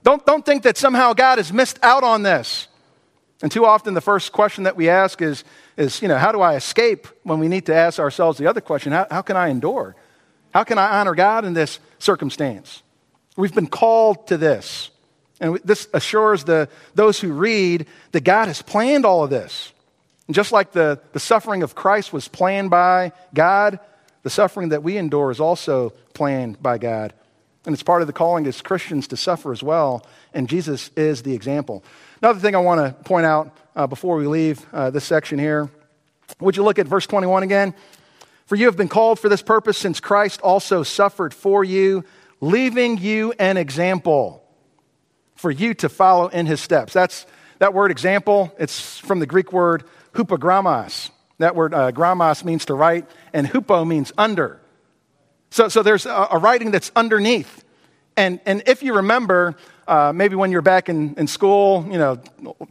Don't, 0.04 0.26
don't 0.26 0.46
think 0.46 0.64
that 0.64 0.78
somehow 0.78 1.12
God 1.12 1.40
has 1.40 1.52
missed 1.52 1.78
out 1.84 2.06
on 2.06 2.24
this. 2.24 2.70
And 3.42 3.52
too 3.52 3.66
often 3.66 3.96
the 3.96 4.02
first 4.02 4.32
question 4.32 4.64
that 4.64 4.78
we 4.78 4.88
ask 4.88 5.22
is, 5.22 5.44
is 5.76 6.02
you 6.02 6.08
know, 6.08 6.18
how 6.18 6.32
do 6.32 6.40
I 6.40 6.56
escape 6.56 7.06
when 7.24 7.40
we 7.40 7.50
need 7.50 7.66
to 7.66 7.76
ask 7.76 8.00
ourselves 8.00 8.38
the 8.38 8.48
other 8.48 8.62
question, 8.62 8.94
how, 8.94 9.08
how 9.12 9.22
can 9.22 9.36
I 9.36 9.50
endure? 9.50 9.98
How 10.54 10.64
can 10.64 10.78
I 10.78 11.00
honor 11.00 11.16
God 11.16 11.46
in 11.46 11.54
this 11.54 11.80
circumstance? 12.00 12.84
We've 13.36 13.54
been 13.54 13.68
called 13.68 14.28
to 14.28 14.38
this. 14.38 14.92
And 15.40 15.60
this 15.64 15.88
assures 15.94 16.44
the, 16.44 16.70
those 16.94 17.20
who 17.20 17.34
read 17.34 17.88
that 18.12 18.24
God 18.24 18.48
has 18.48 18.62
planned 18.62 19.06
all 19.06 19.24
of 19.24 19.30
this. 19.30 19.74
And 20.28 20.36
just 20.36 20.52
like 20.52 20.72
the, 20.72 21.00
the 21.12 21.20
suffering 21.20 21.64
of 21.64 21.76
Christ 21.76 22.14
was 22.14 22.28
planned 22.28 22.70
by 22.70 23.12
God, 23.34 23.80
the 24.22 24.30
suffering 24.30 24.70
that 24.70 24.84
we 24.84 24.98
endure 24.98 25.32
is 25.32 25.40
also 25.40 25.90
planned 26.14 26.62
by 26.62 26.78
God. 26.78 27.14
And 27.66 27.74
it's 27.74 27.84
part 27.84 28.02
of 28.02 28.08
the 28.08 28.14
calling 28.14 28.46
as 28.46 28.62
Christians 28.62 29.08
to 29.08 29.18
suffer 29.18 29.52
as 29.52 29.64
well. 29.64 30.06
And 30.34 30.48
Jesus 30.48 30.92
is 30.96 31.24
the 31.24 31.34
example. 31.34 31.84
Another 32.22 32.40
thing 32.40 32.56
I 32.56 32.60
want 32.60 32.80
to 32.80 33.04
point 33.04 33.26
out 33.26 33.58
uh, 33.76 33.88
before 33.88 34.18
we 34.18 34.28
leave 34.28 34.66
uh, 34.72 34.92
this 34.92 35.04
section 35.04 35.40
here 35.40 35.70
would 36.40 36.58
you 36.58 36.64
look 36.64 36.80
at 36.80 36.88
verse 36.88 37.06
21 37.08 37.44
again? 37.44 37.74
For 38.54 38.58
you 38.58 38.68
have 38.68 38.78
been 38.78 38.88
called 38.88 39.18
for 39.18 39.30
this 39.30 39.42
purpose, 39.42 39.80
since 39.80 40.00
Christ 40.00 40.40
also 40.42 40.84
suffered 40.84 41.34
for 41.34 41.64
you, 41.64 42.04
leaving 42.40 43.00
you 43.00 43.34
an 43.40 43.58
example 43.58 44.44
for 45.34 45.50
you 45.50 45.74
to 45.74 45.90
follow 45.90 46.28
in 46.28 46.46
his 46.46 46.62
steps. 46.62 46.94
That's 46.94 47.26
that 47.58 47.74
word 47.74 47.90
example, 47.90 48.54
it's 48.60 49.00
from 49.00 49.18
the 49.20 49.26
Greek 49.26 49.52
word 49.52 49.86
hupogrammos. 50.14 51.10
That 51.40 51.56
word 51.56 51.74
uh, 51.74 51.92
grammos 51.94 52.46
means 52.46 52.66
to 52.66 52.76
write, 52.76 53.10
and 53.34 53.48
hupo 53.48 53.88
means 53.88 54.14
under. 54.20 54.62
So, 55.50 55.68
so 55.68 55.82
there's 55.82 56.06
a, 56.06 56.28
a 56.30 56.38
writing 56.38 56.70
that's 56.70 56.92
underneath. 56.96 57.66
And, 58.16 58.40
and 58.46 58.62
if 58.68 58.84
you 58.84 58.98
remember, 58.98 59.56
uh, 59.88 60.14
maybe 60.14 60.36
when 60.36 60.52
you're 60.52 60.62
back 60.62 60.90
in, 60.90 61.16
in 61.16 61.28
school, 61.28 61.86
you 61.90 61.98
know, 61.98 62.20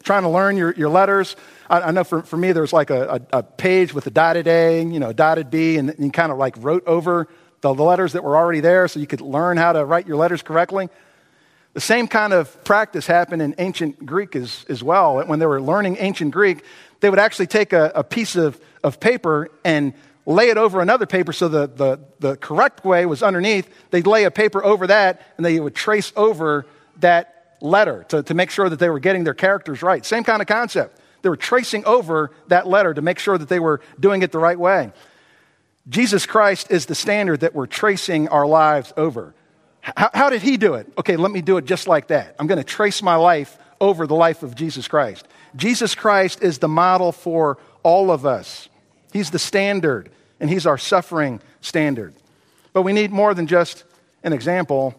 trying 0.02 0.22
to 0.22 0.28
learn 0.28 0.56
your, 0.56 0.72
your 0.74 0.88
letters, 0.88 1.36
I, 1.68 1.80
I 1.80 1.90
know 1.90 2.04
for, 2.04 2.22
for 2.22 2.36
me 2.36 2.52
there 2.52 2.62
was 2.62 2.72
like 2.72 2.90
a, 2.90 3.22
a, 3.32 3.38
a, 3.38 3.42
page 3.42 3.92
with 3.92 4.06
a 4.06 4.10
dotted 4.10 4.46
A, 4.48 4.82
you 4.82 4.98
know, 4.98 5.10
a 5.10 5.14
dotted 5.14 5.50
B, 5.50 5.76
and 5.76 5.94
you 5.98 6.10
kind 6.10 6.32
of 6.32 6.38
like 6.38 6.54
wrote 6.58 6.86
over 6.86 7.28
the, 7.60 7.74
the 7.74 7.84
letters 7.84 8.12
that 8.12 8.24
were 8.24 8.36
already 8.36 8.60
there 8.60 8.88
so 8.88 9.00
you 9.00 9.06
could 9.06 9.20
learn 9.20 9.56
how 9.56 9.72
to 9.72 9.84
write 9.84 10.06
your 10.06 10.16
letters 10.16 10.42
correctly. 10.42 10.88
The 11.74 11.80
same 11.80 12.06
kind 12.06 12.32
of 12.32 12.62
practice 12.64 13.06
happened 13.06 13.40
in 13.40 13.54
ancient 13.58 14.04
Greek 14.04 14.36
as, 14.36 14.66
as 14.68 14.82
well. 14.82 15.24
When 15.24 15.38
they 15.38 15.46
were 15.46 15.60
learning 15.60 15.96
ancient 16.00 16.32
Greek, 16.32 16.64
they 17.00 17.08
would 17.08 17.18
actually 17.18 17.46
take 17.46 17.72
a, 17.72 17.92
a 17.94 18.04
piece 18.04 18.36
of, 18.36 18.60
of 18.84 19.00
paper 19.00 19.48
and 19.64 19.94
lay 20.26 20.50
it 20.50 20.56
over 20.56 20.80
another 20.80 21.06
paper 21.06 21.32
so 21.32 21.48
the, 21.48 21.66
the, 21.66 22.00
the 22.20 22.36
correct 22.36 22.84
way 22.84 23.06
was 23.06 23.22
underneath. 23.22 23.68
They'd 23.90 24.06
lay 24.06 24.24
a 24.24 24.30
paper 24.30 24.64
over 24.64 24.86
that 24.86 25.22
and 25.36 25.44
they 25.44 25.58
would 25.58 25.74
trace 25.74 26.12
over 26.14 26.66
that 27.02 27.56
letter 27.60 28.04
to, 28.08 28.22
to 28.24 28.34
make 28.34 28.50
sure 28.50 28.68
that 28.68 28.78
they 28.78 28.90
were 28.90 28.98
getting 28.98 29.24
their 29.24 29.34
characters 29.34 29.82
right. 29.82 30.04
Same 30.04 30.24
kind 30.24 30.42
of 30.42 30.48
concept. 30.48 30.98
They 31.22 31.28
were 31.28 31.36
tracing 31.36 31.84
over 31.84 32.32
that 32.48 32.66
letter 32.66 32.92
to 32.92 33.02
make 33.02 33.18
sure 33.18 33.38
that 33.38 33.48
they 33.48 33.60
were 33.60 33.80
doing 34.00 34.22
it 34.22 34.32
the 34.32 34.40
right 34.40 34.58
way. 34.58 34.92
Jesus 35.88 36.26
Christ 36.26 36.70
is 36.70 36.86
the 36.86 36.94
standard 36.94 37.40
that 37.40 37.54
we're 37.54 37.66
tracing 37.66 38.28
our 38.28 38.46
lives 38.46 38.92
over. 38.96 39.34
How, 39.80 40.10
how 40.14 40.30
did 40.30 40.42
he 40.42 40.56
do 40.56 40.74
it? 40.74 40.92
Okay, 40.98 41.16
let 41.16 41.30
me 41.30 41.42
do 41.42 41.56
it 41.56 41.64
just 41.64 41.88
like 41.88 42.08
that. 42.08 42.36
I'm 42.38 42.46
going 42.46 42.58
to 42.58 42.64
trace 42.64 43.02
my 43.02 43.16
life 43.16 43.58
over 43.80 44.06
the 44.06 44.14
life 44.14 44.42
of 44.42 44.54
Jesus 44.54 44.86
Christ. 44.86 45.26
Jesus 45.56 45.94
Christ 45.94 46.42
is 46.42 46.58
the 46.58 46.68
model 46.68 47.12
for 47.12 47.58
all 47.82 48.10
of 48.10 48.24
us. 48.24 48.68
He's 49.12 49.30
the 49.30 49.38
standard, 49.38 50.10
and 50.40 50.48
He's 50.48 50.66
our 50.66 50.78
suffering 50.78 51.40
standard. 51.60 52.14
But 52.72 52.82
we 52.82 52.92
need 52.92 53.10
more 53.10 53.34
than 53.34 53.46
just 53.46 53.84
an 54.22 54.32
example, 54.32 54.94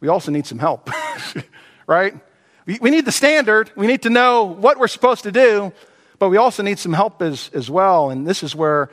we 0.00 0.08
also 0.08 0.30
need 0.30 0.46
some 0.46 0.58
help, 0.58 0.90
right? 1.86 2.14
We 2.66 2.90
need 2.90 3.04
the 3.04 3.12
standard. 3.12 3.70
We 3.76 3.86
need 3.86 4.02
to 4.02 4.10
know 4.10 4.44
what 4.44 4.78
we're 4.78 4.88
supposed 4.88 5.22
to 5.22 5.32
do, 5.32 5.72
but 6.18 6.30
we 6.30 6.36
also 6.36 6.62
need 6.62 6.78
some 6.78 6.92
help 6.92 7.22
as, 7.22 7.50
as 7.54 7.70
well. 7.70 8.10
And 8.10 8.26
this 8.26 8.42
is 8.42 8.54
where 8.54 8.90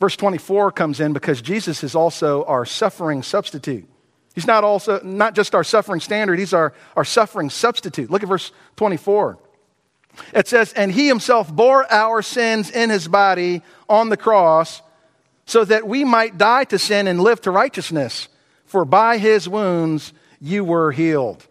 verse 0.00 0.16
24 0.16 0.72
comes 0.72 1.00
in 1.00 1.12
because 1.12 1.42
Jesus 1.42 1.82
is 1.82 1.94
also 1.94 2.44
our 2.44 2.64
suffering 2.64 3.22
substitute. 3.22 3.88
He's 4.34 4.46
not 4.46 4.64
also 4.64 5.00
not 5.02 5.34
just 5.34 5.54
our 5.54 5.64
suffering 5.64 6.00
standard, 6.00 6.38
he's 6.38 6.52
our, 6.52 6.72
our 6.94 7.04
suffering 7.04 7.50
substitute. 7.50 8.10
Look 8.10 8.22
at 8.22 8.28
verse 8.28 8.52
24. 8.76 9.38
It 10.32 10.46
says, 10.46 10.72
And 10.74 10.92
he 10.92 11.08
himself 11.08 11.52
bore 11.52 11.90
our 11.90 12.22
sins 12.22 12.70
in 12.70 12.90
his 12.90 13.08
body 13.08 13.62
on 13.88 14.08
the 14.08 14.16
cross, 14.16 14.82
so 15.46 15.64
that 15.64 15.88
we 15.88 16.04
might 16.04 16.38
die 16.38 16.64
to 16.64 16.78
sin 16.78 17.06
and 17.06 17.20
live 17.20 17.40
to 17.42 17.50
righteousness. 17.50 18.28
For 18.66 18.84
by 18.84 19.18
his 19.18 19.48
wounds 19.48 20.12
you 20.46 20.64
were 20.64 20.92
healed. 20.92 21.46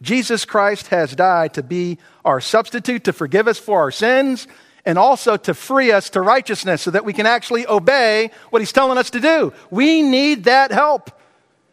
Jesus 0.00 0.44
Christ 0.44 0.88
has 0.88 1.14
died 1.14 1.54
to 1.54 1.62
be 1.62 1.98
our 2.24 2.40
substitute, 2.40 3.04
to 3.04 3.12
forgive 3.12 3.48
us 3.48 3.58
for 3.58 3.80
our 3.80 3.90
sins, 3.90 4.46
and 4.84 4.96
also 4.96 5.36
to 5.36 5.54
free 5.54 5.90
us 5.90 6.10
to 6.10 6.20
righteousness 6.20 6.82
so 6.82 6.90
that 6.92 7.04
we 7.04 7.12
can 7.12 7.26
actually 7.26 7.66
obey 7.66 8.30
what 8.50 8.62
he's 8.62 8.72
telling 8.72 8.96
us 8.96 9.10
to 9.10 9.20
do. 9.20 9.52
We 9.70 10.02
need 10.02 10.44
that 10.44 10.70
help. 10.70 11.10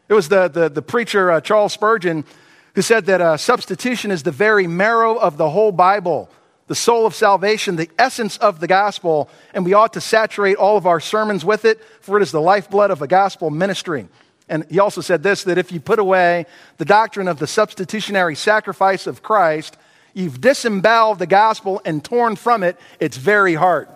It 0.10 0.14
was 0.14 0.28
the, 0.28 0.48
the, 0.48 0.70
the 0.70 0.82
preacher, 0.82 1.32
uh, 1.32 1.42
Charles 1.42 1.74
Spurgeon, 1.74 2.26
who 2.74 2.82
said 2.82 3.06
that 3.06 3.22
uh, 3.22 3.38
substitution 3.38 4.12
is 4.12 4.24
the 4.24 4.32
very 4.32 4.68
marrow 4.68 5.16
of 5.16 5.38
the 5.38 5.50
whole 5.50 5.72
Bible, 5.72 6.30
the 6.68 6.76
soul 6.76 7.06
of 7.06 7.16
salvation, 7.16 7.76
the 7.76 7.90
essence 7.98 8.38
of 8.38 8.60
the 8.60 8.68
gospel, 8.68 9.30
and 9.54 9.64
we 9.64 9.74
ought 9.74 9.94
to 9.94 10.02
saturate 10.02 10.58
all 10.58 10.78
of 10.78 10.86
our 10.86 11.00
sermons 11.00 11.46
with 11.46 11.64
it, 11.64 11.82
for 12.02 12.18
it 12.18 12.24
is 12.24 12.32
the 12.32 12.42
lifeblood 12.42 12.92
of 12.92 13.00
the 13.00 13.08
gospel 13.08 13.50
ministry. 13.50 14.08
And 14.48 14.66
he 14.70 14.80
also 14.80 15.02
said 15.02 15.24
this 15.24 15.44
that 15.44 15.58
if 15.58 15.72
you 15.72 15.80
put 15.80 16.00
away 16.00 16.46
the 16.78 16.86
doctrine 16.86 17.28
of 17.28 17.40
the 17.40 17.48
substitutionary 17.48 18.36
sacrifice 18.36 19.08
of 19.08 19.24
Christ, 19.24 19.78
you've 20.14 20.42
disemboweled 20.42 21.20
the 21.20 21.28
gospel 21.28 21.82
and 21.86 22.04
torn 22.04 22.36
from 22.36 22.64
it 22.64 22.78
its 23.00 23.18
very 23.18 23.56
heart. 23.56 23.90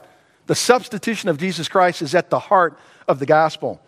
The 0.48 0.56
substitution 0.56 1.30
of 1.30 1.38
Jesus 1.38 1.68
Christ 1.68 2.02
is 2.02 2.16
at 2.16 2.30
the 2.30 2.40
heart 2.40 2.78
of 3.08 3.20
the 3.20 3.26
gospel. 3.26 3.80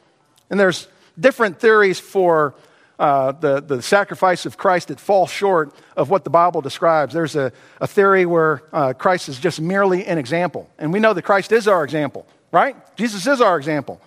And 0.50 0.60
there's 0.60 0.88
different 1.20 1.60
theories 1.60 2.00
for 2.00 2.54
uh, 3.00 3.32
the, 3.32 3.62
the 3.62 3.82
sacrifice 3.82 4.46
of 4.46 4.58
Christ 4.58 4.90
that 4.90 5.00
fall 5.00 5.26
short 5.26 5.74
of 5.98 6.12
what 6.12 6.24
the 6.24 6.30
Bible 6.30 6.62
describes. 6.62 7.16
There's 7.16 7.36
a, 7.36 7.52
a 7.80 7.88
theory 7.88 8.28
where 8.28 8.62
uh, 8.72 8.94
Christ 8.94 9.28
is 9.28 9.40
just 9.40 9.60
merely 9.60 10.06
an 10.06 10.20
example. 10.20 10.70
And 10.78 10.94
we 10.94 11.00
know 11.00 11.14
that 11.14 11.24
Christ 11.24 11.52
is 11.52 11.68
our 11.68 11.84
example, 11.84 12.28
right? 12.52 12.76
Jesus 12.96 13.26
is 13.26 13.42
our 13.42 13.58
example. 13.58 14.00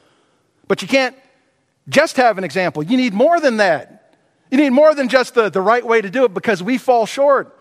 But 0.69 0.81
you 0.81 0.87
can't 0.87 1.17
just 1.89 2.17
have 2.17 2.39
an 2.39 2.45
example. 2.45 2.83
You 2.83 2.97
need 2.97 3.15
more 3.15 3.41
than 3.41 3.59
that. 3.59 4.17
You 4.51 4.59
need 4.59 4.71
more 4.71 4.95
than 4.95 5.09
just 5.09 5.35
the, 5.35 5.51
the 5.51 5.61
right 5.61 5.85
way 5.85 6.01
to 6.01 6.11
do 6.11 6.25
it 6.25 6.33
because 6.33 6.63
we 6.63 6.79
fall 6.79 7.07
short. 7.07 7.59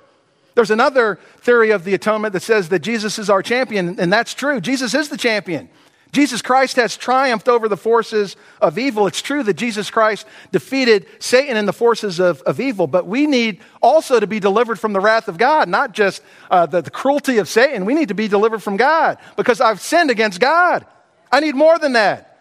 There's 0.55 0.71
another 0.71 1.19
theory 1.37 1.71
of 1.71 1.83
the 1.83 1.93
atonement 1.93 2.33
that 2.33 2.43
says 2.43 2.69
that 2.69 2.79
Jesus 2.79 3.17
is 3.17 3.29
our 3.29 3.41
champion, 3.41 3.99
and 3.99 4.13
that's 4.13 4.33
true. 4.33 4.61
Jesus 4.61 4.93
is 4.93 5.09
the 5.09 5.17
champion. 5.17 5.69
Jesus 6.11 6.43
Christ 6.43 6.75
has 6.75 6.95
triumphed 6.95 7.47
over 7.47 7.67
the 7.67 7.75
forces 7.75 8.35
of 8.61 8.77
evil. 8.77 9.07
It's 9.07 9.21
true 9.21 9.41
that 9.41 9.55
Jesus 9.55 9.89
Christ 9.89 10.27
defeated 10.51 11.07
Satan 11.17 11.57
and 11.57 11.67
the 11.67 11.73
forces 11.73 12.19
of, 12.19 12.43
of 12.43 12.59
evil, 12.59 12.85
but 12.85 13.07
we 13.07 13.25
need 13.25 13.61
also 13.81 14.19
to 14.19 14.27
be 14.27 14.39
delivered 14.39 14.79
from 14.79 14.93
the 14.93 14.99
wrath 14.99 15.27
of 15.27 15.39
God, 15.39 15.67
not 15.67 15.93
just 15.93 16.21
uh, 16.51 16.67
the, 16.67 16.83
the 16.83 16.91
cruelty 16.91 17.39
of 17.39 17.49
Satan. 17.49 17.83
We 17.85 17.95
need 17.95 18.09
to 18.09 18.13
be 18.13 18.27
delivered 18.27 18.61
from 18.61 18.77
God 18.77 19.17
because 19.35 19.59
I've 19.59 19.81
sinned 19.81 20.11
against 20.11 20.39
God. 20.39 20.85
I 21.31 21.39
need 21.39 21.55
more 21.55 21.79
than 21.79 21.93
that. 21.93 22.32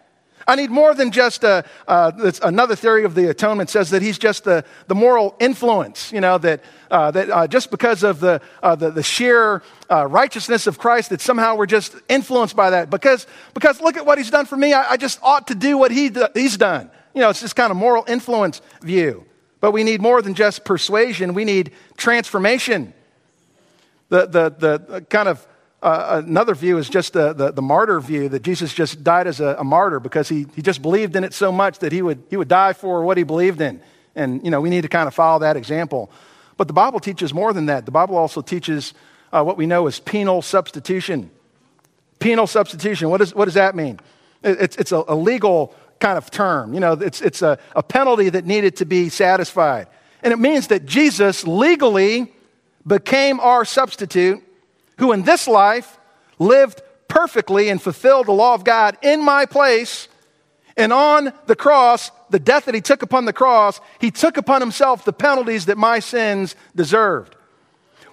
I 0.47 0.55
need 0.55 0.69
more 0.69 0.93
than 0.93 1.11
just 1.11 1.43
a, 1.43 1.63
uh, 1.87 2.31
another 2.41 2.75
theory 2.75 3.03
of 3.05 3.15
the 3.15 3.29
atonement 3.29 3.69
says 3.69 3.89
that 3.91 4.01
he's 4.01 4.17
just 4.17 4.43
the, 4.43 4.65
the 4.87 4.95
moral 4.95 5.35
influence, 5.39 6.11
you 6.11 6.21
know, 6.21 6.37
that, 6.39 6.63
uh, 6.91 7.11
that 7.11 7.29
uh, 7.29 7.47
just 7.47 7.71
because 7.71 8.03
of 8.03 8.19
the, 8.19 8.41
uh, 8.61 8.75
the, 8.75 8.91
the, 8.91 9.03
sheer 9.03 9.63
uh, 9.89 10.05
righteousness 10.07 10.67
of 10.67 10.77
Christ, 10.77 11.09
that 11.11 11.21
somehow 11.21 11.55
we're 11.55 11.65
just 11.65 11.95
influenced 12.09 12.55
by 12.55 12.71
that. 12.71 12.89
Because, 12.89 13.25
because 13.53 13.79
look 13.81 13.97
at 13.97 14.05
what 14.05 14.17
he's 14.17 14.29
done 14.29 14.45
for 14.45 14.57
me. 14.57 14.73
I, 14.73 14.91
I 14.91 14.97
just 14.97 15.19
ought 15.23 15.47
to 15.47 15.55
do 15.55 15.77
what 15.77 15.91
he 15.91 16.11
he's 16.33 16.57
done. 16.57 16.91
You 17.13 17.21
know, 17.21 17.29
it's 17.29 17.41
this 17.41 17.53
kind 17.53 17.71
of 17.71 17.77
moral 17.77 18.03
influence 18.07 18.61
view. 18.81 19.25
But 19.59 19.71
we 19.71 19.83
need 19.83 20.01
more 20.01 20.21
than 20.21 20.33
just 20.33 20.65
persuasion, 20.65 21.33
we 21.33 21.45
need 21.45 21.71
transformation. 21.95 22.93
The, 24.09 24.27
the, 24.27 24.49
the 24.49 25.01
kind 25.09 25.27
of 25.27 25.47
uh, 25.83 26.21
another 26.25 26.55
view 26.55 26.77
is 26.77 26.89
just 26.89 27.11
the, 27.13 27.33
the, 27.33 27.51
the, 27.51 27.61
martyr 27.61 27.99
view 27.99 28.29
that 28.29 28.41
Jesus 28.41 28.73
just 28.73 29.03
died 29.03 29.27
as 29.27 29.41
a, 29.41 29.57
a, 29.59 29.63
martyr 29.65 29.99
because 29.99 30.29
he, 30.29 30.47
he 30.55 30.61
just 30.61 30.81
believed 30.81 31.15
in 31.15 31.25
it 31.25 31.33
so 31.33 31.51
much 31.51 31.79
that 31.79 31.91
he 31.91 32.01
would, 32.01 32.23
he 32.29 32.37
would 32.37 32.47
die 32.47 32.71
for 32.71 33.03
what 33.03 33.17
he 33.17 33.23
believed 33.23 33.59
in. 33.59 33.81
And, 34.15 34.43
you 34.45 34.49
know, 34.49 34.61
we 34.61 34.69
need 34.69 34.83
to 34.83 34.87
kind 34.87 35.07
of 35.07 35.13
follow 35.13 35.39
that 35.39 35.57
example. 35.57 36.09
But 36.55 36.67
the 36.67 36.73
Bible 36.73 37.01
teaches 37.01 37.33
more 37.33 37.51
than 37.51 37.65
that. 37.65 37.85
The 37.85 37.91
Bible 37.91 38.15
also 38.15 38.41
teaches 38.41 38.93
uh, 39.33 39.43
what 39.43 39.57
we 39.57 39.65
know 39.65 39.85
as 39.87 39.99
penal 39.99 40.41
substitution. 40.41 41.29
Penal 42.19 42.47
substitution, 42.47 43.09
what, 43.09 43.19
is, 43.19 43.35
what 43.35 43.45
does 43.45 43.55
that 43.55 43.75
mean? 43.75 43.99
It's, 44.41 44.77
it's 44.77 44.93
a, 44.93 45.03
a 45.07 45.15
legal 45.15 45.75
kind 45.99 46.17
of 46.17 46.31
term. 46.31 46.73
You 46.73 46.79
know, 46.79 46.93
it's, 46.93 47.21
it's 47.21 47.41
a, 47.41 47.59
a 47.75 47.83
penalty 47.83 48.29
that 48.29 48.45
needed 48.45 48.77
to 48.77 48.85
be 48.85 49.09
satisfied. 49.09 49.87
And 50.21 50.31
it 50.31 50.39
means 50.39 50.67
that 50.67 50.85
Jesus 50.85 51.45
legally 51.45 52.31
became 52.87 53.41
our 53.41 53.65
substitute, 53.65 54.41
who 54.97 55.11
in 55.11 55.23
this 55.23 55.47
life 55.47 55.97
lived 56.39 56.81
perfectly 57.07 57.69
and 57.69 57.81
fulfilled 57.81 58.27
the 58.27 58.31
law 58.31 58.53
of 58.53 58.63
God 58.63 58.97
in 59.01 59.23
my 59.23 59.45
place. 59.45 60.07
And 60.75 60.91
on 60.91 61.31
the 61.45 61.55
cross, 61.55 62.11
the 62.29 62.39
death 62.39 62.65
that 62.65 62.73
he 62.73 62.81
took 62.81 63.03
upon 63.03 63.25
the 63.25 63.33
cross, 63.33 63.79
he 63.99 64.09
took 64.09 64.37
upon 64.37 64.61
himself 64.61 65.05
the 65.05 65.13
penalties 65.13 65.67
that 65.67 65.77
my 65.77 65.99
sins 65.99 66.55
deserved. 66.75 67.35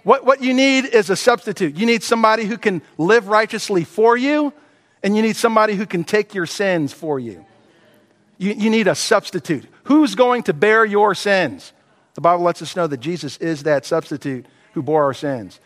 What, 0.02 0.24
what 0.24 0.42
you 0.42 0.54
need 0.54 0.86
is 0.86 1.10
a 1.10 1.16
substitute. 1.16 1.76
You 1.76 1.86
need 1.86 2.02
somebody 2.02 2.44
who 2.44 2.58
can 2.58 2.82
live 2.98 3.28
righteously 3.28 3.84
for 3.84 4.16
you, 4.16 4.52
and 5.02 5.16
you 5.16 5.22
need 5.22 5.36
somebody 5.36 5.74
who 5.74 5.86
can 5.86 6.04
take 6.04 6.34
your 6.34 6.46
sins 6.46 6.92
for 6.92 7.18
you. 7.18 7.44
You, 8.38 8.52
you 8.52 8.70
need 8.70 8.88
a 8.88 8.94
substitute. 8.94 9.66
Who's 9.84 10.14
going 10.14 10.44
to 10.44 10.54
bear 10.54 10.84
your 10.84 11.14
sins? 11.14 11.72
The 12.14 12.20
Bible 12.20 12.44
lets 12.44 12.62
us 12.62 12.76
know 12.76 12.86
that 12.86 13.00
Jesus 13.00 13.36
is 13.38 13.62
that 13.64 13.84
substitute 13.84 14.46
who 14.72 14.82
bore 14.82 15.04
our 15.04 15.14
sins. 15.14 15.60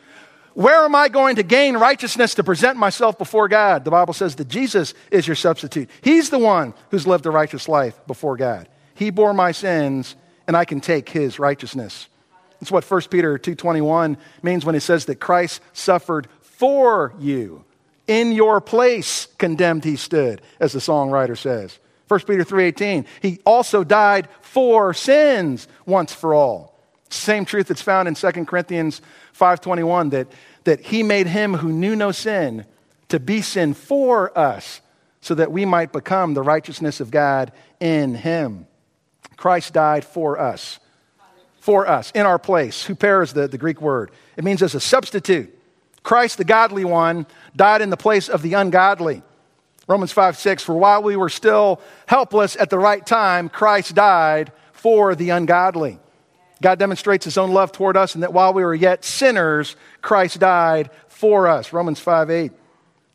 Where 0.55 0.85
am 0.85 0.95
I 0.95 1.09
going 1.09 1.37
to 1.37 1.43
gain 1.43 1.77
righteousness 1.77 2.37
to 2.37 2.45
present 2.45 2.79
myself 2.79 3.19
before 3.19 3.49
God? 3.49 3.85
The 3.85 3.91
Bible 3.91 4.15
says 4.15 4.37
that 4.37 4.49
Jesus 4.49 4.95
is 5.11 5.27
your 5.27 5.35
substitute. 5.35 5.91
He's 6.01 6.31
the 6.31 6.39
one 6.39 6.75
who's 6.91 7.07
lived 7.07 7.27
a 7.27 7.31
righteous 7.31 7.69
life 7.69 7.99
before 8.07 8.37
God. 8.37 8.69
He 8.95 9.11
bore 9.11 9.35
my 9.35 9.51
sins, 9.51 10.15
and 10.47 10.57
I 10.57 10.65
can 10.65 10.81
take 10.81 11.09
his 11.09 11.41
righteousness. 11.41 12.07
That's 12.61 12.71
what 12.71 12.85
1 12.85 13.11
Peter 13.11 13.37
2:21 13.37 14.17
means 14.43 14.65
when 14.65 14.77
it 14.77 14.81
says 14.81 15.07
that 15.07 15.21
Christ 15.21 15.61
suffered 15.73 16.29
for 16.41 17.13
you. 17.19 17.65
In 18.07 18.31
your 18.31 18.61
place 18.61 19.27
condemned 19.39 19.85
he 19.85 19.97
stood, 19.97 20.41
as 20.61 20.73
the 20.73 20.79
songwriter 20.79 21.37
says. 21.37 21.79
1 22.07 22.27
Peter 22.27 22.45
3:18, 22.45 23.07
he 23.21 23.41
also 23.45 23.83
died 23.83 24.29
for 24.41 24.95
sins 24.95 25.67
once 25.85 26.13
for 26.13 26.33
all. 26.33 26.74
Same 27.11 27.45
truth 27.45 27.69
that's 27.69 27.83
found 27.83 28.09
in 28.09 28.15
2 28.15 28.47
Corinthians 28.47 29.01
5:21 29.39 30.11
that, 30.11 30.29
that 30.65 30.81
he 30.81 31.03
made 31.03 31.27
him 31.27 31.55
who 31.55 31.73
knew 31.73 31.95
no 31.95 32.13
sin 32.13 32.65
to 33.09 33.21
be 33.21 33.43
sin 33.43 33.75
for 33.75 34.37
us 34.37 34.81
so 35.21 35.35
that 35.35 35.53
we 35.53 35.65
might 35.65 35.93
become 35.93 36.35
the 36.35 36.43
righteousness 36.43 37.01
of 37.01 37.11
God 37.11 37.53
in 37.81 38.15
him. 38.15 38.67
Christ 39.37 39.73
died 39.73 40.05
for 40.05 40.39
us. 40.39 40.79
For 41.61 41.89
us, 41.89 42.11
in 42.15 42.27
our 42.27 42.39
place. 42.39 42.87
Huper 42.87 43.23
is 43.23 43.33
the, 43.33 43.49
the 43.49 43.57
Greek 43.57 43.81
word. 43.81 44.11
It 44.37 44.45
means 44.45 44.63
as 44.63 44.75
a 44.75 44.81
substitute. 44.81 45.59
Christ, 46.03 46.37
the 46.37 46.45
godly 46.45 46.85
one, 46.85 47.27
died 47.57 47.81
in 47.81 47.89
the 47.89 47.97
place 47.97 48.29
of 48.29 48.43
the 48.43 48.53
ungodly. 48.53 49.23
Romans 49.89 50.13
5 50.13 50.37
6, 50.37 50.63
for 50.63 50.75
while 50.75 51.03
we 51.03 51.17
were 51.17 51.31
still 51.31 51.81
helpless 52.07 52.57
at 52.57 52.69
the 52.69 52.79
right 52.79 53.05
time, 53.05 53.49
Christ 53.49 53.95
died 53.95 54.53
for 54.73 55.15
the 55.15 55.31
ungodly. 55.31 55.99
God 56.65 56.79
demonstrates 56.79 57.27
his 57.27 57.37
own 57.37 57.51
love 57.51 57.73
toward 57.73 57.95
us, 57.95 58.15
and 58.15 58.23
that 58.23 58.33
while 58.33 58.55
we 58.55 58.65
were 58.65 58.75
yet 58.75 59.05
sinners, 59.05 59.77
Christ 60.01 60.39
died 60.39 60.89
for 61.09 61.47
us. 61.47 61.75
Romans 61.75 62.01
5 62.01 62.31
8. 62.31 62.53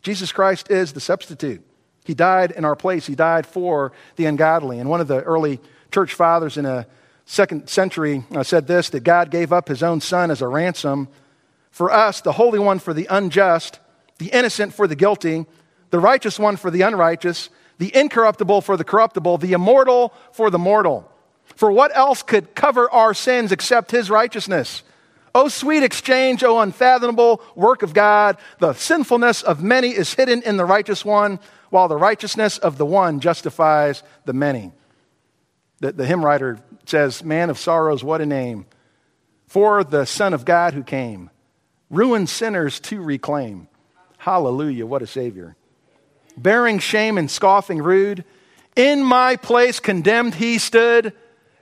Jesus 0.03 0.31
Christ 0.31 0.69
is 0.69 0.93
the 0.93 0.99
substitute. 0.99 1.65
He 2.05 2.13
died 2.13 2.51
in 2.51 2.63
our 2.63 2.75
place, 2.75 3.07
he 3.07 3.15
died 3.15 3.47
for 3.47 3.91
the 4.17 4.27
ungodly. 4.27 4.77
And 4.77 4.87
one 4.87 5.01
of 5.01 5.07
the 5.07 5.23
early 5.23 5.59
church 5.91 6.13
fathers 6.13 6.57
in 6.57 6.67
a 6.67 6.85
second 7.25 7.67
century 7.67 8.23
uh, 8.35 8.43
said 8.43 8.67
this 8.67 8.91
that 8.91 8.99
God 8.99 9.31
gave 9.31 9.51
up 9.51 9.67
his 9.67 9.81
own 9.81 9.99
son 9.99 10.29
as 10.29 10.43
a 10.43 10.47
ransom 10.47 11.07
for 11.71 11.91
us, 11.91 12.21
the 12.21 12.33
Holy 12.33 12.59
One 12.59 12.77
for 12.77 12.93
the 12.93 13.07
unjust, 13.09 13.79
the 14.19 14.27
innocent 14.27 14.75
for 14.75 14.85
the 14.85 14.95
guilty, 14.95 15.47
the 15.89 15.99
righteous 15.99 16.37
one 16.37 16.55
for 16.55 16.69
the 16.69 16.81
unrighteous, 16.81 17.49
the 17.79 17.95
incorruptible 17.95 18.61
for 18.61 18.77
the 18.77 18.83
corruptible, 18.83 19.39
the 19.39 19.53
immortal 19.53 20.13
for 20.33 20.51
the 20.51 20.59
mortal. 20.59 21.11
For 21.55 21.71
what 21.71 21.95
else 21.95 22.23
could 22.23 22.55
cover 22.55 22.89
our 22.91 23.13
sins 23.13 23.51
except 23.51 23.91
his 23.91 24.09
righteousness? 24.09 24.83
O 25.35 25.47
sweet 25.47 25.83
exchange, 25.83 26.43
O 26.43 26.59
unfathomable 26.59 27.41
work 27.55 27.83
of 27.83 27.93
God, 27.93 28.37
the 28.59 28.73
sinfulness 28.73 29.41
of 29.41 29.61
many 29.61 29.89
is 29.89 30.13
hidden 30.13 30.41
in 30.43 30.57
the 30.57 30.65
righteous 30.65 31.05
one, 31.05 31.39
while 31.69 31.87
the 31.87 31.97
righteousness 31.97 32.57
of 32.57 32.77
the 32.77 32.85
one 32.85 33.19
justifies 33.19 34.03
the 34.25 34.33
many. 34.33 34.71
The, 35.79 35.91
the 35.91 36.05
hymn 36.05 36.25
writer 36.25 36.59
says, 36.85 37.23
Man 37.23 37.49
of 37.49 37.59
sorrows, 37.59 38.03
what 38.03 38.21
a 38.21 38.25
name, 38.25 38.65
for 39.47 39.83
the 39.83 40.05
Son 40.05 40.33
of 40.33 40.45
God 40.45 40.73
who 40.73 40.83
came, 40.83 41.29
ruined 41.89 42.29
sinners 42.29 42.79
to 42.81 43.01
reclaim. 43.01 43.67
Hallelujah, 44.17 44.85
what 44.85 45.01
a 45.01 45.07
Savior. 45.07 45.55
Bearing 46.37 46.79
shame 46.79 47.17
and 47.17 47.29
scoffing 47.29 47.81
rude, 47.81 48.23
in 48.75 49.03
my 49.03 49.35
place 49.35 49.79
condemned 49.79 50.35
he 50.35 50.57
stood 50.57 51.13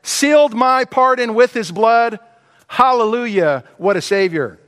sealed 0.08 0.53
my 0.53 0.86
pardon 0.86 1.34
with 1.34 1.53
his 1.53 1.72
blood. 1.72 2.20
Hallelujah, 2.68 3.64
what 3.78 3.97
a 3.97 4.01
Savior. 4.01 4.60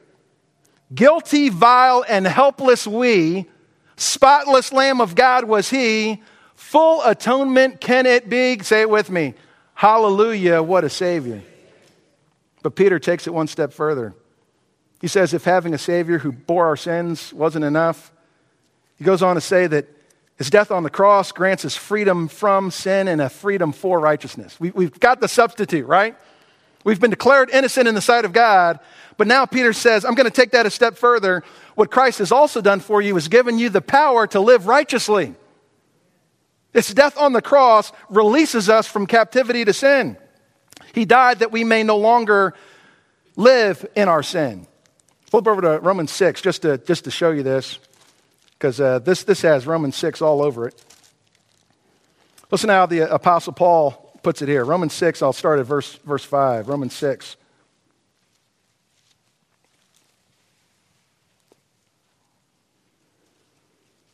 Guilty, 0.93 1.49
vile, 1.49 2.03
and 2.07 2.25
helpless 2.25 2.85
we, 2.85 3.47
spotless 3.95 4.71
Lamb 4.71 5.01
of 5.01 5.15
God 5.15 5.45
was 5.45 5.69
he. 5.69 6.21
Full 6.55 7.01
atonement 7.03 7.79
can 7.79 8.05
it 8.05 8.29
be? 8.29 8.59
Say 8.59 8.81
it 8.81 8.89
with 8.89 9.09
me. 9.09 9.33
Hallelujah, 9.75 10.61
what 10.61 10.83
a 10.83 10.89
Savior. 10.89 11.41
But 12.61 12.75
Peter 12.75 12.99
takes 12.99 13.27
it 13.27 13.33
one 13.33 13.47
step 13.47 13.71
further. 13.71 14.13
He 14.99 15.07
says, 15.07 15.33
if 15.33 15.45
having 15.45 15.73
a 15.73 15.77
Savior 15.77 16.17
who 16.17 16.33
bore 16.33 16.65
our 16.65 16.75
sins 16.75 17.31
wasn't 17.33 17.63
enough, 17.63 18.11
he 18.97 19.05
goes 19.05 19.23
on 19.23 19.35
to 19.35 19.41
say 19.41 19.67
that 19.67 19.87
his 20.39 20.49
death 20.49 20.71
on 20.71 20.83
the 20.83 20.89
cross 20.89 21.33
grants 21.33 21.65
us 21.65 21.75
freedom 21.75 22.29
from 22.29 22.71
sin 22.71 23.09
and 23.09 23.21
a 23.21 23.27
freedom 23.27 23.73
for 23.73 23.99
righteousness. 23.99 24.57
We, 24.57 24.71
we've 24.71 24.97
got 24.97 25.19
the 25.19 25.27
substitute, 25.27 25.85
right? 25.85 26.15
We've 26.85 26.99
been 26.99 27.09
declared 27.09 27.49
innocent 27.49 27.89
in 27.89 27.93
the 27.93 28.01
sight 28.01 28.23
of 28.23 28.31
God, 28.31 28.79
but 29.17 29.27
now 29.27 29.45
Peter 29.45 29.73
says, 29.73 30.05
I'm 30.05 30.15
going 30.15 30.29
to 30.29 30.31
take 30.31 30.51
that 30.51 30.65
a 30.65 30.69
step 30.69 30.95
further. 30.95 31.43
What 31.75 31.91
Christ 31.91 32.19
has 32.19 32.31
also 32.31 32.61
done 32.61 32.79
for 32.79 33.01
you 33.01 33.17
is 33.17 33.27
given 33.27 33.59
you 33.59 33.67
the 33.67 33.81
power 33.81 34.27
to 34.27 34.39
live 34.39 34.65
righteously. 34.65 35.35
His 36.71 36.87
death 36.93 37.17
on 37.17 37.33
the 37.33 37.41
cross 37.41 37.91
releases 38.09 38.69
us 38.69 38.87
from 38.87 39.07
captivity 39.07 39.65
to 39.65 39.73
sin. 39.73 40.15
He 40.93 41.03
died 41.03 41.39
that 41.39 41.51
we 41.51 41.65
may 41.65 41.83
no 41.83 41.97
longer 41.97 42.53
live 43.35 43.85
in 43.93 44.07
our 44.07 44.23
sin. 44.23 44.67
Flip 45.23 45.49
over 45.49 45.61
to 45.63 45.79
Romans 45.81 46.11
6 46.11 46.41
just 46.41 46.61
to, 46.61 46.77
just 46.77 47.03
to 47.03 47.11
show 47.11 47.31
you 47.31 47.43
this 47.43 47.77
because 48.59 48.81
uh, 48.81 48.99
this, 48.99 49.23
this 49.23 49.41
has 49.41 49.65
Romans 49.65 49.95
6 49.95 50.21
all 50.21 50.41
over 50.41 50.67
it. 50.67 50.83
Listen 52.51 52.69
how 52.69 52.85
the 52.85 53.11
Apostle 53.13 53.53
Paul 53.53 54.19
puts 54.21 54.41
it 54.41 54.49
here. 54.49 54.65
Romans 54.65 54.93
6, 54.93 55.21
I'll 55.21 55.31
start 55.31 55.59
at 55.59 55.65
verse, 55.65 55.93
verse 55.99 56.25
5. 56.25 56.67
Romans 56.67 56.93
6. 56.93 57.37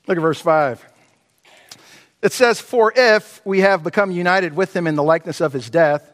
Look 0.08 0.18
at 0.18 0.22
verse 0.22 0.40
5. 0.40 0.86
It 2.22 2.32
says, 2.32 2.62
For 2.62 2.94
if 2.96 3.42
we 3.46 3.62
have 3.62 3.84
become 3.84 4.12
united 4.12 4.56
with 4.56 4.76
him 4.76 4.86
in 4.86 4.94
the 4.94 5.02
likeness 5.02 5.42
of 5.42 5.54
his 5.54 5.72
death, 5.72 6.14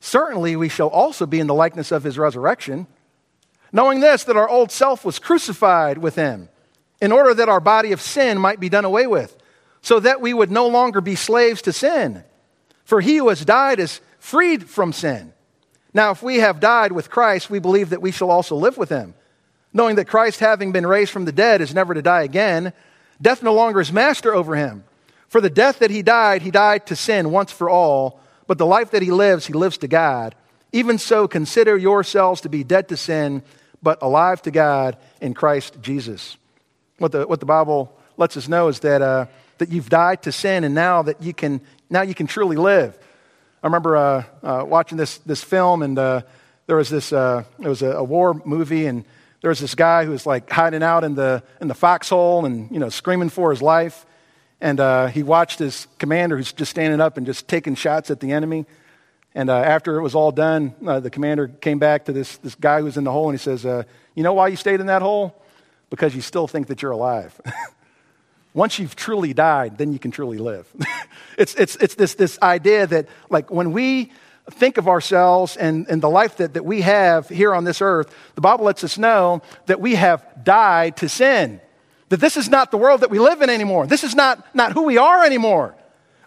certainly 0.00 0.56
we 0.56 0.68
shall 0.68 0.88
also 0.88 1.24
be 1.24 1.38
in 1.38 1.46
the 1.46 1.54
likeness 1.54 1.92
of 1.92 2.02
his 2.02 2.18
resurrection, 2.18 2.88
knowing 3.70 4.00
this, 4.00 4.24
that 4.24 4.36
our 4.36 4.48
old 4.48 4.72
self 4.72 5.04
was 5.04 5.20
crucified 5.20 5.98
with 5.98 6.16
him 6.16 6.48
in 7.00 7.12
order 7.12 7.34
that 7.34 7.48
our 7.48 7.60
body 7.60 7.92
of 7.92 8.00
sin 8.00 8.38
might 8.38 8.60
be 8.60 8.68
done 8.68 8.84
away 8.84 9.06
with, 9.06 9.36
so 9.82 10.00
that 10.00 10.20
we 10.20 10.32
would 10.32 10.50
no 10.50 10.66
longer 10.66 11.00
be 11.00 11.14
slaves 11.14 11.62
to 11.62 11.72
sin. 11.72 12.24
For 12.84 13.00
he 13.00 13.16
who 13.16 13.28
has 13.28 13.44
died 13.44 13.80
is 13.80 14.00
freed 14.18 14.68
from 14.68 14.92
sin. 14.92 15.32
Now, 15.92 16.10
if 16.10 16.22
we 16.22 16.36
have 16.36 16.60
died 16.60 16.92
with 16.92 17.10
Christ, 17.10 17.50
we 17.50 17.58
believe 17.58 17.90
that 17.90 18.02
we 18.02 18.10
shall 18.10 18.30
also 18.30 18.56
live 18.56 18.76
with 18.76 18.88
him, 18.88 19.14
knowing 19.72 19.96
that 19.96 20.08
Christ, 20.08 20.40
having 20.40 20.72
been 20.72 20.86
raised 20.86 21.12
from 21.12 21.24
the 21.24 21.32
dead, 21.32 21.60
is 21.60 21.74
never 21.74 21.94
to 21.94 22.02
die 22.02 22.22
again. 22.22 22.72
Death 23.22 23.42
no 23.42 23.54
longer 23.54 23.80
is 23.80 23.92
master 23.92 24.34
over 24.34 24.56
him. 24.56 24.84
For 25.28 25.40
the 25.40 25.50
death 25.50 25.78
that 25.80 25.90
he 25.90 26.02
died, 26.02 26.42
he 26.42 26.50
died 26.50 26.86
to 26.86 26.96
sin 26.96 27.30
once 27.30 27.52
for 27.52 27.68
all, 27.70 28.20
but 28.46 28.58
the 28.58 28.66
life 28.66 28.90
that 28.90 29.02
he 29.02 29.10
lives, 29.10 29.46
he 29.46 29.52
lives 29.52 29.78
to 29.78 29.88
God. 29.88 30.34
Even 30.72 30.98
so, 30.98 31.28
consider 31.28 31.76
yourselves 31.76 32.40
to 32.40 32.48
be 32.48 32.64
dead 32.64 32.88
to 32.88 32.96
sin, 32.96 33.42
but 33.82 34.02
alive 34.02 34.42
to 34.42 34.50
God 34.50 34.96
in 35.20 35.34
Christ 35.34 35.80
Jesus. 35.80 36.36
What 36.98 37.12
the, 37.12 37.26
what 37.26 37.40
the 37.40 37.46
Bible 37.46 37.96
lets 38.16 38.36
us 38.36 38.48
know 38.48 38.68
is 38.68 38.80
that, 38.80 39.02
uh, 39.02 39.26
that 39.58 39.70
you've 39.70 39.88
died 39.88 40.22
to 40.22 40.32
sin 40.32 40.64
and 40.64 40.74
now 40.74 41.02
that 41.02 41.22
you 41.22 41.34
can, 41.34 41.60
now 41.90 42.02
you 42.02 42.14
can 42.14 42.26
truly 42.26 42.56
live. 42.56 42.96
I 43.62 43.66
remember 43.66 43.96
uh, 43.96 44.24
uh, 44.42 44.64
watching 44.66 44.98
this, 44.98 45.18
this 45.18 45.42
film 45.42 45.82
and 45.82 45.98
uh, 45.98 46.22
there 46.66 46.76
was 46.76 46.90
this, 46.90 47.12
uh, 47.12 47.44
it 47.58 47.68
was 47.68 47.82
a, 47.82 47.92
a, 47.92 48.04
war 48.04 48.34
movie 48.44 48.86
and 48.86 49.04
there 49.40 49.48
was 49.48 49.58
this 49.58 49.74
guy 49.74 50.04
who 50.04 50.12
was 50.12 50.24
like 50.24 50.48
hiding 50.50 50.82
out 50.82 51.02
in 51.02 51.14
the, 51.14 51.42
in 51.60 51.68
the 51.68 51.74
foxhole 51.74 52.44
and, 52.44 52.70
you 52.70 52.78
know, 52.78 52.88
screaming 52.88 53.28
for 53.28 53.50
his 53.50 53.60
life. 53.60 54.06
And 54.60 54.78
uh, 54.80 55.08
he 55.08 55.22
watched 55.22 55.58
his 55.58 55.88
commander 55.98 56.36
who's 56.36 56.52
just 56.52 56.70
standing 56.70 57.00
up 57.00 57.16
and 57.16 57.26
just 57.26 57.48
taking 57.48 57.74
shots 57.74 58.10
at 58.10 58.20
the 58.20 58.32
enemy. 58.32 58.66
And 59.34 59.50
uh, 59.50 59.56
after 59.56 59.96
it 59.96 60.02
was 60.02 60.14
all 60.14 60.30
done, 60.30 60.74
uh, 60.86 61.00
the 61.00 61.10
commander 61.10 61.48
came 61.48 61.78
back 61.78 62.04
to 62.04 62.12
this, 62.12 62.36
this 62.38 62.54
guy 62.54 62.78
who 62.78 62.84
was 62.84 62.96
in 62.96 63.04
the 63.04 63.10
hole 63.10 63.28
and 63.28 63.38
he 63.38 63.42
says, 63.42 63.66
uh, 63.66 63.82
You 64.14 64.22
know 64.22 64.32
why 64.32 64.48
you 64.48 64.56
stayed 64.56 64.80
in 64.80 64.86
that 64.86 65.02
hole? 65.02 65.42
Because 65.94 66.12
you 66.12 66.20
still 66.20 66.48
think 66.48 66.66
that 66.66 66.82
you're 66.82 66.90
alive. 66.90 67.40
once 68.52 68.80
you've 68.80 68.96
truly 68.96 69.32
died, 69.32 69.78
then 69.78 69.92
you 69.92 70.00
can 70.00 70.10
truly 70.10 70.38
live. 70.38 70.66
it's, 71.38 71.54
it's, 71.54 71.76
it's 71.76 71.94
this, 71.94 72.16
this 72.16 72.36
idea 72.42 72.84
that, 72.84 73.06
like, 73.30 73.48
when 73.48 73.70
we 73.70 74.10
think 74.50 74.76
of 74.76 74.88
ourselves 74.88 75.56
and, 75.56 75.86
and 75.88 76.02
the 76.02 76.10
life 76.10 76.38
that, 76.38 76.54
that 76.54 76.64
we 76.64 76.80
have 76.80 77.28
here 77.28 77.54
on 77.54 77.62
this 77.62 77.80
earth, 77.80 78.12
the 78.34 78.40
Bible 78.40 78.64
lets 78.64 78.82
us 78.82 78.98
know 78.98 79.40
that 79.66 79.80
we 79.80 79.94
have 79.94 80.26
died 80.42 80.96
to 80.96 81.08
sin. 81.08 81.60
That 82.08 82.18
this 82.18 82.36
is 82.36 82.48
not 82.48 82.72
the 82.72 82.76
world 82.76 83.02
that 83.02 83.10
we 83.10 83.20
live 83.20 83.40
in 83.40 83.48
anymore. 83.48 83.86
This 83.86 84.02
is 84.02 84.16
not, 84.16 84.52
not 84.52 84.72
who 84.72 84.82
we 84.82 84.98
are 84.98 85.24
anymore. 85.24 85.76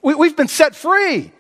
We, 0.02 0.16
we've 0.16 0.38
been 0.38 0.48
set 0.48 0.78
free. 0.78 1.34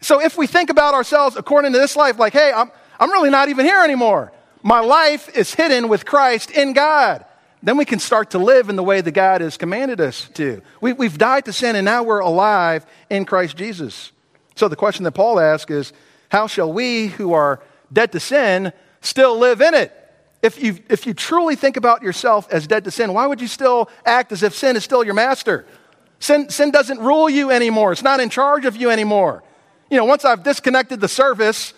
So 0.00 0.22
if 0.22 0.38
we 0.38 0.46
think 0.46 0.70
about 0.70 0.94
ourselves 0.94 1.36
according 1.36 1.74
to 1.74 1.78
this 1.78 1.96
life, 1.96 2.18
like, 2.18 2.32
hey, 2.32 2.50
I'm, 2.50 2.70
I'm 2.98 3.10
really 3.10 3.28
not 3.28 3.50
even 3.50 3.66
here 3.66 3.84
anymore. 3.84 4.32
My 4.62 4.80
life 4.80 5.28
is 5.36 5.54
hidden 5.54 5.88
with 5.88 6.06
Christ 6.06 6.50
in 6.50 6.72
God. 6.72 7.26
Then 7.64 7.78
we 7.78 7.86
can 7.86 7.98
start 7.98 8.30
to 8.32 8.38
live 8.38 8.68
in 8.68 8.76
the 8.76 8.82
way 8.82 9.00
that 9.00 9.12
God 9.12 9.40
has 9.40 9.56
commanded 9.56 9.98
us 9.98 10.28
to. 10.34 10.60
We, 10.82 10.92
we've 10.92 11.16
died 11.16 11.46
to 11.46 11.52
sin 11.52 11.76
and 11.76 11.84
now 11.86 12.02
we're 12.02 12.20
alive 12.20 12.84
in 13.08 13.24
Christ 13.24 13.56
Jesus. 13.56 14.12
So 14.54 14.68
the 14.68 14.76
question 14.76 15.04
that 15.04 15.12
Paul 15.12 15.40
asks 15.40 15.70
is 15.70 15.94
how 16.28 16.46
shall 16.46 16.70
we 16.70 17.08
who 17.08 17.32
are 17.32 17.62
dead 17.90 18.12
to 18.12 18.20
sin 18.20 18.70
still 19.00 19.38
live 19.38 19.62
in 19.62 19.72
it? 19.72 19.92
If 20.42 20.62
you, 20.62 20.78
if 20.90 21.06
you 21.06 21.14
truly 21.14 21.56
think 21.56 21.78
about 21.78 22.02
yourself 22.02 22.46
as 22.52 22.66
dead 22.66 22.84
to 22.84 22.90
sin, 22.90 23.14
why 23.14 23.26
would 23.26 23.40
you 23.40 23.48
still 23.48 23.88
act 24.04 24.30
as 24.30 24.42
if 24.42 24.54
sin 24.54 24.76
is 24.76 24.84
still 24.84 25.02
your 25.02 25.14
master? 25.14 25.64
Sin, 26.18 26.50
sin 26.50 26.70
doesn't 26.70 26.98
rule 26.98 27.30
you 27.30 27.50
anymore. 27.50 27.92
It's 27.92 28.02
not 28.02 28.20
in 28.20 28.28
charge 28.28 28.66
of 28.66 28.76
you 28.76 28.90
anymore. 28.90 29.42
You 29.90 29.96
know, 29.96 30.04
once 30.04 30.26
I've 30.26 30.42
disconnected 30.42 31.00
the 31.00 31.08
service, 31.08 31.72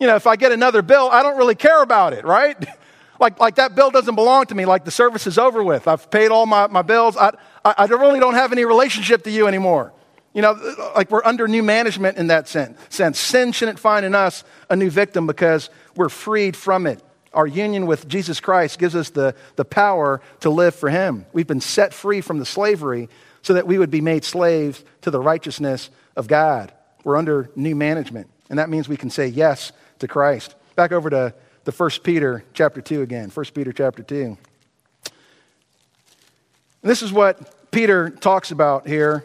you 0.00 0.08
know, 0.08 0.16
if 0.16 0.26
I 0.26 0.34
get 0.34 0.50
another 0.50 0.82
bill, 0.82 1.08
I 1.12 1.22
don't 1.22 1.36
really 1.36 1.54
care 1.54 1.80
about 1.80 2.12
it, 2.12 2.24
right? 2.24 2.56
like, 3.20 3.40
like 3.40 3.56
that 3.56 3.74
bill 3.74 3.90
doesn't 3.90 4.14
belong 4.14 4.46
to 4.46 4.54
me, 4.54 4.64
like 4.64 4.84
the 4.84 4.90
service 4.90 5.26
is 5.26 5.38
over 5.38 5.62
with. 5.62 5.88
I've 5.88 6.10
paid 6.10 6.30
all 6.30 6.46
my, 6.46 6.66
my 6.66 6.82
bills. 6.82 7.16
I, 7.16 7.32
I, 7.64 7.74
I 7.78 7.84
really 7.86 8.20
don't 8.20 8.34
have 8.34 8.52
any 8.52 8.64
relationship 8.64 9.24
to 9.24 9.30
you 9.30 9.46
anymore. 9.46 9.92
You 10.34 10.42
know, 10.42 10.92
like 10.94 11.10
we're 11.10 11.24
under 11.24 11.48
new 11.48 11.62
management 11.62 12.18
in 12.18 12.28
that 12.28 12.48
sense. 12.48 12.78
Sin 13.18 13.52
shouldn't 13.52 13.78
find 13.78 14.04
in 14.04 14.14
us 14.14 14.44
a 14.70 14.76
new 14.76 14.90
victim 14.90 15.26
because 15.26 15.70
we're 15.96 16.10
freed 16.10 16.54
from 16.54 16.86
it. 16.86 17.02
Our 17.32 17.46
union 17.46 17.86
with 17.86 18.08
Jesus 18.08 18.40
Christ 18.40 18.78
gives 18.78 18.94
us 18.94 19.10
the, 19.10 19.34
the 19.56 19.64
power 19.64 20.20
to 20.40 20.50
live 20.50 20.74
for 20.74 20.90
Him. 20.90 21.26
We've 21.32 21.46
been 21.46 21.60
set 21.60 21.92
free 21.92 22.20
from 22.20 22.38
the 22.38 22.46
slavery 22.46 23.08
so 23.42 23.54
that 23.54 23.66
we 23.66 23.78
would 23.78 23.90
be 23.90 24.00
made 24.00 24.24
slaves 24.24 24.84
to 25.02 25.10
the 25.10 25.20
righteousness 25.20 25.90
of 26.16 26.26
God. 26.26 26.72
We're 27.04 27.16
under 27.16 27.50
new 27.54 27.74
management, 27.74 28.28
and 28.50 28.58
that 28.58 28.68
means 28.68 28.88
we 28.88 28.96
can 28.96 29.10
say 29.10 29.28
yes 29.28 29.72
to 30.00 30.08
Christ. 30.08 30.54
Back 30.74 30.92
over 30.92 31.10
to 31.10 31.34
the 31.68 31.72
1 31.72 31.90
Peter 32.02 32.42
chapter 32.54 32.80
2 32.80 33.02
again. 33.02 33.28
1 33.28 33.46
Peter 33.52 33.74
chapter 33.74 34.02
2. 34.02 34.38
this 36.80 37.02
is 37.02 37.12
what 37.12 37.70
Peter 37.70 38.08
talks 38.08 38.50
about 38.52 38.88
here 38.88 39.22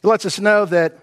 he 0.00 0.08
lets 0.08 0.24
us 0.24 0.40
know 0.40 0.64
that 0.64 0.96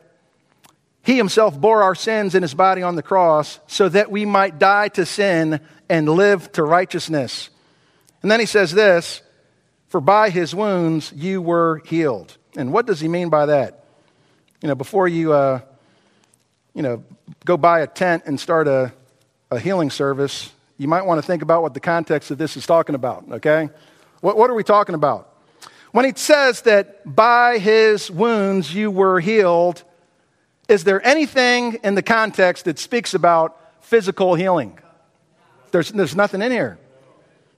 he 1.04 1.18
himself 1.18 1.62
bore 1.62 1.84
our 1.84 1.94
sins 1.94 2.34
in 2.34 2.42
his 2.42 2.56
body 2.56 2.82
on 2.82 2.96
the 2.96 3.04
cross 3.04 3.60
so 3.68 3.90
that 3.90 4.10
we 4.10 4.26
might 4.26 4.58
die 4.58 4.88
to 4.88 5.06
sin 5.06 5.62
and 5.88 6.10
live 6.10 6.52
to 6.54 6.64
righteousness. 6.64 7.52
And 8.24 8.32
then 8.32 8.40
he 8.40 8.48
says 8.48 8.72
this 8.72 9.22
For 9.90 10.02
by 10.02 10.32
his 10.32 10.56
wounds 10.56 11.14
you 11.16 11.44
were 11.44 11.84
healed. 11.86 12.36
And 12.58 12.74
what 12.74 12.88
does 12.88 13.00
he 13.00 13.08
mean 13.08 13.30
by 13.30 13.46
that? 13.46 13.86
You 14.64 14.68
know, 14.68 14.76
before 14.76 15.08
you, 15.08 15.32
uh, 15.32 15.62
you 16.74 16.82
know, 16.82 17.04
go 17.46 17.58
buy 17.58 17.82
a 17.82 17.88
tent 17.88 18.24
and 18.26 18.40
start 18.40 18.68
a, 18.68 18.94
a 19.52 19.60
healing 19.60 19.90
service, 19.90 20.52
you 20.78 20.88
might 20.88 21.06
want 21.06 21.20
to 21.20 21.26
think 21.26 21.42
about 21.42 21.62
what 21.62 21.74
the 21.74 21.80
context 21.80 22.32
of 22.32 22.38
this 22.38 22.56
is 22.56 22.66
talking 22.66 22.96
about, 22.96 23.26
okay? 23.32 23.70
What, 24.22 24.38
what 24.38 24.50
are 24.50 24.54
we 24.54 24.64
talking 24.64 24.96
about? 24.96 25.28
When 25.92 26.06
it 26.06 26.18
says 26.18 26.62
that 26.62 27.16
by 27.16 27.58
his 27.58 28.12
wounds 28.12 28.74
you 28.74 28.92
were 28.92 29.20
healed, 29.20 29.84
is 30.68 30.84
there 30.84 31.06
anything 31.06 31.80
in 31.84 31.96
the 31.96 32.04
context 32.04 32.66
that 32.66 32.78
speaks 32.78 33.14
about 33.14 33.60
physical 33.82 34.36
healing? 34.36 34.78
There's, 35.72 35.92
there's 35.92 36.16
nothing 36.16 36.42
in 36.42 36.52
here. 36.52 36.78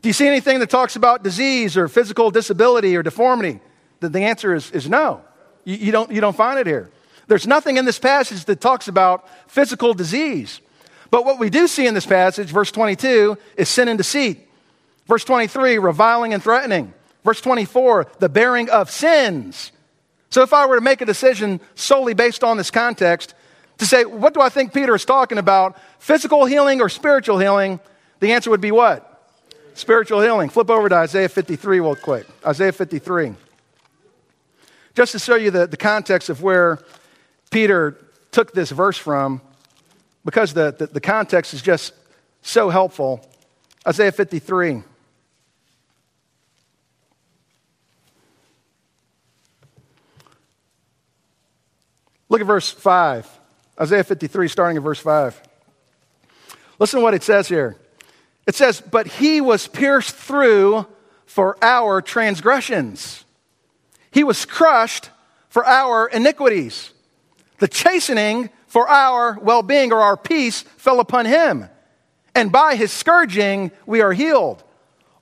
Do 0.02 0.10
you 0.10 0.14
see 0.14 0.28
anything 0.28 0.60
that 0.60 0.70
talks 0.70 0.96
about 0.96 1.24
disease 1.24 1.78
or 1.78 1.88
physical 1.88 2.32
disability 2.32 2.96
or 2.96 3.04
deformity? 3.04 3.60
The, 4.00 4.10
the 4.10 4.22
answer 4.22 4.56
is, 4.56 4.72
is 4.72 4.90
no. 4.90 5.22
You, 5.64 5.76
you, 5.76 5.92
don't, 5.92 6.12
you 6.12 6.22
don't 6.22 6.36
find 6.36 6.58
it 6.58 6.66
here. 6.66 6.90
There's 7.32 7.48
nothing 7.48 7.78
in 7.78 7.86
this 7.86 7.98
passage 7.98 8.44
that 8.44 8.60
talks 8.60 8.90
about 8.90 9.26
physical 9.50 9.94
disease. 9.94 10.60
But 11.12 11.24
what 11.24 11.40
we 11.40 11.50
do 11.50 11.66
see 11.66 11.88
in 11.88 11.94
this 11.94 12.06
passage, 12.06 12.50
verse 12.50 12.74
22, 12.74 13.38
is 13.56 13.70
sin 13.70 13.88
and 13.88 13.98
deceit. 13.98 14.50
Verse 15.08 15.24
23, 15.24 15.78
reviling 15.78 16.34
and 16.34 16.44
threatening. 16.44 16.94
Verse 17.24 17.40
24, 17.40 18.08
the 18.20 18.28
bearing 18.28 18.70
of 18.70 18.92
sins. 18.92 19.72
So 20.30 20.42
if 20.42 20.52
I 20.52 20.66
were 20.66 20.76
to 20.76 20.82
make 20.82 21.00
a 21.00 21.06
decision 21.06 21.62
solely 21.74 22.14
based 22.14 22.44
on 22.44 22.58
this 22.58 22.70
context, 22.70 23.34
to 23.78 23.86
say, 23.86 24.04
what 24.04 24.34
do 24.34 24.42
I 24.42 24.50
think 24.50 24.74
Peter 24.74 24.94
is 24.94 25.06
talking 25.06 25.38
about, 25.38 25.80
physical 26.00 26.44
healing 26.44 26.82
or 26.82 26.90
spiritual 26.90 27.40
healing, 27.40 27.80
the 28.20 28.34
answer 28.34 28.50
would 28.50 28.60
be 28.60 28.72
what? 28.72 29.32
Spiritual 29.74 30.20
healing. 30.20 30.50
Flip 30.50 30.70
over 30.70 30.90
to 30.90 30.96
Isaiah 30.96 31.30
53 31.30 31.80
real 31.80 31.96
quick. 31.96 32.28
Isaiah 32.46 32.74
53. 32.74 33.36
Just 34.96 35.14
to 35.14 35.20
show 35.20 35.36
you 35.36 35.50
the, 35.50 35.66
the 35.66 35.78
context 35.78 36.28
of 36.28 36.44
where 36.44 36.80
Peter 37.52 37.98
took 38.32 38.54
this 38.54 38.72
verse 38.72 38.98
from, 38.98 39.42
because 40.26 40.54
the, 40.54 40.72
the, 40.72 40.88
the 40.88 41.02
context 41.02 41.54
is 41.54 41.62
just 41.62 41.94
so 42.42 42.70
helpful. 42.70 43.24
Isaiah 43.88 44.12
53. 44.12 44.84
Look 52.30 52.40
at 52.40 52.48
verse 52.48 52.72
5. 52.72 53.28
Isaiah 53.80 54.04
53, 54.04 54.48
starting 54.48 54.78
at 54.78 54.84
verse 54.84 55.00
5. 55.00 55.42
Listen 56.80 57.00
to 57.00 57.04
what 57.04 57.14
it 57.14 57.24
says 57.24 57.50
here. 57.50 57.76
It 58.48 58.56
says, 58.56 58.80
But 58.80 59.08
he 59.08 59.42
was 59.42 59.68
pierced 59.68 60.16
through 60.16 60.88
for 61.26 61.58
our 61.62 62.02
transgressions, 62.02 63.26
he 64.12 64.24
was 64.24 64.46
crushed 64.46 65.10
for 65.50 65.66
our 65.66 66.08
iniquities. 66.08 66.91
The 67.62 67.68
chastening 67.68 68.50
for 68.66 68.90
our 68.90 69.38
well 69.40 69.62
being 69.62 69.94
or 69.94 70.02
our 70.02 70.18
peace 70.18 70.62
fell 70.62 71.00
upon 71.00 71.26
him. 71.26 71.70
And 72.34 72.52
by 72.52 72.76
his 72.76 72.92
scourging, 72.92 73.72
we 73.86 74.02
are 74.02 74.14
healed. 74.14 74.64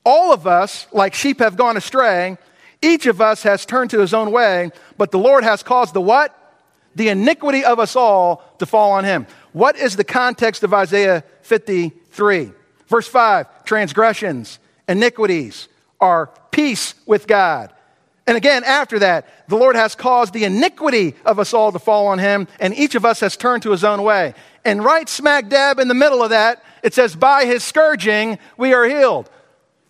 All 0.06 0.32
of 0.32 0.48
us, 0.48 0.88
like 0.92 1.14
sheep, 1.14 1.40
have 1.40 1.58
gone 1.58 1.76
astray. 1.78 2.38
Each 2.82 3.06
of 3.06 3.20
us 3.20 3.44
has 3.44 3.66
turned 3.66 3.90
to 3.92 4.00
his 4.00 4.14
own 4.14 4.32
way, 4.32 4.72
but 4.98 5.12
the 5.12 5.20
Lord 5.20 5.44
has 5.44 5.62
caused 5.62 5.94
the 5.94 6.02
what? 6.02 6.36
the 6.96 7.10
iniquity 7.10 7.64
of 7.64 7.80
us 7.80 7.96
all 7.96 8.44
to 8.60 8.66
fall 8.66 8.92
on 8.92 9.06
him. 9.06 9.26
What 9.54 9.78
is 9.78 9.96
the 9.96 10.04
context 10.04 10.64
of 10.64 10.74
Isaiah 10.74 11.24
53? 11.44 12.52
Verse 12.88 13.08
5 13.08 13.64
transgressions, 13.64 14.60
iniquities 14.88 15.68
are 16.02 16.32
peace 16.52 16.96
with 17.06 17.28
God. 17.28 17.74
And 18.30 18.38
again, 18.38 18.64
after 18.64 19.00
that, 19.00 19.28
the 19.48 19.58
Lord 19.58 19.76
has 19.76 19.96
caused 19.96 20.34
the 20.34 20.44
iniquity 20.44 21.16
of 21.26 21.40
us 21.40 21.52
all 21.52 21.72
to 21.72 21.80
fall 21.80 22.06
on 22.06 22.20
him, 22.20 22.48
and 22.60 22.78
each 22.78 22.94
of 22.94 23.04
us 23.04 23.22
has 23.22 23.36
turned 23.36 23.64
to 23.64 23.72
his 23.72 23.84
own 23.84 24.04
way. 24.04 24.36
And 24.64 24.86
right 24.86 25.10
smack 25.10 25.50
dab 25.50 25.80
in 25.80 25.88
the 25.88 25.96
middle 25.96 26.22
of 26.22 26.30
that, 26.30 26.64
it 26.84 26.94
says, 26.94 27.16
By 27.16 27.46
his 27.46 27.64
scourging 27.64 28.38
we 28.56 28.72
are 28.72 28.86
healed. 28.86 29.32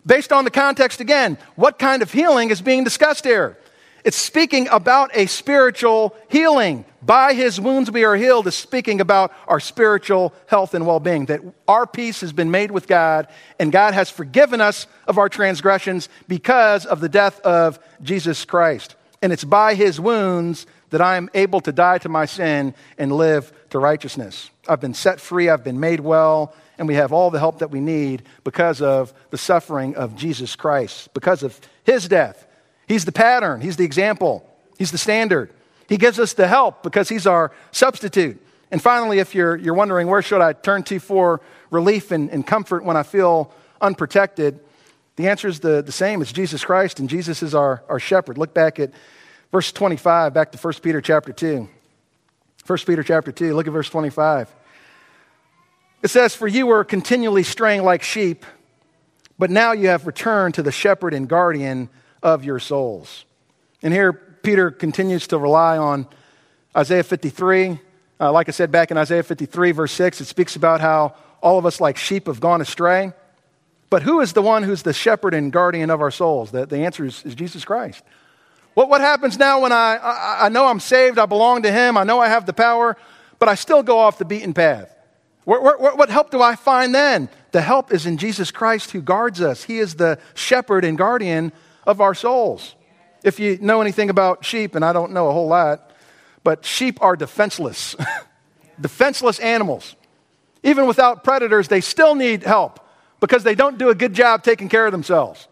Based 0.06 0.32
on 0.32 0.44
the 0.44 0.50
context 0.50 1.02
again, 1.02 1.36
what 1.54 1.78
kind 1.78 2.00
of 2.00 2.10
healing 2.10 2.48
is 2.48 2.62
being 2.62 2.82
discussed 2.82 3.26
here? 3.26 3.58
It's 4.06 4.16
speaking 4.16 4.68
about 4.68 5.10
a 5.14 5.26
spiritual 5.26 6.16
healing. 6.30 6.86
By 7.02 7.34
his 7.34 7.60
wounds 7.60 7.90
we 7.90 8.04
are 8.04 8.16
healed 8.16 8.46
is 8.46 8.54
speaking 8.54 9.00
about 9.00 9.32
our 9.48 9.60
spiritual 9.60 10.34
health 10.46 10.74
and 10.74 10.86
well 10.86 11.00
being. 11.00 11.26
That 11.26 11.40
our 11.66 11.86
peace 11.86 12.20
has 12.20 12.32
been 12.32 12.50
made 12.50 12.70
with 12.70 12.86
God, 12.86 13.28
and 13.58 13.72
God 13.72 13.94
has 13.94 14.10
forgiven 14.10 14.60
us 14.60 14.86
of 15.06 15.16
our 15.16 15.28
transgressions 15.28 16.08
because 16.28 16.84
of 16.84 17.00
the 17.00 17.08
death 17.08 17.40
of 17.40 17.78
Jesus 18.02 18.44
Christ. 18.44 18.96
And 19.22 19.32
it's 19.32 19.44
by 19.44 19.74
his 19.74 19.98
wounds 19.98 20.66
that 20.90 21.00
I 21.00 21.16
am 21.16 21.30
able 21.34 21.60
to 21.62 21.72
die 21.72 21.98
to 21.98 22.08
my 22.08 22.26
sin 22.26 22.74
and 22.98 23.12
live 23.12 23.52
to 23.70 23.78
righteousness. 23.78 24.50
I've 24.68 24.80
been 24.80 24.94
set 24.94 25.20
free, 25.20 25.48
I've 25.48 25.64
been 25.64 25.80
made 25.80 26.00
well, 26.00 26.54
and 26.78 26.88
we 26.88 26.94
have 26.94 27.12
all 27.12 27.30
the 27.30 27.38
help 27.38 27.60
that 27.60 27.70
we 27.70 27.80
need 27.80 28.24
because 28.44 28.82
of 28.82 29.14
the 29.30 29.38
suffering 29.38 29.94
of 29.94 30.16
Jesus 30.16 30.56
Christ, 30.56 31.14
because 31.14 31.42
of 31.42 31.58
his 31.84 32.08
death 32.08 32.46
He's 32.90 33.04
the 33.04 33.12
pattern, 33.12 33.60
He's 33.60 33.76
the 33.76 33.84
example, 33.84 34.44
He's 34.76 34.90
the 34.90 34.98
standard. 34.98 35.52
He 35.90 35.96
gives 35.96 36.20
us 36.20 36.34
the 36.34 36.46
help 36.46 36.84
because 36.84 37.08
He's 37.08 37.26
our 37.26 37.50
substitute. 37.72 38.40
And 38.70 38.80
finally, 38.80 39.18
if 39.18 39.34
you're, 39.34 39.56
you're 39.56 39.74
wondering 39.74 40.06
where 40.06 40.22
should 40.22 40.40
I 40.40 40.52
turn 40.52 40.84
to 40.84 41.00
for 41.00 41.40
relief 41.70 42.12
and, 42.12 42.30
and 42.30 42.46
comfort 42.46 42.84
when 42.84 42.96
I 42.96 43.02
feel 43.02 43.52
unprotected, 43.80 44.60
the 45.16 45.26
answer 45.26 45.48
is 45.48 45.58
the, 45.58 45.82
the 45.82 45.90
same. 45.90 46.22
It's 46.22 46.32
Jesus 46.32 46.64
Christ, 46.64 47.00
and 47.00 47.08
Jesus 47.08 47.42
is 47.42 47.56
our, 47.56 47.82
our 47.88 47.98
shepherd. 47.98 48.38
Look 48.38 48.54
back 48.54 48.78
at 48.78 48.92
verse 49.50 49.72
25, 49.72 50.32
back 50.32 50.52
to 50.52 50.58
1 50.58 50.74
Peter 50.74 51.00
chapter 51.00 51.32
2. 51.32 51.68
1 52.64 52.78
Peter 52.86 53.02
chapter 53.02 53.32
2, 53.32 53.52
look 53.52 53.66
at 53.66 53.72
verse 53.72 53.90
25. 53.90 54.54
It 56.02 56.08
says, 56.08 56.36
For 56.36 56.46
you 56.46 56.68
were 56.68 56.84
continually 56.84 57.42
straying 57.42 57.82
like 57.82 58.04
sheep, 58.04 58.46
but 59.40 59.50
now 59.50 59.72
you 59.72 59.88
have 59.88 60.06
returned 60.06 60.54
to 60.54 60.62
the 60.62 60.70
shepherd 60.70 61.14
and 61.14 61.28
guardian 61.28 61.88
of 62.22 62.44
your 62.44 62.60
souls. 62.60 63.24
And 63.82 63.92
here, 63.92 64.29
Peter 64.42 64.70
continues 64.70 65.26
to 65.28 65.38
rely 65.38 65.78
on 65.78 66.06
Isaiah 66.76 67.02
53. 67.02 67.78
Uh, 68.20 68.32
like 68.32 68.48
I 68.48 68.52
said 68.52 68.70
back 68.70 68.90
in 68.90 68.98
Isaiah 68.98 69.22
53, 69.22 69.72
verse 69.72 69.92
6, 69.92 70.20
it 70.20 70.24
speaks 70.26 70.56
about 70.56 70.80
how 70.80 71.14
all 71.42 71.58
of 71.58 71.66
us, 71.66 71.80
like 71.80 71.96
sheep, 71.96 72.26
have 72.26 72.40
gone 72.40 72.60
astray. 72.60 73.12
But 73.88 74.02
who 74.02 74.20
is 74.20 74.32
the 74.32 74.42
one 74.42 74.62
who's 74.62 74.82
the 74.82 74.92
shepherd 74.92 75.34
and 75.34 75.52
guardian 75.52 75.90
of 75.90 76.00
our 76.00 76.10
souls? 76.10 76.50
The, 76.50 76.66
the 76.66 76.78
answer 76.78 77.04
is, 77.04 77.24
is 77.24 77.34
Jesus 77.34 77.64
Christ. 77.64 78.02
What, 78.74 78.88
what 78.88 79.00
happens 79.00 79.36
now 79.36 79.60
when 79.60 79.72
I, 79.72 79.96
I, 79.96 80.46
I 80.46 80.48
know 80.48 80.66
I'm 80.66 80.80
saved, 80.80 81.18
I 81.18 81.26
belong 81.26 81.62
to 81.62 81.72
Him, 81.72 81.96
I 81.96 82.04
know 82.04 82.20
I 82.20 82.28
have 82.28 82.46
the 82.46 82.52
power, 82.52 82.96
but 83.38 83.48
I 83.48 83.54
still 83.54 83.82
go 83.82 83.98
off 83.98 84.18
the 84.18 84.24
beaten 84.24 84.54
path? 84.54 84.94
What 85.44 86.10
help 86.10 86.30
do 86.30 86.40
I 86.40 86.54
find 86.54 86.94
then? 86.94 87.28
The 87.50 87.62
help 87.62 87.92
is 87.92 88.06
in 88.06 88.18
Jesus 88.18 88.52
Christ 88.52 88.92
who 88.92 89.02
guards 89.02 89.40
us. 89.40 89.64
He 89.64 89.78
is 89.78 89.96
the 89.96 90.18
shepherd 90.34 90.84
and 90.84 90.96
guardian 90.96 91.52
of 91.84 92.00
our 92.00 92.14
souls. 92.14 92.76
If 93.22 93.38
you 93.38 93.58
know 93.60 93.80
anything 93.80 94.10
about 94.10 94.44
sheep, 94.44 94.74
and 94.74 94.84
I 94.84 94.92
don't 94.92 95.12
know 95.12 95.28
a 95.28 95.32
whole 95.32 95.48
lot, 95.48 95.92
but 96.42 96.64
sheep 96.64 97.02
are 97.02 97.16
defenseless, 97.16 97.96
defenseless 98.80 99.38
animals. 99.40 99.94
Even 100.62 100.86
without 100.86 101.24
predators, 101.24 101.68
they 101.68 101.80
still 101.80 102.14
need 102.14 102.42
help 102.42 102.80
because 103.20 103.44
they 103.44 103.54
don't 103.54 103.78
do 103.78 103.90
a 103.90 103.94
good 103.94 104.14
job 104.14 104.42
taking 104.42 104.68
care 104.68 104.86
of 104.86 104.92
themselves. 104.92 105.48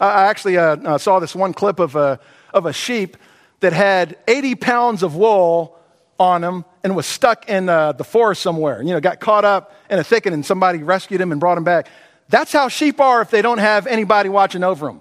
I 0.00 0.24
actually 0.24 0.58
uh, 0.58 0.76
uh, 0.76 0.98
saw 0.98 1.20
this 1.20 1.34
one 1.34 1.52
clip 1.54 1.78
of 1.78 1.94
a, 1.96 2.18
of 2.52 2.66
a 2.66 2.72
sheep 2.72 3.16
that 3.60 3.72
had 3.72 4.16
80 4.26 4.56
pounds 4.56 5.02
of 5.02 5.14
wool 5.14 5.78
on 6.18 6.42
him 6.42 6.64
and 6.82 6.96
was 6.96 7.06
stuck 7.06 7.48
in 7.48 7.68
uh, 7.68 7.92
the 7.92 8.04
forest 8.04 8.42
somewhere. 8.42 8.82
You 8.82 8.94
know, 8.94 9.00
got 9.00 9.20
caught 9.20 9.44
up 9.44 9.74
in 9.88 9.98
a 9.98 10.04
thicket 10.04 10.32
and 10.32 10.44
somebody 10.44 10.82
rescued 10.82 11.20
him 11.20 11.30
and 11.30 11.40
brought 11.40 11.58
him 11.58 11.64
back. 11.64 11.88
That's 12.28 12.52
how 12.52 12.68
sheep 12.68 13.00
are 13.00 13.22
if 13.22 13.30
they 13.30 13.42
don't 13.42 13.58
have 13.58 13.86
anybody 13.86 14.28
watching 14.28 14.64
over 14.64 14.86
them. 14.86 15.00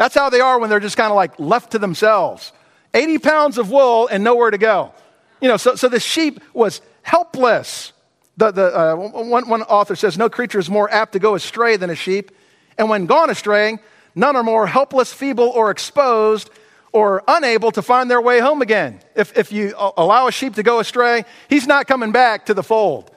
That's 0.00 0.14
how 0.14 0.30
they 0.30 0.40
are 0.40 0.58
when 0.58 0.70
they're 0.70 0.80
just 0.80 0.96
kind 0.96 1.10
of 1.10 1.16
like 1.16 1.38
left 1.38 1.72
to 1.72 1.78
themselves. 1.78 2.52
80 2.94 3.18
pounds 3.18 3.58
of 3.58 3.70
wool 3.70 4.08
and 4.08 4.24
nowhere 4.24 4.50
to 4.50 4.56
go. 4.56 4.94
You 5.42 5.48
know, 5.48 5.58
so, 5.58 5.74
so 5.74 5.90
the 5.90 6.00
sheep 6.00 6.40
was 6.54 6.80
helpless. 7.02 7.92
The, 8.38 8.50
the, 8.50 8.78
uh, 8.78 8.94
one, 8.96 9.46
one 9.46 9.60
author 9.60 9.94
says, 9.94 10.16
No 10.16 10.30
creature 10.30 10.58
is 10.58 10.70
more 10.70 10.90
apt 10.90 11.12
to 11.12 11.18
go 11.18 11.34
astray 11.34 11.76
than 11.76 11.90
a 11.90 11.94
sheep. 11.94 12.30
And 12.78 12.88
when 12.88 13.04
gone 13.04 13.28
astray, 13.28 13.78
none 14.14 14.36
are 14.36 14.42
more 14.42 14.66
helpless, 14.66 15.12
feeble, 15.12 15.50
or 15.50 15.70
exposed 15.70 16.48
or 16.92 17.22
unable 17.28 17.70
to 17.72 17.82
find 17.82 18.10
their 18.10 18.22
way 18.22 18.40
home 18.40 18.62
again. 18.62 19.00
If, 19.14 19.36
if 19.36 19.52
you 19.52 19.74
allow 19.76 20.28
a 20.28 20.32
sheep 20.32 20.54
to 20.54 20.62
go 20.62 20.80
astray, 20.80 21.26
he's 21.50 21.66
not 21.66 21.86
coming 21.86 22.10
back 22.10 22.46
to 22.46 22.54
the 22.54 22.62
fold. 22.62 23.10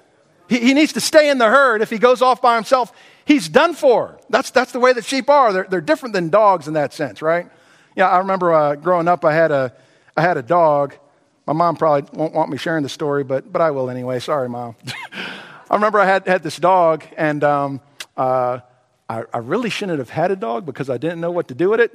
He, 0.49 0.59
he 0.59 0.73
needs 0.73 0.91
to 0.93 0.99
stay 0.99 1.29
in 1.29 1.37
the 1.37 1.47
herd. 1.47 1.81
If 1.81 1.89
he 1.89 1.97
goes 1.97 2.21
off 2.21 2.41
by 2.41 2.55
himself, 2.55 2.91
he's 3.25 3.49
done 3.49 3.73
for. 3.73 4.19
That's, 4.29 4.51
that's 4.51 4.71
the 4.71 4.79
way 4.79 4.93
that 4.93 5.05
sheep 5.05 5.29
are. 5.29 5.53
They're, 5.53 5.67
they're 5.69 5.81
different 5.81 6.13
than 6.13 6.29
dogs 6.29 6.67
in 6.67 6.73
that 6.73 6.93
sense, 6.93 7.21
right? 7.21 7.49
Yeah, 7.95 8.09
I 8.09 8.17
remember 8.19 8.53
uh, 8.53 8.75
growing 8.75 9.07
up, 9.07 9.23
I 9.23 9.33
had, 9.33 9.51
a, 9.51 9.73
I 10.17 10.21
had 10.21 10.37
a 10.37 10.41
dog 10.41 10.95
my 11.45 11.53
mom 11.53 11.75
probably 11.75 12.09
won't 12.17 12.33
want 12.33 12.49
me 12.49 12.57
sharing 12.57 12.83
the 12.83 12.89
story, 12.89 13.23
but, 13.23 13.51
but 13.51 13.61
I 13.61 13.71
will 13.71 13.89
anyway. 13.89 14.19
Sorry, 14.19 14.47
mom. 14.47 14.75
I 15.69 15.75
remember 15.75 15.99
I 15.99 16.05
had, 16.05 16.25
had 16.25 16.43
this 16.43 16.57
dog, 16.57 17.03
and 17.17 17.43
um, 17.43 17.81
uh, 18.15 18.59
I, 19.09 19.23
I, 19.33 19.37
really 19.39 19.69
shouldn't 19.69 19.99
have 19.99 20.09
had 20.09 20.31
a 20.31 20.35
dog 20.35 20.65
because 20.65 20.89
I 20.89 20.97
didn't 20.97 21.19
know 21.19 21.31
what 21.31 21.49
to 21.49 21.55
do 21.55 21.69
with 21.69 21.79
it, 21.79 21.91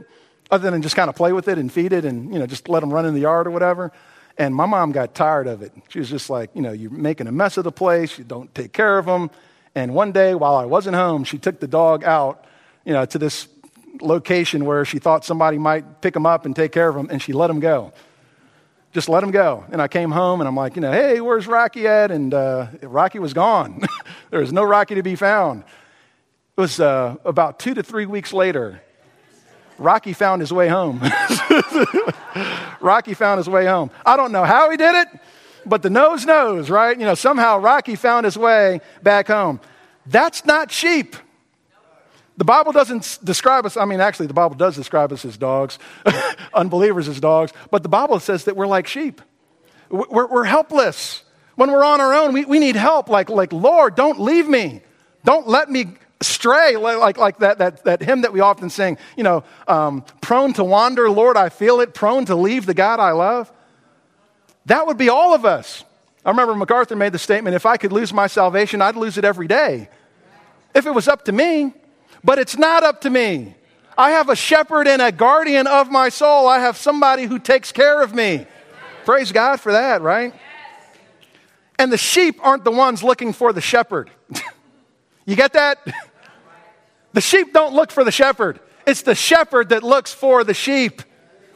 other 0.50 0.70
than 0.70 0.82
just 0.82 0.96
kind 0.96 1.08
of 1.08 1.16
play 1.16 1.32
with 1.32 1.48
it 1.48 1.58
and 1.58 1.72
feed 1.72 1.92
it 1.92 2.04
and 2.04 2.32
you 2.32 2.38
know 2.38 2.46
just 2.46 2.68
let 2.68 2.80
them 2.80 2.92
run 2.92 3.06
in 3.06 3.14
the 3.14 3.20
yard 3.20 3.46
or 3.46 3.50
whatever. 3.50 3.92
And 4.36 4.54
my 4.54 4.66
mom 4.66 4.92
got 4.92 5.14
tired 5.14 5.46
of 5.46 5.62
it. 5.62 5.72
She 5.88 5.98
was 5.98 6.10
just 6.10 6.30
like, 6.30 6.50
you 6.54 6.62
know, 6.62 6.72
you're 6.72 6.90
making 6.90 7.26
a 7.26 7.32
mess 7.32 7.56
of 7.56 7.64
the 7.64 7.72
place. 7.72 8.18
You 8.18 8.24
don't 8.24 8.54
take 8.54 8.72
care 8.72 8.98
of 8.98 9.06
him. 9.06 9.30
And 9.74 9.94
one 9.94 10.12
day, 10.12 10.34
while 10.34 10.56
I 10.56 10.64
wasn't 10.64 10.96
home, 10.96 11.24
she 11.24 11.38
took 11.38 11.60
the 11.60 11.68
dog 11.68 12.04
out, 12.04 12.44
you 12.84 12.92
know, 12.92 13.04
to 13.06 13.18
this 13.18 13.48
location 14.00 14.64
where 14.64 14.84
she 14.84 14.98
thought 14.98 15.24
somebody 15.24 15.58
might 15.58 16.00
pick 16.00 16.14
him 16.14 16.26
up 16.26 16.46
and 16.46 16.54
take 16.54 16.72
care 16.72 16.88
of 16.88 16.96
him, 16.96 17.08
and 17.10 17.20
she 17.22 17.32
let 17.32 17.50
him 17.50 17.60
go 17.60 17.92
just 18.92 19.08
let 19.08 19.22
him 19.22 19.30
go. 19.30 19.64
And 19.70 19.82
I 19.82 19.88
came 19.88 20.10
home 20.10 20.40
and 20.40 20.48
I'm 20.48 20.56
like, 20.56 20.74
you 20.76 20.82
know, 20.82 20.92
hey, 20.92 21.20
where's 21.20 21.46
Rocky 21.46 21.86
at? 21.86 22.10
And 22.10 22.32
uh, 22.32 22.68
Rocky 22.82 23.18
was 23.18 23.32
gone. 23.32 23.82
there 24.30 24.40
was 24.40 24.52
no 24.52 24.64
Rocky 24.64 24.94
to 24.94 25.02
be 25.02 25.14
found. 25.14 25.62
It 26.56 26.60
was 26.60 26.80
uh, 26.80 27.16
about 27.24 27.58
two 27.58 27.74
to 27.74 27.82
three 27.82 28.06
weeks 28.06 28.32
later. 28.32 28.82
Rocky 29.78 30.12
found 30.12 30.40
his 30.40 30.52
way 30.52 30.68
home. 30.68 31.00
Rocky 32.80 33.14
found 33.14 33.38
his 33.38 33.48
way 33.48 33.66
home. 33.66 33.90
I 34.04 34.16
don't 34.16 34.32
know 34.32 34.44
how 34.44 34.70
he 34.70 34.76
did 34.76 34.94
it, 34.94 35.08
but 35.68 35.82
the 35.82 35.90
nose 35.90 36.24
knows, 36.24 36.70
right? 36.70 36.98
You 36.98 37.06
know, 37.06 37.14
somehow 37.14 37.58
Rocky 37.58 37.94
found 37.94 38.24
his 38.24 38.36
way 38.36 38.80
back 39.02 39.28
home. 39.28 39.60
That's 40.06 40.44
not 40.44 40.70
sheep. 40.70 41.16
The 42.38 42.44
Bible 42.44 42.70
doesn't 42.70 43.18
describe 43.24 43.66
us, 43.66 43.76
I 43.76 43.84
mean, 43.84 44.00
actually, 44.00 44.28
the 44.28 44.34
Bible 44.34 44.54
does 44.54 44.76
describe 44.76 45.12
us 45.12 45.24
as 45.24 45.36
dogs, 45.36 45.78
unbelievers 46.54 47.08
as 47.08 47.20
dogs, 47.20 47.52
but 47.70 47.82
the 47.82 47.88
Bible 47.88 48.20
says 48.20 48.44
that 48.44 48.56
we're 48.56 48.68
like 48.68 48.86
sheep. 48.86 49.20
We're, 49.90 50.26
we're 50.26 50.44
helpless. 50.44 51.24
When 51.56 51.72
we're 51.72 51.84
on 51.84 52.00
our 52.00 52.14
own, 52.14 52.32
we, 52.32 52.44
we 52.44 52.60
need 52.60 52.76
help. 52.76 53.08
Like, 53.08 53.28
like, 53.28 53.52
Lord, 53.52 53.96
don't 53.96 54.20
leave 54.20 54.48
me. 54.48 54.82
Don't 55.24 55.48
let 55.48 55.68
me 55.68 55.96
stray, 56.20 56.76
like, 56.76 57.18
like 57.18 57.38
that, 57.38 57.58
that, 57.58 57.84
that 57.84 58.02
hymn 58.02 58.22
that 58.22 58.32
we 58.32 58.40
often 58.40 58.70
sing, 58.70 58.98
you 59.16 59.24
know, 59.24 59.42
um, 59.66 60.04
prone 60.20 60.52
to 60.54 60.64
wander, 60.64 61.10
Lord, 61.10 61.36
I 61.36 61.48
feel 61.48 61.80
it, 61.80 61.94
prone 61.94 62.24
to 62.26 62.36
leave 62.36 62.66
the 62.66 62.74
God 62.74 63.00
I 63.00 63.10
love. 63.10 63.52
That 64.68 64.86
would 64.86 64.98
be 64.98 65.08
all 65.08 65.34
of 65.34 65.46
us. 65.46 65.84
I 66.24 66.30
remember 66.30 66.54
MacArthur 66.54 66.94
made 66.94 67.12
the 67.12 67.18
statement 67.18 67.56
if 67.56 67.64
I 67.64 67.78
could 67.78 67.90
lose 67.90 68.12
my 68.12 68.26
salvation, 68.26 68.82
I'd 68.82 68.96
lose 68.96 69.16
it 69.16 69.24
every 69.24 69.48
day. 69.48 69.88
If 70.74 70.84
it 70.84 70.90
was 70.90 71.08
up 71.08 71.24
to 71.24 71.32
me, 71.32 71.72
but 72.22 72.38
it's 72.38 72.56
not 72.56 72.82
up 72.82 73.00
to 73.02 73.10
me. 73.10 73.54
I 73.96 74.10
have 74.10 74.28
a 74.28 74.36
shepherd 74.36 74.86
and 74.86 75.00
a 75.00 75.10
guardian 75.10 75.66
of 75.66 75.90
my 75.90 76.10
soul. 76.10 76.46
I 76.46 76.58
have 76.58 76.76
somebody 76.76 77.24
who 77.24 77.38
takes 77.38 77.72
care 77.72 78.02
of 78.02 78.14
me. 78.14 78.46
Praise 79.06 79.32
God 79.32 79.58
for 79.58 79.72
that, 79.72 80.02
right? 80.02 80.34
And 81.78 81.90
the 81.90 81.96
sheep 81.96 82.38
aren't 82.42 82.64
the 82.64 82.70
ones 82.70 83.02
looking 83.02 83.32
for 83.32 83.54
the 83.54 83.62
shepherd. 83.62 84.10
you 85.24 85.34
get 85.34 85.54
that? 85.54 85.78
The 87.14 87.22
sheep 87.22 87.54
don't 87.54 87.74
look 87.74 87.90
for 87.90 88.04
the 88.04 88.12
shepherd, 88.12 88.60
it's 88.86 89.00
the 89.00 89.14
shepherd 89.14 89.70
that 89.70 89.82
looks 89.82 90.12
for 90.12 90.44
the 90.44 90.52
sheep. 90.52 91.02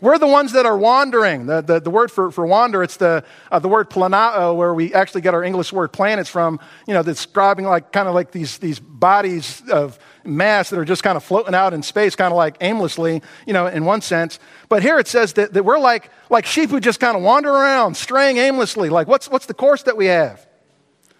We're 0.02 0.18
the 0.18 0.26
ones 0.26 0.50
that 0.54 0.66
are 0.66 0.76
wandering. 0.76 1.46
The, 1.46 1.60
the, 1.60 1.78
the 1.78 1.88
word 1.88 2.10
for, 2.10 2.32
for 2.32 2.44
wander, 2.44 2.82
it's 2.82 2.96
the, 2.96 3.22
uh, 3.52 3.60
the 3.60 3.68
word 3.68 3.88
planao, 3.88 4.56
where 4.56 4.74
we 4.74 4.92
actually 4.92 5.20
get 5.20 5.32
our 5.32 5.44
English 5.44 5.72
word 5.72 5.92
planets 5.92 6.28
from, 6.28 6.58
you 6.88 6.92
know, 6.92 7.04
describing 7.04 7.66
like 7.66 7.92
kind 7.92 8.08
of 8.08 8.14
like 8.14 8.32
these, 8.32 8.58
these 8.58 8.80
bodies 8.80 9.62
of 9.70 10.00
mass 10.24 10.70
that 10.70 10.78
are 10.80 10.84
just 10.84 11.04
kind 11.04 11.16
of 11.16 11.22
floating 11.22 11.54
out 11.54 11.72
in 11.72 11.84
space, 11.84 12.16
kind 12.16 12.32
of 12.32 12.36
like 12.36 12.56
aimlessly, 12.60 13.22
you 13.46 13.52
know, 13.52 13.68
in 13.68 13.84
one 13.84 14.00
sense. 14.00 14.40
But 14.68 14.82
here 14.82 14.98
it 14.98 15.06
says 15.06 15.34
that, 15.34 15.52
that 15.52 15.64
we're 15.64 15.78
like, 15.78 16.10
like 16.28 16.46
sheep 16.46 16.70
who 16.70 16.80
just 16.80 16.98
kind 16.98 17.16
of 17.16 17.22
wander 17.22 17.50
around, 17.50 17.96
straying 17.96 18.38
aimlessly. 18.38 18.88
Like, 18.88 19.06
what's, 19.06 19.28
what's 19.28 19.46
the 19.46 19.54
course 19.54 19.84
that 19.84 19.96
we 19.96 20.06
have? 20.06 20.44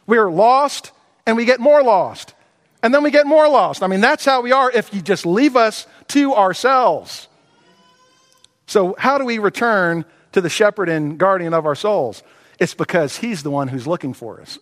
We 0.09 0.18
are 0.18 0.28
lost 0.28 0.91
and 1.24 1.37
we 1.37 1.45
get 1.45 1.61
more 1.61 1.85
lost. 1.85 2.35
And 2.83 2.93
then 2.93 3.05
we 3.05 3.12
get 3.12 3.28
more 3.28 3.49
lost. 3.49 3.85
I 3.85 3.87
mean, 3.87 4.01
that's 4.01 4.24
how 4.24 4.41
we 4.41 4.51
are 4.51 4.72
if 4.72 4.93
you 4.93 5.01
just 5.01 5.24
leave 5.24 5.55
us 5.55 5.87
to 6.09 6.35
ourselves. 6.35 7.28
So, 8.73 8.95
how 8.97 9.18
do 9.18 9.27
we 9.27 9.39
return 9.39 10.07
to 10.33 10.41
the 10.41 10.49
shepherd 10.49 10.89
and 10.89 11.18
guardian 11.18 11.53
of 11.53 11.66
our 11.66 11.75
souls? 11.75 12.23
It's 12.59 12.73
because 12.73 13.18
he's 13.18 13.43
the 13.43 13.51
one 13.51 13.68
who's 13.68 13.87
looking 13.87 14.14
for 14.14 14.41
us. 14.41 14.59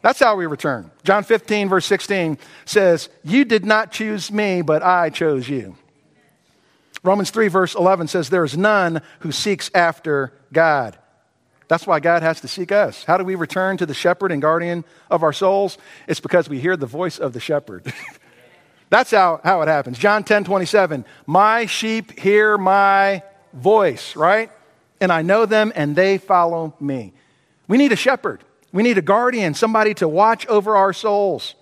That's 0.00 0.18
how 0.18 0.34
we 0.36 0.46
return. 0.46 0.90
John 1.04 1.24
15, 1.24 1.68
verse 1.68 1.84
16 1.84 2.38
says, 2.64 3.10
You 3.22 3.44
did 3.44 3.66
not 3.66 3.92
choose 3.92 4.32
me, 4.32 4.62
but 4.62 4.82
I 4.82 5.10
chose 5.10 5.46
you. 5.46 5.76
Romans 7.02 7.30
3, 7.30 7.48
verse 7.48 7.74
11 7.74 8.08
says, 8.08 8.30
There 8.30 8.44
is 8.44 8.56
none 8.56 9.02
who 9.18 9.30
seeks 9.30 9.70
after 9.74 10.32
God. 10.54 10.98
That's 11.68 11.86
why 11.86 12.00
God 12.00 12.22
has 12.22 12.40
to 12.40 12.48
seek 12.48 12.72
us. 12.72 13.04
How 13.04 13.18
do 13.18 13.24
we 13.24 13.34
return 13.34 13.76
to 13.76 13.84
the 13.84 13.92
shepherd 13.92 14.32
and 14.32 14.40
guardian 14.40 14.86
of 15.10 15.22
our 15.22 15.34
souls? 15.34 15.76
It's 16.08 16.18
because 16.18 16.48
we 16.48 16.60
hear 16.60 16.78
the 16.78 16.86
voice 16.86 17.18
of 17.18 17.34
the 17.34 17.40
shepherd. 17.40 17.92
That's 18.88 19.10
how, 19.10 19.42
how 19.44 19.60
it 19.60 19.68
happens. 19.68 19.98
John 19.98 20.24
10, 20.24 20.44
27, 20.44 21.04
My 21.26 21.66
sheep 21.66 22.18
hear 22.18 22.56
my 22.56 23.22
voice, 23.52 24.16
right? 24.16 24.50
And 25.00 25.12
I 25.12 25.22
know 25.22 25.46
them 25.46 25.72
and 25.74 25.96
they 25.96 26.18
follow 26.18 26.74
me. 26.80 27.12
We 27.68 27.78
need 27.78 27.92
a 27.92 27.96
shepherd. 27.96 28.42
We 28.72 28.82
need 28.82 28.98
a 28.98 29.02
guardian, 29.02 29.54
somebody 29.54 29.94
to 29.94 30.08
watch 30.08 30.46
over 30.46 30.76
our 30.76 30.92
souls. 30.92 31.54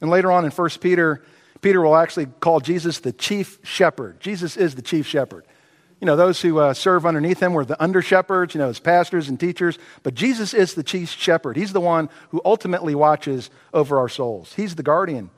And 0.00 0.10
later 0.10 0.32
on 0.32 0.44
in 0.44 0.50
1 0.50 0.70
Peter, 0.80 1.22
Peter 1.60 1.80
will 1.80 1.96
actually 1.96 2.26
call 2.26 2.60
Jesus 2.60 3.00
the 3.00 3.12
chief 3.12 3.58
shepherd. 3.62 4.20
Jesus 4.20 4.56
is 4.56 4.74
the 4.74 4.82
chief 4.82 5.06
shepherd. 5.06 5.44
You 6.00 6.06
know, 6.06 6.16
those 6.16 6.40
who 6.40 6.58
uh, 6.58 6.72
serve 6.72 7.04
underneath 7.04 7.42
him 7.42 7.52
were 7.52 7.66
the 7.66 7.80
under 7.80 8.00
shepherds, 8.00 8.54
you 8.54 8.58
know, 8.58 8.70
as 8.70 8.80
pastors 8.80 9.28
and 9.28 9.38
teachers. 9.38 9.78
But 10.02 10.14
Jesus 10.14 10.54
is 10.54 10.74
the 10.74 10.82
chief 10.82 11.10
shepherd. 11.10 11.58
He's 11.58 11.74
the 11.74 11.80
one 11.80 12.08
who 12.30 12.40
ultimately 12.44 12.94
watches 12.94 13.50
over 13.74 13.98
our 13.98 14.08
souls. 14.08 14.54
He's 14.54 14.76
the 14.76 14.82
guardian. 14.82 15.28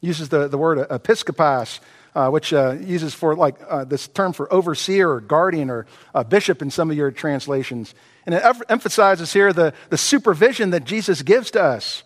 Uses 0.00 0.30
the, 0.30 0.48
the 0.48 0.56
word 0.56 0.78
episkopos, 0.88 1.80
uh, 2.14 2.28
which 2.28 2.52
uh, 2.52 2.76
uses 2.80 3.14
for 3.14 3.36
like 3.36 3.56
uh, 3.68 3.84
this 3.84 4.08
term 4.08 4.32
for 4.32 4.52
overseer 4.52 5.10
or 5.10 5.20
guardian 5.20 5.70
or 5.70 5.86
bishop 6.28 6.62
in 6.62 6.70
some 6.70 6.90
of 6.90 6.96
your 6.96 7.10
translations. 7.10 7.94
And 8.26 8.34
it 8.34 8.42
emphasizes 8.68 9.32
here 9.32 9.52
the, 9.52 9.72
the 9.88 9.98
supervision 9.98 10.70
that 10.70 10.84
Jesus 10.84 11.22
gives 11.22 11.50
to 11.52 11.62
us. 11.62 12.02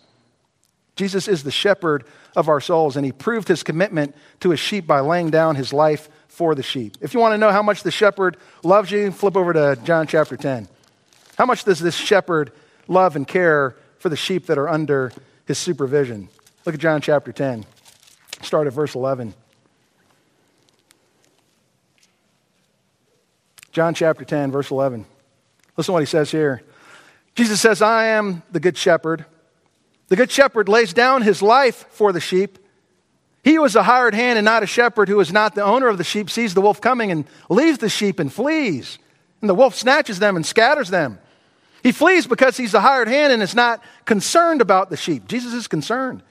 Jesus 0.95 1.27
is 1.27 1.43
the 1.43 1.51
shepherd 1.51 2.05
of 2.35 2.47
our 2.47 2.61
souls, 2.61 2.95
and 2.95 3.05
he 3.05 3.11
proved 3.11 3.47
his 3.47 3.63
commitment 3.63 4.15
to 4.39 4.51
his 4.51 4.59
sheep 4.59 4.87
by 4.87 5.01
laying 5.01 5.29
down 5.29 5.55
his 5.55 5.73
life 5.73 6.09
for 6.27 6.55
the 6.55 6.63
sheep. 6.63 6.97
If 7.01 7.13
you 7.13 7.19
want 7.19 7.33
to 7.33 7.37
know 7.37 7.51
how 7.51 7.61
much 7.61 7.83
the 7.83 7.91
shepherd 7.91 8.37
loves 8.63 8.91
you, 8.91 9.11
flip 9.11 9.35
over 9.35 9.53
to 9.53 9.77
John 9.83 10.07
chapter 10.07 10.37
10. 10.37 10.67
How 11.37 11.45
much 11.45 11.63
does 11.63 11.79
this 11.79 11.95
shepherd 11.95 12.51
love 12.87 13.15
and 13.15 13.27
care 13.27 13.75
for 13.99 14.09
the 14.09 14.15
sheep 14.15 14.47
that 14.47 14.57
are 14.57 14.69
under 14.69 15.11
his 15.45 15.57
supervision? 15.57 16.29
Look 16.65 16.75
at 16.75 16.81
John 16.81 17.01
chapter 17.01 17.31
10. 17.31 17.65
Start 18.41 18.67
at 18.67 18.73
verse 18.73 18.95
11. 18.95 19.33
John 23.75 23.93
chapter 23.93 24.23
10, 24.23 24.53
verse 24.53 24.71
11. 24.71 25.05
Listen 25.75 25.87
to 25.87 25.91
what 25.91 26.01
he 26.01 26.05
says 26.05 26.31
here. 26.31 26.61
Jesus 27.35 27.59
says, 27.59 27.81
I 27.81 28.05
am 28.05 28.41
the 28.49 28.61
good 28.61 28.77
shepherd. 28.77 29.25
The 30.07 30.15
good 30.15 30.31
shepherd 30.31 30.69
lays 30.69 30.93
down 30.93 31.23
his 31.23 31.41
life 31.41 31.85
for 31.89 32.13
the 32.13 32.21
sheep. 32.21 32.57
He 33.43 33.55
who 33.55 33.65
is 33.65 33.75
a 33.75 33.83
hired 33.83 34.13
hand 34.13 34.37
and 34.39 34.45
not 34.45 34.63
a 34.63 34.65
shepherd, 34.65 35.09
who 35.09 35.19
is 35.19 35.33
not 35.33 35.55
the 35.55 35.63
owner 35.65 35.89
of 35.89 35.97
the 35.97 36.05
sheep, 36.05 36.29
sees 36.29 36.53
the 36.53 36.61
wolf 36.61 36.79
coming 36.79 37.11
and 37.11 37.25
leaves 37.49 37.79
the 37.79 37.89
sheep 37.89 38.17
and 38.17 38.31
flees. 38.31 38.97
And 39.41 39.49
the 39.49 39.53
wolf 39.53 39.75
snatches 39.75 40.19
them 40.19 40.37
and 40.37 40.45
scatters 40.45 40.87
them. 40.87 41.19
He 41.83 41.91
flees 41.91 42.27
because 42.27 42.55
he's 42.55 42.75
a 42.75 42.79
hired 42.79 43.09
hand 43.09 43.33
and 43.33 43.43
is 43.43 43.55
not 43.55 43.83
concerned 44.05 44.61
about 44.61 44.89
the 44.89 44.95
sheep. 44.95 45.27
Jesus 45.27 45.51
is 45.51 45.67
concerned. 45.67 46.23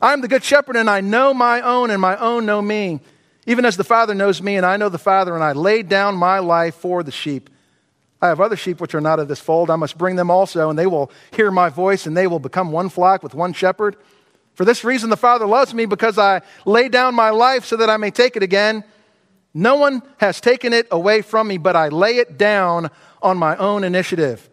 I 0.00 0.12
am 0.12 0.20
the 0.20 0.28
good 0.28 0.44
shepherd, 0.44 0.76
and 0.76 0.88
I 0.88 1.00
know 1.00 1.34
my 1.34 1.62
own, 1.62 1.90
and 1.90 2.00
my 2.00 2.16
own 2.16 2.46
know 2.46 2.62
me. 2.62 3.00
Even 3.46 3.64
as 3.64 3.76
the 3.76 3.84
Father 3.84 4.14
knows 4.14 4.42
me, 4.42 4.56
and 4.56 4.66
I 4.66 4.76
know 4.76 4.88
the 4.88 4.98
Father, 4.98 5.34
and 5.34 5.44
I 5.44 5.52
laid 5.52 5.88
down 5.88 6.16
my 6.16 6.40
life 6.40 6.74
for 6.74 7.02
the 7.02 7.12
sheep. 7.12 7.48
I 8.20 8.28
have 8.28 8.40
other 8.40 8.56
sheep 8.56 8.80
which 8.80 8.94
are 8.94 9.00
not 9.00 9.20
of 9.20 9.28
this 9.28 9.38
fold. 9.38 9.70
I 9.70 9.76
must 9.76 9.96
bring 9.96 10.16
them 10.16 10.30
also, 10.30 10.68
and 10.68 10.78
they 10.78 10.86
will 10.86 11.12
hear 11.30 11.50
my 11.50 11.68
voice, 11.68 12.06
and 12.06 12.16
they 12.16 12.26
will 12.26 12.40
become 12.40 12.72
one 12.72 12.88
flock 12.88 13.22
with 13.22 13.34
one 13.34 13.52
shepherd. 13.52 13.96
For 14.54 14.64
this 14.64 14.84
reason, 14.84 15.10
the 15.10 15.16
Father 15.16 15.46
loves 15.46 15.72
me, 15.72 15.86
because 15.86 16.18
I 16.18 16.42
lay 16.64 16.88
down 16.88 17.14
my 17.14 17.30
life 17.30 17.64
so 17.64 17.76
that 17.76 17.88
I 17.88 17.98
may 17.98 18.10
take 18.10 18.36
it 18.36 18.42
again. 18.42 18.82
No 19.54 19.76
one 19.76 20.02
has 20.18 20.40
taken 20.40 20.72
it 20.72 20.88
away 20.90 21.22
from 21.22 21.46
me, 21.46 21.56
but 21.56 21.76
I 21.76 21.88
lay 21.88 22.16
it 22.16 22.36
down 22.36 22.90
on 23.22 23.38
my 23.38 23.56
own 23.56 23.84
initiative. 23.84 24.48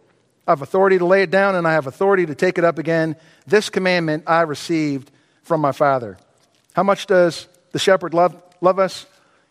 I 0.46 0.52
have 0.52 0.62
authority 0.62 0.98
to 0.98 1.06
lay 1.06 1.22
it 1.22 1.30
down, 1.30 1.56
and 1.56 1.66
I 1.66 1.72
have 1.72 1.86
authority 1.86 2.26
to 2.26 2.34
take 2.34 2.58
it 2.58 2.64
up 2.64 2.78
again. 2.78 3.16
This 3.46 3.70
commandment 3.70 4.24
I 4.26 4.42
received 4.42 5.10
from 5.42 5.60
my 5.60 5.72
Father. 5.72 6.16
How 6.74 6.82
much 6.82 7.06
does 7.06 7.48
the 7.72 7.78
shepherd 7.78 8.14
love, 8.14 8.40
love 8.64 8.78
us? 8.78 9.06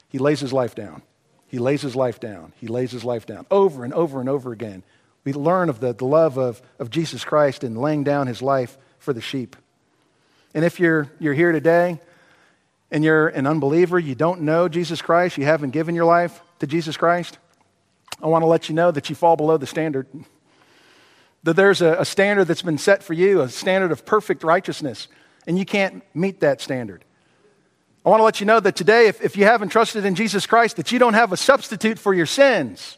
He 0.09 0.17
lays 0.17 0.39
his 0.39 0.51
life 0.53 0.75
down. 0.75 1.01
He 1.47 1.59
lays 1.59 1.81
his 1.81 1.95
life 1.95 2.19
down. 2.19 2.53
He 2.59 2.67
lays 2.67 2.91
his 2.91 3.03
life 3.03 3.25
down 3.25 3.45
over 3.49 3.83
and 3.83 3.93
over 3.93 4.19
and 4.19 4.27
over 4.27 4.51
again. 4.51 4.83
We 5.23 5.33
learn 5.33 5.69
of 5.69 5.79
the, 5.79 5.93
the 5.93 6.05
love 6.05 6.37
of, 6.37 6.61
of 6.79 6.89
Jesus 6.89 7.23
Christ 7.23 7.63
in 7.63 7.75
laying 7.75 8.03
down 8.03 8.27
his 8.27 8.41
life 8.41 8.77
for 8.99 9.13
the 9.13 9.21
sheep. 9.21 9.55
And 10.53 10.65
if 10.65 10.79
you're, 10.79 11.09
you're 11.19 11.33
here 11.33 11.51
today 11.51 12.01
and 12.91 13.03
you're 13.03 13.27
an 13.29 13.47
unbeliever, 13.47 13.97
you 13.97 14.15
don't 14.15 14.41
know 14.41 14.67
Jesus 14.67 15.01
Christ, 15.01 15.37
you 15.37 15.45
haven't 15.45 15.71
given 15.71 15.95
your 15.95 16.05
life 16.05 16.41
to 16.59 16.67
Jesus 16.67 16.97
Christ, 16.97 17.37
I 18.21 18.27
want 18.27 18.43
to 18.43 18.47
let 18.47 18.69
you 18.69 18.75
know 18.75 18.91
that 18.91 19.09
you 19.09 19.15
fall 19.15 19.35
below 19.35 19.57
the 19.57 19.67
standard. 19.67 20.07
That 21.43 21.55
there's 21.55 21.81
a, 21.81 21.99
a 21.99 22.05
standard 22.05 22.45
that's 22.45 22.61
been 22.61 22.77
set 22.77 23.03
for 23.03 23.13
you, 23.13 23.41
a 23.41 23.49
standard 23.49 23.91
of 23.91 24.05
perfect 24.05 24.43
righteousness, 24.43 25.07
and 25.45 25.57
you 25.57 25.65
can't 25.65 26.03
meet 26.15 26.39
that 26.39 26.61
standard. 26.61 27.03
I 28.05 28.09
want 28.09 28.19
to 28.19 28.23
let 28.25 28.39
you 28.41 28.45
know 28.45 28.59
that 28.59 28.75
today, 28.75 29.07
if, 29.07 29.21
if 29.21 29.37
you 29.37 29.45
haven't 29.45 29.69
trusted 29.69 30.03
in 30.03 30.15
Jesus 30.15 30.45
Christ, 30.45 30.75
that 30.75 30.91
you 30.91 30.99
don't 30.99 31.13
have 31.13 31.31
a 31.31 31.37
substitute 31.37 31.97
for 31.97 32.13
your 32.13 32.25
sins. 32.25 32.97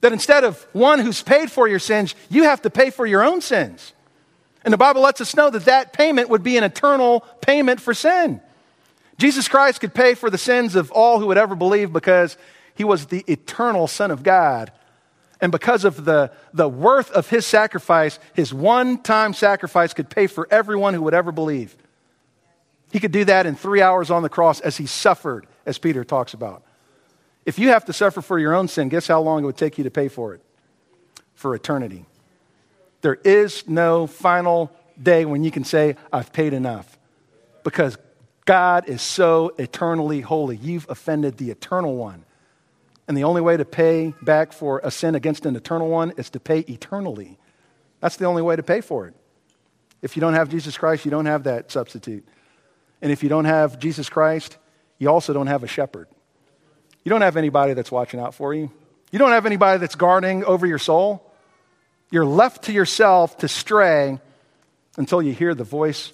That 0.00 0.12
instead 0.12 0.42
of 0.42 0.60
one 0.72 0.98
who's 0.98 1.22
paid 1.22 1.52
for 1.52 1.68
your 1.68 1.78
sins, 1.78 2.16
you 2.28 2.42
have 2.42 2.62
to 2.62 2.70
pay 2.70 2.90
for 2.90 3.06
your 3.06 3.22
own 3.22 3.40
sins. 3.40 3.92
And 4.64 4.72
the 4.72 4.78
Bible 4.78 5.02
lets 5.02 5.20
us 5.20 5.36
know 5.36 5.50
that 5.50 5.66
that 5.66 5.92
payment 5.92 6.28
would 6.28 6.42
be 6.42 6.56
an 6.56 6.64
eternal 6.64 7.20
payment 7.40 7.80
for 7.80 7.94
sin. 7.94 8.40
Jesus 9.18 9.46
Christ 9.46 9.80
could 9.80 9.94
pay 9.94 10.14
for 10.14 10.30
the 10.30 10.38
sins 10.38 10.74
of 10.74 10.90
all 10.90 11.20
who 11.20 11.28
would 11.28 11.38
ever 11.38 11.54
believe 11.54 11.92
because 11.92 12.36
he 12.74 12.82
was 12.82 13.06
the 13.06 13.24
eternal 13.28 13.86
Son 13.86 14.10
of 14.10 14.24
God. 14.24 14.72
And 15.40 15.52
because 15.52 15.84
of 15.84 16.04
the, 16.04 16.32
the 16.52 16.68
worth 16.68 17.10
of 17.12 17.28
his 17.28 17.46
sacrifice, 17.46 18.18
his 18.34 18.52
one 18.52 19.00
time 19.00 19.32
sacrifice 19.34 19.94
could 19.94 20.10
pay 20.10 20.26
for 20.26 20.48
everyone 20.50 20.94
who 20.94 21.02
would 21.02 21.14
ever 21.14 21.30
believe. 21.30 21.76
He 22.92 23.00
could 23.00 23.10
do 23.10 23.24
that 23.24 23.46
in 23.46 23.56
three 23.56 23.80
hours 23.80 24.10
on 24.10 24.22
the 24.22 24.28
cross 24.28 24.60
as 24.60 24.76
he 24.76 24.84
suffered, 24.84 25.46
as 25.64 25.78
Peter 25.78 26.04
talks 26.04 26.34
about. 26.34 26.62
If 27.46 27.58
you 27.58 27.70
have 27.70 27.86
to 27.86 27.92
suffer 27.92 28.20
for 28.20 28.38
your 28.38 28.54
own 28.54 28.68
sin, 28.68 28.90
guess 28.90 29.06
how 29.08 29.22
long 29.22 29.42
it 29.42 29.46
would 29.46 29.56
take 29.56 29.78
you 29.78 29.84
to 29.84 29.90
pay 29.90 30.08
for 30.08 30.34
it? 30.34 30.42
For 31.34 31.54
eternity. 31.54 32.04
There 33.00 33.14
is 33.24 33.66
no 33.66 34.06
final 34.06 34.70
day 35.02 35.24
when 35.24 35.42
you 35.42 35.50
can 35.50 35.64
say, 35.64 35.96
I've 36.12 36.34
paid 36.34 36.52
enough. 36.52 36.98
Because 37.64 37.96
God 38.44 38.88
is 38.88 39.00
so 39.00 39.54
eternally 39.58 40.20
holy. 40.20 40.56
You've 40.56 40.86
offended 40.90 41.38
the 41.38 41.50
eternal 41.50 41.96
one. 41.96 42.24
And 43.08 43.16
the 43.16 43.24
only 43.24 43.40
way 43.40 43.56
to 43.56 43.64
pay 43.64 44.12
back 44.20 44.52
for 44.52 44.80
a 44.84 44.90
sin 44.90 45.14
against 45.14 45.46
an 45.46 45.56
eternal 45.56 45.88
one 45.88 46.12
is 46.18 46.28
to 46.30 46.40
pay 46.40 46.60
eternally. 46.60 47.38
That's 48.00 48.16
the 48.16 48.26
only 48.26 48.42
way 48.42 48.54
to 48.54 48.62
pay 48.62 48.82
for 48.82 49.06
it. 49.06 49.14
If 50.02 50.14
you 50.14 50.20
don't 50.20 50.34
have 50.34 50.50
Jesus 50.50 50.76
Christ, 50.76 51.06
you 51.06 51.10
don't 51.10 51.26
have 51.26 51.44
that 51.44 51.72
substitute. 51.72 52.26
And 53.02 53.10
if 53.10 53.22
you 53.22 53.28
don't 53.28 53.44
have 53.44 53.78
Jesus 53.80 54.08
Christ, 54.08 54.56
you 54.98 55.10
also 55.10 55.32
don't 55.32 55.48
have 55.48 55.64
a 55.64 55.66
shepherd. 55.66 56.06
You 57.04 57.10
don't 57.10 57.22
have 57.22 57.36
anybody 57.36 57.74
that's 57.74 57.90
watching 57.90 58.20
out 58.20 58.34
for 58.34 58.54
you. 58.54 58.70
You 59.10 59.18
don't 59.18 59.32
have 59.32 59.44
anybody 59.44 59.80
that's 59.80 59.96
guarding 59.96 60.44
over 60.44 60.66
your 60.66 60.78
soul. 60.78 61.28
You're 62.10 62.24
left 62.24 62.64
to 62.64 62.72
yourself 62.72 63.36
to 63.38 63.48
stray 63.48 64.20
until 64.96 65.20
you 65.20 65.32
hear 65.32 65.54
the 65.54 65.64
voice 65.64 66.12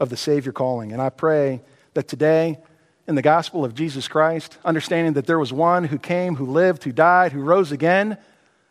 of 0.00 0.10
the 0.10 0.16
Savior 0.16 0.50
calling. 0.50 0.92
And 0.92 1.00
I 1.00 1.10
pray 1.10 1.62
that 1.94 2.08
today, 2.08 2.58
in 3.06 3.14
the 3.14 3.22
gospel 3.22 3.64
of 3.64 3.74
Jesus 3.74 4.08
Christ, 4.08 4.58
understanding 4.64 5.12
that 5.12 5.26
there 5.26 5.38
was 5.38 5.52
one 5.52 5.84
who 5.84 5.98
came, 5.98 6.34
who 6.34 6.46
lived, 6.46 6.82
who 6.82 6.92
died, 6.92 7.32
who 7.32 7.42
rose 7.42 7.70
again, 7.70 8.18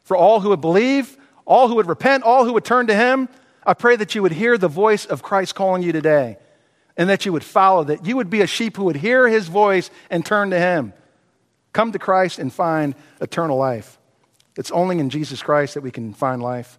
for 0.03 0.18
all 0.18 0.41
who 0.41 0.49
would 0.49 0.61
believe, 0.61 1.16
all 1.45 1.70
who 1.70 1.76
would 1.76 1.88
repent, 1.88 2.24
all 2.24 2.43
who 2.43 2.53
would 2.53 2.66
turn 2.66 2.88
to 2.88 2.95
Him, 2.95 3.30
I 3.66 3.74
pray 3.74 3.95
that 3.95 4.16
you 4.16 4.22
would 4.22 4.34
hear 4.34 4.57
the 4.57 4.68
voice 4.68 5.05
of 5.05 5.24
Christ 5.24 5.55
calling 5.55 5.84
you 5.84 5.93
today 5.93 6.38
and 6.98 7.10
that 7.10 7.26
you 7.26 7.34
would 7.34 7.44
follow, 7.44 7.84
that 7.84 8.06
you 8.06 8.16
would 8.16 8.30
be 8.30 8.41
a 8.41 8.48
sheep 8.48 8.78
who 8.78 8.86
would 8.86 8.98
hear 8.98 9.28
his 9.28 9.48
voice 9.48 9.89
and 10.10 10.26
turn 10.26 10.52
to 10.52 10.60
him. 10.60 10.94
Come 11.72 11.91
to 11.91 12.00
Christ 12.00 12.39
and 12.39 12.54
find 12.54 12.96
eternal 13.20 13.58
life. 13.58 13.98
It's 14.58 14.72
only 14.72 15.00
in 15.00 15.10
Jesus 15.10 15.41
Christ 15.41 15.74
that 15.74 15.82
we 15.82 15.91
can 15.91 16.14
find 16.14 16.41
life. 16.41 16.78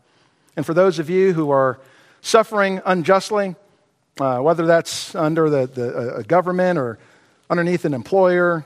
And 0.56 0.64
for 0.64 0.74
those 0.74 1.00
of 1.00 1.10
you 1.10 1.32
who 1.32 1.50
are 1.50 1.80
suffering 2.20 2.80
unjustly, 2.86 3.56
uh, 4.20 4.38
whether 4.38 4.66
that's 4.66 5.14
under 5.16 5.50
the, 5.50 5.66
the 5.66 5.96
uh, 5.96 6.22
government 6.22 6.78
or 6.78 6.98
underneath 7.50 7.84
an 7.84 7.94
employer, 7.94 8.64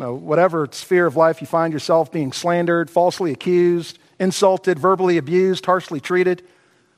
uh, 0.00 0.12
whatever 0.12 0.68
sphere 0.70 1.06
of 1.06 1.16
life 1.16 1.40
you 1.40 1.46
find 1.46 1.72
yourself 1.72 2.12
being 2.12 2.32
slandered, 2.32 2.90
falsely 2.90 3.32
accused, 3.32 3.98
insulted, 4.20 4.78
verbally 4.78 5.16
abused, 5.16 5.64
harshly 5.64 6.00
treated, 6.00 6.42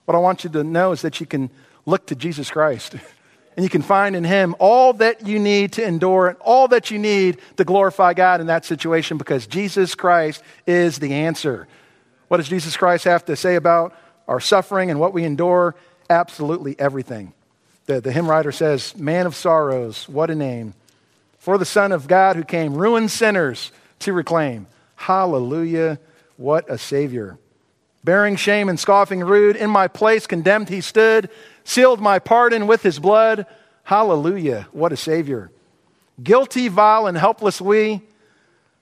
what 0.07 0.14
I 0.14 0.18
want 0.18 0.45
you 0.45 0.51
to 0.51 0.64
know 0.64 0.93
is 0.93 1.03
that 1.03 1.20
you 1.20 1.26
can 1.26 1.51
look 1.84 2.07
to 2.07 2.14
Jesus 2.14 2.51
Christ. 2.51 2.97
and 3.57 3.64
you 3.64 3.70
can 3.70 3.82
find 3.82 4.14
in 4.14 4.22
Him 4.22 4.54
all 4.59 4.92
that 4.94 5.26
you 5.26 5.38
need 5.38 5.72
to 5.72 5.84
endure 5.84 6.28
and 6.28 6.38
all 6.40 6.68
that 6.68 6.90
you 6.90 6.98
need 6.98 7.38
to 7.57 7.64
glorify 7.64 8.12
God 8.12 8.40
in 8.40 8.48
that 8.48 8.66
situation 8.66 9.16
because 9.16 9.46
Jesus 9.46 9.94
Christ 9.94 10.42
is 10.66 10.98
the 10.98 11.14
answer. 11.14 11.66
What 12.28 12.36
does 12.36 12.48
Jesus 12.48 12.76
Christ 12.76 13.04
have 13.04 13.24
to 13.26 13.36
say 13.36 13.54
about 13.54 13.96
our 14.28 14.40
suffering 14.40 14.90
and 14.90 15.00
what 15.00 15.14
we 15.14 15.24
endure? 15.24 15.74
Absolutely 16.11 16.78
everything. 16.78 17.32
The, 17.86 18.00
the 18.00 18.12
hymn 18.12 18.28
writer 18.28 18.52
says, 18.52 18.94
Man 18.96 19.26
of 19.26 19.34
sorrows, 19.34 20.09
what 20.09 20.30
a 20.30 20.34
name. 20.34 20.74
For 21.38 21.57
the 21.57 21.64
Son 21.64 21.92
of 21.92 22.09
God 22.09 22.36
who 22.36 22.44
came, 22.44 22.74
ruined 22.74 23.11
sinners 23.11 23.72
to 24.00 24.12
reclaim. 24.12 24.66
Hallelujah, 24.96 25.98
what 26.36 26.68
a 26.68 26.76
Savior. 26.76 27.38
Bearing 28.04 28.36
shame 28.36 28.68
and 28.68 28.78
scoffing 28.78 29.20
rude, 29.20 29.57
in 29.57 29.70
my 29.70 29.88
place 29.88 30.26
condemned 30.26 30.68
he 30.68 30.80
stood 30.80 31.30
sealed 31.66 32.00
my 32.00 32.18
pardon 32.18 32.66
with 32.66 32.82
his 32.82 32.98
blood. 32.98 33.46
Hallelujah. 33.82 34.68
What 34.72 34.92
a 34.92 34.96
Savior. 34.96 35.50
Guilty, 36.22 36.68
vile, 36.68 37.06
and 37.06 37.18
helpless 37.18 37.60
we. 37.60 38.02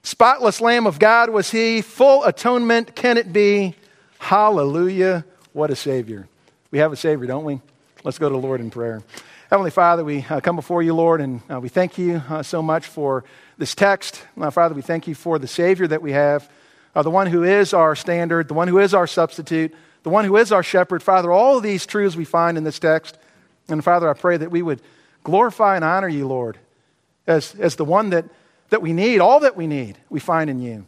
Spotless 0.03 0.61
Lamb 0.61 0.87
of 0.87 0.99
God 0.99 1.31
was 1.31 1.51
he. 1.51 1.81
Full 1.81 2.25
atonement 2.25 2.95
can 2.95 3.17
it 3.17 3.33
be. 3.33 3.75
Hallelujah. 4.19 5.25
What 5.53 5.71
a 5.71 5.77
Savior. 5.77 6.29
We 6.71 6.79
have 6.79 6.93
a 6.93 6.97
Savior, 6.97 7.27
don't 7.27 7.45
we? 7.45 7.61
Let's 8.05 8.19
go 8.19 8.29
to 8.29 8.35
the 8.35 8.41
Lord 8.41 8.61
in 8.61 8.71
prayer. 8.71 9.03
Heavenly 9.49 9.71
Father, 9.71 10.05
we 10.05 10.25
uh, 10.29 10.41
come 10.41 10.57
before 10.57 10.83
you, 10.83 10.95
Lord, 10.95 11.21
and 11.21 11.41
uh, 11.51 11.61
we 11.61 11.69
thank 11.69 11.97
you 11.97 12.23
uh, 12.29 12.43
so 12.43 12.63
much 12.63 12.87
for 12.87 13.25
this 13.57 13.75
text. 13.75 14.23
Uh, 14.39 14.51
Father, 14.51 14.75
we 14.75 14.83
thank 14.83 15.07
you 15.07 15.15
for 15.15 15.39
the 15.39 15.47
Savior 15.47 15.87
that 15.87 16.03
we 16.03 16.13
have, 16.13 16.51
uh, 16.95 17.03
the 17.03 17.11
one 17.11 17.29
who 17.29 17.45
is 17.45 17.73
our 17.73 17.97
standard, 17.97 18.49
the 18.49 18.55
one 18.55 18.69
who 18.69 18.79
is 18.79 18.93
our 18.93 19.07
substitute, 19.07 19.75
the 20.05 20.11
one 20.11 20.25
who 20.25 20.37
is 20.37 20.53
our 20.53 20.63
shepherd. 20.63 21.03
Father, 21.03 21.33
all 21.33 21.57
of 21.57 21.63
these 21.63 21.85
truths 21.85 22.15
we 22.15 22.25
find 22.25 22.57
in 22.57 22.63
this 22.63 22.79
text. 22.79 23.19
And 23.69 23.83
Father, 23.83 24.09
I 24.09 24.13
pray 24.13 24.37
that 24.37 24.51
we 24.51 24.63
would 24.63 24.81
glorify 25.25 25.75
and 25.75 25.85
honor 25.85 26.09
you, 26.09 26.29
Lord, 26.29 26.59
as, 27.27 27.55
as 27.57 27.77
the 27.77 27.85
one 27.85 28.11
that, 28.11 28.27
that 28.69 28.83
we 28.83 28.93
need, 28.93 29.19
all 29.19 29.41
that 29.41 29.57
we 29.57 29.67
need, 29.67 29.99
we 30.11 30.21
find 30.21 30.49
in 30.49 30.61
you. 30.61 30.85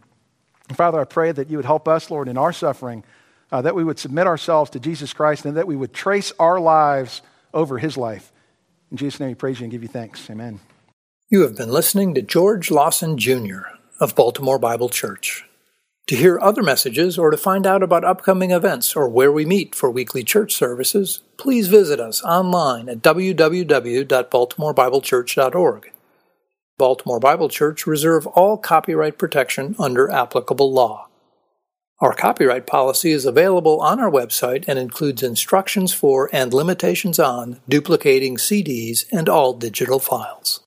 And 0.68 0.76
Father, 0.76 1.00
I 1.00 1.04
pray 1.04 1.32
that 1.32 1.48
you 1.48 1.56
would 1.56 1.64
help 1.64 1.88
us, 1.88 2.10
Lord, 2.10 2.28
in 2.28 2.36
our 2.36 2.52
suffering, 2.52 3.04
uh, 3.50 3.62
that 3.62 3.74
we 3.74 3.84
would 3.84 3.98
submit 3.98 4.26
ourselves 4.26 4.70
to 4.70 4.80
Jesus 4.80 5.14
Christ, 5.14 5.46
and 5.46 5.56
that 5.56 5.66
we 5.66 5.76
would 5.76 5.94
trace 5.94 6.32
our 6.38 6.60
lives 6.60 7.22
over 7.54 7.78
his 7.78 7.96
life. 7.96 8.32
In 8.90 8.98
Jesus' 8.98 9.18
name 9.18 9.30
we 9.30 9.34
praise 9.34 9.60
you 9.60 9.64
and 9.64 9.72
give 9.72 9.82
you 9.82 9.88
thanks. 9.88 10.28
Amen. 10.28 10.60
You 11.30 11.40
have 11.40 11.56
been 11.56 11.70
listening 11.70 12.14
to 12.14 12.22
George 12.22 12.70
Lawson 12.70 13.16
Jr. 13.16 13.62
of 13.98 14.14
Baltimore 14.14 14.58
Bible 14.58 14.90
Church. 14.90 15.45
To 16.08 16.14
hear 16.14 16.38
other 16.40 16.62
messages 16.62 17.18
or 17.18 17.32
to 17.32 17.36
find 17.36 17.66
out 17.66 17.82
about 17.82 18.04
upcoming 18.04 18.52
events 18.52 18.94
or 18.94 19.08
where 19.08 19.32
we 19.32 19.44
meet 19.44 19.74
for 19.74 19.90
weekly 19.90 20.22
church 20.22 20.54
services, 20.54 21.22
please 21.36 21.66
visit 21.66 21.98
us 21.98 22.22
online 22.22 22.88
at 22.88 23.02
www.baltimorebiblechurch.org. 23.02 25.92
Baltimore 26.78 27.18
Bible 27.18 27.48
Church 27.48 27.88
reserve 27.88 28.28
all 28.28 28.56
copyright 28.56 29.18
protection 29.18 29.74
under 29.80 30.08
applicable 30.08 30.72
law. 30.72 31.08
Our 31.98 32.14
copyright 32.14 32.68
policy 32.68 33.10
is 33.10 33.24
available 33.24 33.80
on 33.80 33.98
our 33.98 34.10
website 34.10 34.64
and 34.68 34.78
includes 34.78 35.24
instructions 35.24 35.92
for 35.92 36.30
and 36.32 36.54
limitations 36.54 37.18
on 37.18 37.58
duplicating 37.68 38.36
CDs 38.36 39.06
and 39.10 39.28
all 39.28 39.54
digital 39.54 39.98
files. 39.98 40.60